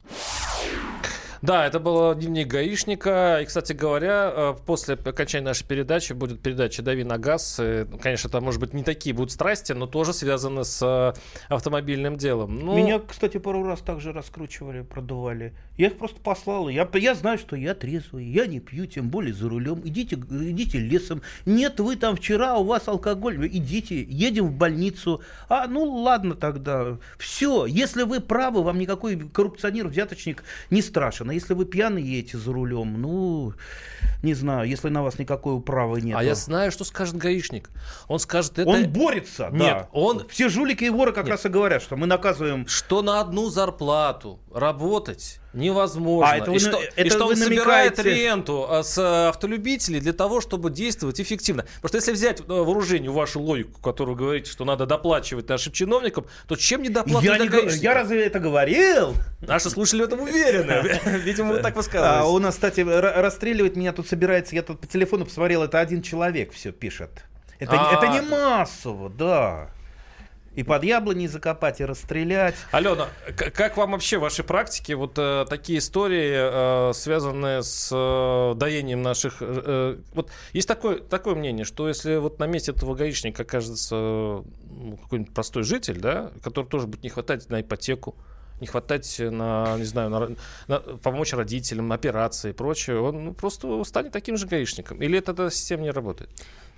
Да, 1.42 1.66
это 1.66 1.80
был 1.80 2.14
дневник 2.14 2.46
гаишника. 2.46 3.40
И, 3.42 3.46
кстати 3.46 3.72
говоря, 3.72 4.32
э, 4.32 4.54
после 4.64 4.94
окончания 4.94 5.44
нашей 5.44 5.66
передачи 5.66 6.12
будет 6.12 6.40
передача 6.40 6.82
«Дави 6.82 7.02
на 7.02 7.18
газ». 7.18 7.56
Э, 7.58 7.84
Конечно, 8.00 8.30
там, 8.30 8.44
может 8.44 8.60
быть, 8.60 8.72
не 8.72 8.84
такие 8.84 9.12
будут 9.12 9.32
страсти, 9.32 9.72
но 9.72 9.86
тоже 9.88 10.12
связаны 10.12 10.64
с 10.64 10.80
э, 10.80 11.20
автомобильным 11.48 12.16
делом. 12.16 12.60
Ну, 12.60 12.76
Меня, 12.76 13.00
кстати, 13.00 13.38
пару 13.38 13.64
раз 13.64 13.80
также 13.80 14.12
раскручивали, 14.12 14.82
продували. 14.82 15.52
Я 15.76 15.88
их 15.88 15.98
просто 15.98 16.20
послал. 16.20 16.68
Я, 16.68 16.88
я 16.94 17.14
знаю, 17.16 17.38
что 17.38 17.56
я 17.56 17.74
трезвый, 17.74 18.24
я 18.24 18.46
не 18.46 18.60
пью, 18.60 18.86
тем 18.86 19.08
более 19.08 19.34
за 19.34 19.48
рулем. 19.48 19.82
Идите, 19.84 20.14
идите 20.14 20.78
лесом. 20.78 21.22
Нет, 21.44 21.80
вы 21.80 21.96
там 21.96 22.14
вчера, 22.14 22.56
у 22.56 22.62
вас 22.62 22.86
алкоголь. 22.86 23.44
Идите, 23.48 24.00
едем 24.00 24.46
в 24.46 24.52
больницу. 24.52 25.22
А, 25.48 25.66
ну 25.66 25.82
ладно 25.82 26.36
тогда. 26.36 26.98
Все, 27.18 27.66
если 27.66 28.04
вы 28.04 28.20
правы, 28.20 28.62
вам 28.62 28.78
никакой 28.78 29.16
коррупционер, 29.16 29.88
взяточник 29.88 30.44
не 30.70 30.82
страшен. 30.82 31.31
А 31.32 31.34
если 31.34 31.54
вы 31.54 31.64
пьяный 31.64 32.02
едете 32.02 32.36
за 32.36 32.52
рулем, 32.52 33.00
ну, 33.00 33.54
не 34.22 34.34
знаю, 34.34 34.68
если 34.68 34.90
на 34.90 35.02
вас 35.02 35.18
никакой 35.18 35.54
управы 35.54 36.02
нет. 36.02 36.14
а 36.18 36.22
я 36.22 36.34
знаю, 36.34 36.70
что 36.70 36.84
скажет 36.84 37.16
гаишник. 37.16 37.70
Он 38.06 38.18
скажет, 38.18 38.58
это... 38.58 38.68
Он 38.68 38.84
борется, 38.92 39.48
да. 39.50 39.56
Нет, 39.58 39.88
он... 39.92 40.28
Все 40.28 40.50
жулики 40.50 40.84
и 40.84 40.90
воры 40.90 41.14
как 41.14 41.28
раз 41.28 41.46
и 41.46 41.48
говорят, 41.48 41.80
что 41.80 41.96
мы 41.96 42.06
наказываем... 42.06 42.66
Что 42.66 43.00
на 43.00 43.18
одну 43.18 43.48
зарплату 43.48 44.40
работать 44.52 45.40
невозможно. 45.52 46.30
А, 46.32 46.36
это 46.36 46.50
и 46.52 46.58
что, 46.58 46.78
это 46.78 47.02
и 47.02 47.10
что 47.10 47.24
вы 47.26 47.30
он 47.32 47.36
собирает 47.36 47.96
намекаете? 47.96 48.22
ренту 48.22 48.66
а, 48.68 48.82
с 48.82 48.96
а, 48.98 49.28
автолюбителей 49.30 50.00
для 50.00 50.12
того, 50.12 50.40
чтобы 50.40 50.70
действовать 50.70 51.20
эффективно. 51.20 51.64
Потому 51.80 51.88
что 51.88 51.96
если 51.98 52.12
взять 52.12 52.40
э, 52.40 52.44
вооружению 52.46 53.12
вашу 53.12 53.40
логику, 53.40 53.80
которую 53.80 54.16
вы 54.16 54.22
говорите, 54.24 54.50
что 54.50 54.64
надо 54.64 54.86
доплачивать 54.86 55.48
нашим 55.48 55.72
чиновникам, 55.72 56.26
то 56.46 56.56
чем 56.56 56.82
не 56.82 56.88
доплата 56.88 57.24
Я, 57.26 57.38
не 57.38 57.48
гаишников? 57.48 57.82
я 57.82 57.94
разве 57.94 58.24
это 58.24 58.38
говорил? 58.38 59.14
Наши 59.40 59.70
слушатели 59.70 60.02
в 60.02 60.04
этом 60.06 60.20
уверены. 60.20 60.98
Видимо, 61.24 61.52
вы 61.54 61.58
так 61.60 61.74
А, 61.74 61.76
высказываетесь. 61.76 62.28
у 62.30 62.38
нас, 62.38 62.54
кстати, 62.54 62.80
ра- 62.80 63.20
расстреливать 63.20 63.76
меня 63.76 63.92
тут 63.92 64.08
собирается. 64.08 64.54
Я 64.54 64.62
тут 64.62 64.80
по 64.80 64.86
телефону 64.86 65.24
посмотрел, 65.24 65.62
это 65.62 65.80
один 65.80 66.02
человек 66.02 66.52
все 66.52 66.72
пишет. 66.72 67.10
Это, 67.58 67.72
А. 67.78 67.94
это 67.94 68.08
не 68.08 68.20
массово, 68.28 69.08
да. 69.10 69.70
И 70.54 70.62
под 70.62 70.84
яблони 70.84 71.26
закопать, 71.26 71.80
и 71.80 71.84
расстрелять. 71.84 72.54
Алена, 72.72 73.08
как 73.36 73.76
вам 73.78 73.92
вообще 73.92 74.18
в 74.18 74.20
вашей 74.20 74.44
практике 74.44 74.96
вот 74.96 75.14
э, 75.16 75.46
такие 75.48 75.78
истории, 75.78 76.90
э, 76.90 76.92
связанные 76.92 77.62
с 77.62 77.90
э, 77.90 78.54
доением 78.58 79.02
наших... 79.02 79.40
э, 79.40 79.62
э, 79.64 79.98
вот 80.14 80.30
есть 80.52 80.68
такое, 80.68 80.98
такое 80.98 81.34
мнение, 81.34 81.64
что 81.64 81.88
если 81.88 82.16
вот 82.16 82.38
на 82.38 82.46
месте 82.46 82.72
этого 82.72 82.94
гаишника 82.94 83.42
окажется 83.42 83.96
э, 83.96 84.42
какой-нибудь 85.02 85.32
простой 85.32 85.62
житель, 85.62 85.98
да, 85.98 86.32
который 86.42 86.66
тоже 86.66 86.86
будет 86.86 87.02
не 87.02 87.08
хватать 87.08 87.48
на 87.48 87.62
ипотеку, 87.62 88.14
не 88.60 88.66
хватать 88.66 89.16
на, 89.18 89.76
не 89.78 89.84
знаю, 89.84 90.10
на, 90.10 90.36
на- 90.68 90.80
помочь 90.98 91.32
родителям, 91.32 91.92
операции 91.92 92.50
и 92.50 92.52
прочее, 92.52 93.00
он 93.00 93.24
ну, 93.24 93.34
просто 93.34 93.82
станет 93.84 94.12
таким 94.12 94.36
же 94.36 94.46
гаишником. 94.46 95.02
Или 95.02 95.18
это, 95.18 95.32
эта 95.32 95.50
система 95.50 95.82
не 95.82 95.90
работает? 95.90 96.30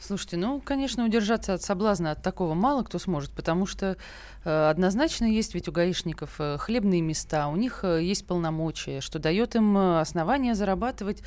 Слушайте, 0.06 0.36
ну, 0.36 0.60
конечно, 0.60 1.02
удержаться 1.02 1.54
от 1.54 1.62
соблазна 1.62 2.10
от 2.10 2.22
такого 2.22 2.52
мало 2.52 2.82
кто 2.82 2.98
сможет, 2.98 3.30
потому 3.30 3.64
что 3.64 3.96
э, 4.44 4.68
однозначно 4.68 5.24
есть 5.24 5.54
ведь 5.54 5.66
у 5.66 5.72
гаишников 5.72 6.34
э, 6.38 6.58
хлебные 6.58 7.00
места, 7.00 7.48
у 7.48 7.56
них 7.56 7.80
э, 7.84 8.02
есть 8.02 8.26
полномочия, 8.26 9.00
что 9.00 9.18
дает 9.18 9.56
им 9.56 9.78
э, 9.78 10.00
основания 10.00 10.54
зарабатывать 10.54 11.22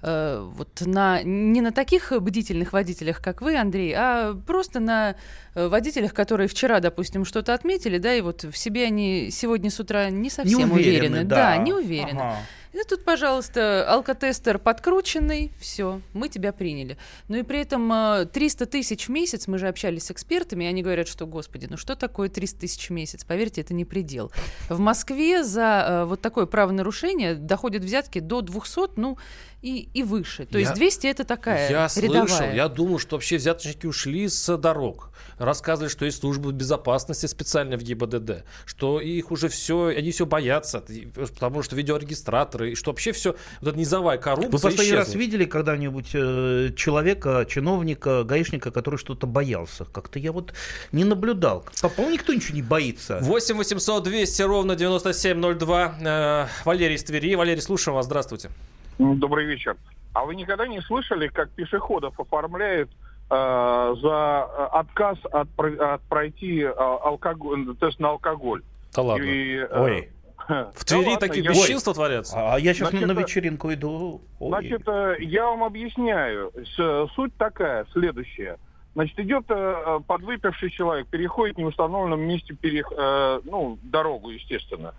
э, 0.00 0.48
вот 0.50 0.80
на, 0.80 1.22
не 1.22 1.60
на 1.60 1.72
таких 1.72 2.10
бдительных 2.22 2.72
водителях, 2.72 3.20
как 3.20 3.42
вы, 3.42 3.54
Андрей, 3.58 3.92
а 3.94 4.34
просто 4.46 4.80
на 4.80 5.14
э, 5.54 5.68
водителях, 5.68 6.14
которые 6.14 6.48
вчера, 6.48 6.80
допустим, 6.80 7.26
что-то 7.26 7.52
отметили, 7.52 7.98
да, 7.98 8.14
и 8.14 8.22
вот 8.22 8.44
в 8.44 8.56
себе 8.56 8.86
они 8.86 9.28
сегодня 9.30 9.70
с 9.70 9.78
утра 9.78 10.08
не 10.08 10.30
совсем 10.30 10.58
Не 10.58 10.64
уверены, 10.64 11.18
уверены. 11.18 11.24
да. 11.24 11.58
не 11.58 11.74
уверены. 11.74 12.18
Ага. 12.18 12.36
И 12.72 12.78
тут, 12.88 13.04
пожалуйста, 13.04 13.84
алкотестер 13.86 14.58
подкрученный, 14.58 15.52
все, 15.60 16.00
мы 16.14 16.30
тебя 16.30 16.52
приняли. 16.52 16.96
Ну 17.28 17.36
и 17.36 17.42
при 17.42 17.60
этом 17.60 17.92
э, 17.92 18.24
300 18.24 18.64
тысяч 18.64 19.08
в 19.08 19.10
месяц, 19.10 19.46
мы 19.46 19.58
же 19.58 19.68
общались 19.68 20.04
с 20.04 20.10
экспертами, 20.10 20.64
и 20.64 20.66
они 20.66 20.82
говорят, 20.82 21.06
что, 21.06 21.26
господи, 21.26 21.66
ну 21.68 21.76
что 21.76 21.96
такое 21.96 22.30
300 22.30 22.60
тысяч 22.60 22.88
в 22.88 22.92
месяц? 22.92 23.24
Поверьте, 23.24 23.60
это 23.60 23.74
не 23.74 23.84
предел. 23.84 24.32
В 24.70 24.78
Москве 24.78 25.44
за 25.44 25.84
э, 25.86 26.04
вот 26.06 26.22
такое 26.22 26.46
правонарушение 26.46 27.34
доходят 27.34 27.84
взятки 27.84 28.20
до 28.20 28.40
200, 28.40 28.98
ну 28.98 29.18
и, 29.62 29.88
и 29.94 30.02
выше. 30.02 30.44
То 30.44 30.58
Я- 30.58 30.64
есть 30.66 30.74
200 30.74 31.06
это 31.06 31.24
такая 31.24 31.70
Я 31.70 31.88
рядовая. 31.96 32.26
слышал, 32.26 32.52
я 32.52 32.68
думал, 32.68 32.98
что 32.98 33.16
вообще 33.16 33.36
взяточники 33.36 33.86
ушли 33.86 34.28
с 34.28 34.56
дорог. 34.56 35.10
Рассказывали, 35.38 35.88
что 35.88 36.04
есть 36.04 36.18
служба 36.20 36.50
безопасности 36.52 37.26
специально 37.26 37.76
в 37.76 37.82
ГИБДД, 37.82 38.44
что 38.66 39.00
их 39.00 39.30
уже 39.30 39.48
все, 39.48 39.86
они 39.86 40.10
все 40.10 40.26
боятся, 40.26 40.84
потому 41.14 41.62
что 41.62 41.76
видеорегистраторы, 41.76 42.72
и 42.72 42.74
что 42.74 42.90
вообще 42.90 43.12
все, 43.12 43.36
вот 43.60 43.68
эта 43.70 43.78
низовая 43.78 44.18
коррупция 44.18 44.50
Вы 44.50 44.58
последний 44.58 44.92
раз 44.94 45.06
исчезла. 45.08 45.18
видели 45.20 45.44
когда-нибудь 45.44 46.10
э, 46.14 46.70
человека, 46.76 47.46
чиновника, 47.48 48.24
гаишника, 48.24 48.70
который 48.72 48.96
что-то 48.96 49.26
боялся? 49.26 49.84
Как-то 49.84 50.18
я 50.18 50.32
вот 50.32 50.52
не 50.92 51.04
наблюдал. 51.04 51.64
По-моему, 51.80 52.14
никто 52.14 52.34
ничего 52.34 52.56
не 52.56 52.62
боится. 52.62 53.18
8 53.20 53.56
800 53.56 54.02
200 54.02 54.42
ровно 54.42 54.74
9702. 54.76 55.96
Э, 56.00 56.46
Валерий 56.64 56.96
из 56.96 57.04
Твери. 57.04 57.34
Валерий, 57.36 57.62
слушаем 57.62 57.94
вас. 57.96 58.06
Здравствуйте. 58.06 58.50
Добрый 58.98 59.46
вечер. 59.46 59.76
А 60.14 60.24
вы 60.24 60.34
никогда 60.34 60.66
не 60.66 60.80
слышали, 60.82 61.28
как 61.28 61.50
пешеходов 61.50 62.18
оформляют 62.20 62.90
э, 63.30 63.94
за 64.00 64.48
э, 64.58 64.62
отказ 64.72 65.18
от, 65.30 65.48
про- 65.50 65.94
от 65.94 66.02
пройти 66.02 66.60
э, 66.60 66.68
алкоголь, 66.70 67.74
тест 67.76 67.98
на 67.98 68.10
алкоголь? 68.10 68.62
Да 68.94 69.02
ладно. 69.02 69.24
И, 69.24 69.56
э, 69.56 69.68
Ой. 69.82 70.08
В 70.74 70.84
Твери 70.84 71.04
да 71.04 71.10
ладно, 71.12 71.28
такие 71.28 71.44
я- 71.44 71.50
бесчинства 71.50 71.94
творятся. 71.94 72.36
А 72.54 72.58
я 72.58 72.74
сейчас 72.74 72.90
Значит, 72.90 73.08
на 73.08 73.12
вечеринку 73.12 73.72
иду. 73.72 74.20
Ой. 74.38 74.48
Значит, 74.48 74.82
э, 74.86 75.16
я 75.20 75.46
вам 75.46 75.64
объясняю. 75.64 76.52
С- 76.76 77.08
Суть 77.14 77.34
такая, 77.38 77.86
следующая. 77.92 78.58
Значит, 78.94 79.18
идет 79.20 79.44
э, 79.48 80.00
подвыпивший 80.06 80.68
человек, 80.70 81.06
переходит 81.06 81.56
в 81.56 81.60
неустановленном 81.60 82.20
месте 82.20 82.52
перех... 82.54 82.92
э, 82.94 83.40
ну, 83.44 83.78
дорогу, 83.82 84.28
естественно. 84.28 84.94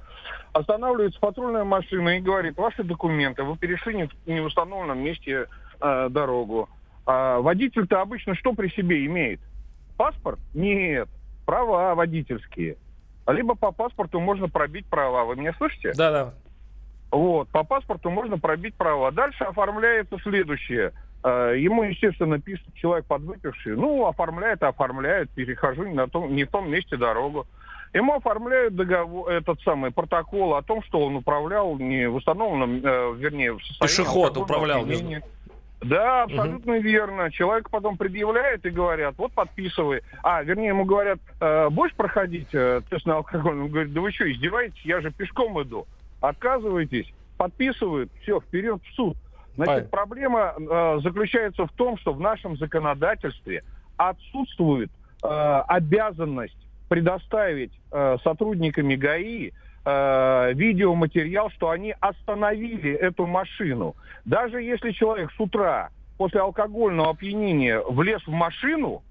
Останавливается 0.54 1.20
патрульная 1.20 1.64
машина 1.64 2.18
и 2.18 2.22
говорит, 2.22 2.58
ваши 2.58 2.84
документы, 2.84 3.44
вы 3.44 3.58
перешли 3.58 3.96
не 3.96 4.06
в 4.06 4.28
неустановленном 4.28 5.00
месте 5.00 5.48
э, 5.82 6.10
дорогу. 6.10 6.70
А 7.06 7.40
водитель-то 7.40 8.02
обычно 8.02 8.36
что 8.36 8.54
при 8.54 8.70
себе 8.70 9.06
имеет? 9.08 9.40
Паспорт? 9.98 10.40
Нет. 10.54 11.10
Права 11.46 11.96
водительские. 11.96 12.78
Либо 13.28 13.56
по 13.56 13.72
паспорту 13.72 14.20
можно 14.20 14.48
пробить 14.48 14.86
права. 14.86 15.26
Вы 15.26 15.38
меня 15.38 15.54
слышите? 15.54 15.94
Да, 15.96 16.12
да. 16.12 16.34
Вот, 17.12 17.48
по 17.50 17.64
паспорту 17.64 18.10
можно 18.10 18.38
пробить 18.38 18.76
права. 18.76 19.12
Дальше 19.12 19.44
оформляется 19.44 20.18
следующее. 20.24 20.94
Э, 21.24 21.54
Ему, 21.58 21.84
естественно, 21.84 22.40
пишет 22.40 22.74
человек 22.76 23.06
подвыпивший. 23.06 23.76
Ну, 23.76 24.06
оформляет, 24.06 24.62
оформляет, 24.64 25.30
перехожу 25.32 25.86
не, 25.86 25.94
на 25.94 26.08
том, 26.08 26.36
не 26.36 26.44
в 26.44 26.50
том 26.50 26.70
месте 26.70 26.98
дорогу. 26.98 27.48
Ему 27.94 28.16
оформляют 28.16 28.76
договор, 28.76 29.30
этот 29.30 29.62
самый 29.62 29.92
протокол 29.92 30.56
о 30.56 30.64
том, 30.64 30.82
что 30.84 31.00
он 31.00 31.16
управлял 31.16 31.78
не 31.78 32.10
в 32.10 32.16
установленном, 32.16 32.82
э, 32.84 33.14
вернее, 33.18 33.54
в 33.54 33.64
состоянии 33.64 33.96
Пешеход 33.96 34.38
алкогольного 34.38 34.82
управлял. 34.82 35.24
Да, 35.84 36.24
абсолютно 36.24 36.80
верно. 36.80 37.30
Человек 37.30 37.70
потом 37.70 37.98
предъявляет 37.98 38.66
и 38.66 38.70
говорят, 38.70 39.16
вот 39.18 39.34
подписывай. 39.34 40.02
А, 40.24 40.42
вернее, 40.42 40.70
ему 40.70 40.86
говорят, 40.86 41.20
«Э, 41.40 41.70
будешь 41.70 41.94
проходить 41.94 42.48
э, 42.54 42.82
тест 42.90 43.06
на 43.06 43.18
алкоголь? 43.18 43.60
Он 43.60 43.68
говорит, 43.68 43.94
да 43.94 44.02
вы 44.02 44.12
что, 44.12 44.32
издеваетесь? 44.32 44.82
Я 44.86 45.02
же 45.02 45.12
пешком 45.12 45.62
иду. 45.62 45.86
Отказываетесь, 46.22 47.14
подписывают, 47.38 48.10
все, 48.22 48.40
вперед 48.40 48.82
в 48.82 48.96
суд. 48.96 49.18
Значит, 49.56 49.92
проблема 49.92 50.56
э, 50.58 51.00
заключается 51.04 51.68
в 51.68 51.72
том, 51.74 51.98
что 51.98 52.14
в 52.14 52.20
нашем 52.20 52.58
законодательстве 52.58 53.62
отсутствует 53.98 54.90
э, 55.22 55.28
обязанность 55.68 56.58
предоставить 56.94 57.72
э, 57.92 58.18
сотрудниками 58.24 58.94
ГАИ 58.94 59.50
э, 59.84 60.54
видеоматериал, 60.54 61.50
что 61.50 61.72
они 61.72 61.96
остановили 62.00 62.92
эту 62.92 63.26
машину. 63.26 63.96
Даже 64.26 64.62
если 64.62 64.92
человек 64.92 65.32
с 65.36 65.40
утра 65.40 65.90
после 66.20 66.42
алкогольного 66.42 67.10
опьянения 67.10 67.80
влез 67.80 68.22
в 68.28 68.32
машину, 68.32 69.02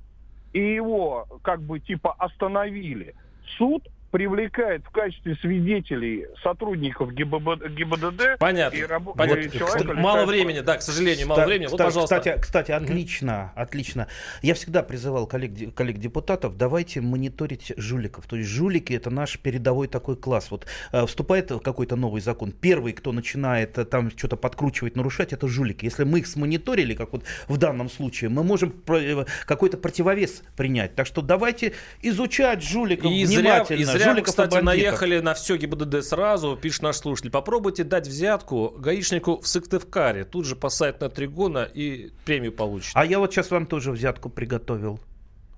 и 0.52 0.60
его 0.60 1.26
как 1.42 1.60
бы 1.60 1.80
типа 1.80 2.14
остановили, 2.18 3.16
суд 3.58 3.82
привлекает 4.12 4.84
в 4.84 4.90
качестве 4.90 5.34
свидетелей 5.36 6.26
сотрудников 6.42 7.12
ГИБД, 7.14 7.66
ГИБДД 7.70 8.38
Понятно. 8.38 8.76
и 8.76 8.82
рабо- 8.82 9.16
Понятно. 9.16 9.40
и 9.40 9.50
человека 9.50 9.78
Кстати, 9.78 9.98
Мало 9.98 10.26
времени, 10.26 10.60
да, 10.60 10.76
к 10.76 10.82
сожалению, 10.82 11.26
мало 11.28 11.40
Кста- 11.40 11.46
времени. 11.46 11.66
Вот, 11.66 11.72
кстати, 11.72 11.88
пожалуйста. 11.88 12.18
Кстати, 12.18 12.40
кстати, 12.40 12.72
отлично, 12.72 13.52
отлично. 13.56 14.08
Я 14.42 14.52
всегда 14.54 14.82
призывал 14.82 15.26
коллег, 15.26 15.74
коллег 15.74 15.96
депутатов, 15.96 16.58
давайте 16.58 17.00
мониторить 17.00 17.72
жуликов. 17.78 18.26
То 18.26 18.36
есть 18.36 18.50
жулики 18.50 18.92
это 18.92 19.08
наш 19.08 19.38
передовой 19.38 19.88
такой 19.88 20.16
класс. 20.16 20.50
Вот 20.50 20.66
э, 20.92 21.06
вступает 21.06 21.50
какой-то 21.64 21.96
новый 21.96 22.20
закон. 22.20 22.52
Первый, 22.52 22.92
кто 22.92 23.12
начинает 23.12 23.78
э, 23.78 23.86
там 23.86 24.10
что-то 24.10 24.36
подкручивать, 24.36 24.94
нарушать, 24.94 25.32
это 25.32 25.48
жулики. 25.48 25.86
Если 25.86 26.04
мы 26.04 26.18
их 26.18 26.26
смониторили, 26.26 26.92
как 26.92 27.12
вот 27.12 27.24
в 27.48 27.56
данном 27.56 27.88
случае, 27.88 28.28
мы 28.28 28.44
можем 28.44 28.74
э, 28.88 29.24
какой-то 29.46 29.78
противовес 29.78 30.42
принять. 30.54 30.94
Так 30.94 31.06
что 31.06 31.22
давайте 31.22 31.72
изучать 32.02 32.62
жуликов 32.62 33.10
И 33.10 33.24
зря, 33.24 33.40
внимательно. 33.40 33.80
и 33.80 33.84
зря 33.84 34.01
мы, 34.06 34.12
жуликов 34.12 34.30
кстати, 34.30 34.58
наехали 34.58 35.20
на 35.20 35.34
все 35.34 35.56
ГИБДД 35.56 36.04
сразу, 36.04 36.56
пишет 36.56 36.82
наш 36.82 36.96
слушатель. 36.96 37.30
Попробуйте 37.30 37.84
дать 37.84 38.06
взятку 38.06 38.74
гаишнику 38.78 39.40
в 39.40 39.46
Сыктывкаре. 39.46 40.24
Тут 40.24 40.46
же 40.46 40.56
посадят 40.56 41.00
на 41.00 41.08
три 41.08 41.26
года 41.26 41.64
и 41.64 42.10
премию 42.24 42.52
получите. 42.52 42.92
А 42.94 43.04
я 43.04 43.18
вот 43.18 43.32
сейчас 43.32 43.50
вам 43.50 43.66
тоже 43.66 43.92
взятку 43.92 44.28
приготовил. 44.28 45.00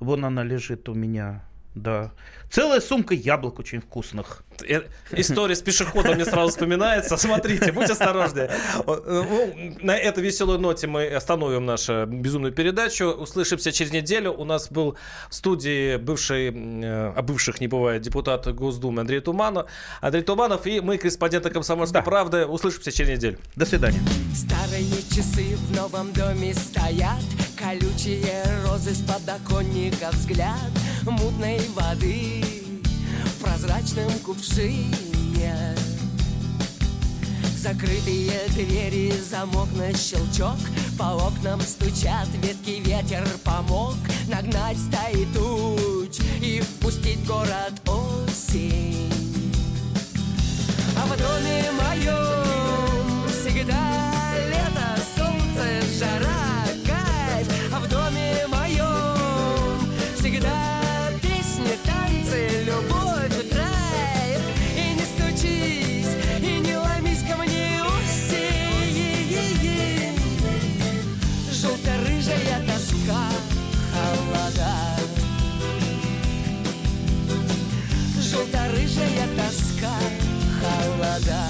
Вон 0.00 0.24
она 0.24 0.44
лежит 0.44 0.88
у 0.88 0.94
меня. 0.94 1.44
Да. 1.74 2.12
Целая 2.50 2.80
сумка 2.80 3.14
яблок 3.14 3.58
очень 3.58 3.80
вкусных. 3.80 4.44
Э, 4.68 4.82
История 5.10 5.56
с 5.56 5.62
пешеходом 5.62 6.14
мне 6.14 6.24
сразу 6.24 6.50
вспоминается. 6.50 7.16
Смотрите, 7.16 7.72
будьте 7.72 7.92
осторожны. 7.92 8.48
Ну, 8.86 9.74
На 9.80 9.96
этой 9.96 10.22
веселой 10.22 10.58
ноте 10.58 10.86
мы 10.86 11.08
остановим 11.08 11.66
нашу 11.66 12.06
безумную 12.06 12.52
передачу. 12.52 13.06
Услышимся 13.06 13.72
через 13.72 13.92
неделю. 13.92 14.32
У 14.32 14.44
нас 14.44 14.70
был 14.70 14.96
в 15.28 15.34
студии 15.34 15.96
бывший, 15.96 16.50
э, 16.52 17.12
а 17.16 17.22
бывших 17.22 17.60
не 17.60 17.66
бывает, 17.66 18.02
депутат 18.02 18.46
Госдумы 18.54 19.00
Андрей 19.00 19.20
Туманов. 19.20 19.66
Андрей 20.00 20.22
Туманов 20.22 20.64
и 20.66 20.80
мы, 20.80 20.96
корреспонденты 20.98 21.50
«Комсомольской 21.50 22.02
правды». 22.04 22.46
Услышимся 22.46 22.92
через 22.92 23.10
неделю. 23.10 23.38
До 23.56 23.66
свидания. 23.66 23.98
Старые 24.32 24.86
часы 25.10 25.56
в 25.56 25.76
новом 25.76 26.12
доме 26.12 26.54
стоят 26.54 27.24
Колючие 27.64 28.44
розы 28.66 28.94
с 28.94 29.00
подоконника 29.00 30.10
взгляд 30.12 30.70
Мутной 31.04 31.58
воды 31.74 32.44
в 33.24 33.42
прозрачном 33.42 34.12
кувшине. 34.18 35.74
Закрытые 37.56 38.38
двери, 38.50 39.14
замок 39.30 39.68
на 39.76 39.96
щелчок 39.96 40.58
По 40.98 41.14
окнам 41.14 41.58
стучат 41.62 42.28
ветки, 42.42 42.82
ветер 42.86 43.26
помог 43.42 43.94
Нагнать 44.28 44.76
стаи 44.76 45.26
туч 45.32 46.18
и 46.42 46.60
впустить 46.60 47.24
город 47.24 47.72
осень. 47.86 49.10
А 50.98 51.06
в 51.06 51.16
доме 51.16 51.64
моем 51.80 53.26
всегда 53.30 54.34
лето, 54.50 55.00
солнце, 55.16 55.80
жара, 55.98 56.33
холода 81.14 81.40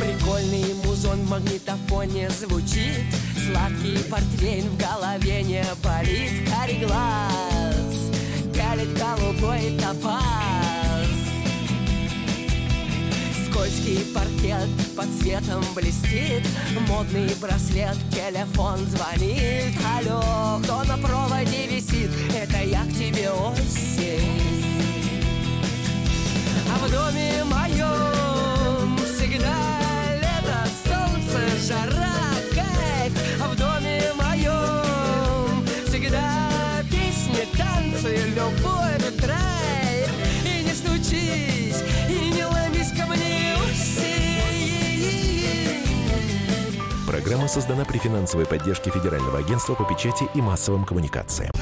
Прикольный 0.00 0.74
музон 0.84 1.20
в 1.20 1.30
магнитофоне 1.30 2.30
звучит. 2.30 3.04
Сладкий 3.46 3.98
портвейн 4.10 4.68
в 4.68 4.76
голове 4.76 5.42
не 5.42 5.64
болит. 5.82 6.48
Карий 6.50 6.84
глаз 6.84 8.10
пялит 8.54 8.92
голубой 8.98 9.78
топаз. 9.78 10.22
Скользкий 13.46 14.04
паркет 14.14 14.68
под 14.96 15.06
светом 15.20 15.62
блестит. 15.74 16.46
Модный 16.88 17.34
браслет, 17.40 17.96
телефон 18.10 18.78
звонит. 18.86 19.74
Алло, 19.98 20.60
кто 20.62 20.84
на 20.84 20.98
проводе 20.98 21.66
висит? 21.66 22.10
Это 22.34 22.62
я 22.62 22.84
к 22.84 22.92
тебе 22.94 23.30
осень 23.30 24.43
в 26.86 26.90
доме 26.90 27.44
моем. 27.44 28.98
Всегда 28.98 29.54
лето, 30.16 30.68
солнце, 30.84 31.40
жара, 31.66 32.12
кайф. 32.54 33.12
А 33.42 33.48
в 33.48 33.56
доме 33.56 34.02
моем 34.16 35.66
всегда 35.86 36.82
песни, 36.90 37.46
танцы, 37.56 38.26
любовь, 38.34 39.16
драйв. 39.20 40.10
И 40.44 40.64
не 40.64 40.74
стучись, 40.74 41.82
и 42.08 42.30
не 42.30 42.44
ломись 42.44 42.90
ко 42.90 43.06
мне 43.06 43.54
Программа 47.06 47.48
создана 47.48 47.84
при 47.84 47.98
финансовой 47.98 48.44
поддержке 48.44 48.90
Федерального 48.90 49.38
агентства 49.38 49.74
по 49.74 49.84
печати 49.84 50.28
и 50.34 50.42
массовым 50.42 50.84
коммуникациям. 50.84 51.52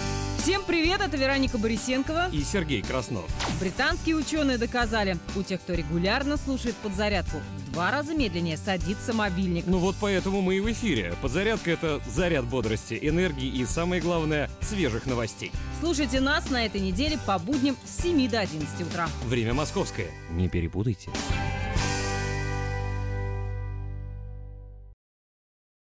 Всем 0.42 0.64
привет, 0.66 1.00
это 1.00 1.16
Вероника 1.16 1.56
Борисенкова. 1.56 2.28
И 2.32 2.42
Сергей 2.42 2.82
Краснов. 2.82 3.30
Британские 3.60 4.16
ученые 4.16 4.58
доказали, 4.58 5.16
у 5.36 5.44
тех, 5.44 5.60
кто 5.60 5.72
регулярно 5.72 6.36
слушает 6.36 6.74
подзарядку, 6.74 7.36
в 7.58 7.70
два 7.70 7.92
раза 7.92 8.12
медленнее 8.12 8.56
садится 8.56 9.12
мобильник. 9.12 9.66
Ну 9.68 9.78
вот 9.78 9.94
поэтому 10.00 10.40
мы 10.40 10.56
и 10.56 10.60
в 10.60 10.68
эфире. 10.72 11.14
Подзарядка— 11.22 11.70
это 11.72 12.00
заряд 12.08 12.44
бодрости, 12.44 12.98
энергии 13.00 13.46
и, 13.46 13.64
самое 13.64 14.02
главное, 14.02 14.50
свежих 14.62 15.06
новостей. 15.06 15.52
Слушайте 15.78 16.18
нас 16.18 16.50
на 16.50 16.66
этой 16.66 16.80
неделе 16.80 17.20
по 17.24 17.38
будням 17.38 17.76
с 17.84 18.02
7 18.02 18.28
до 18.28 18.40
11 18.40 18.80
утра. 18.80 19.08
Время 19.24 19.54
московское. 19.54 20.10
Не 20.32 20.48
перепутайте. 20.48 21.12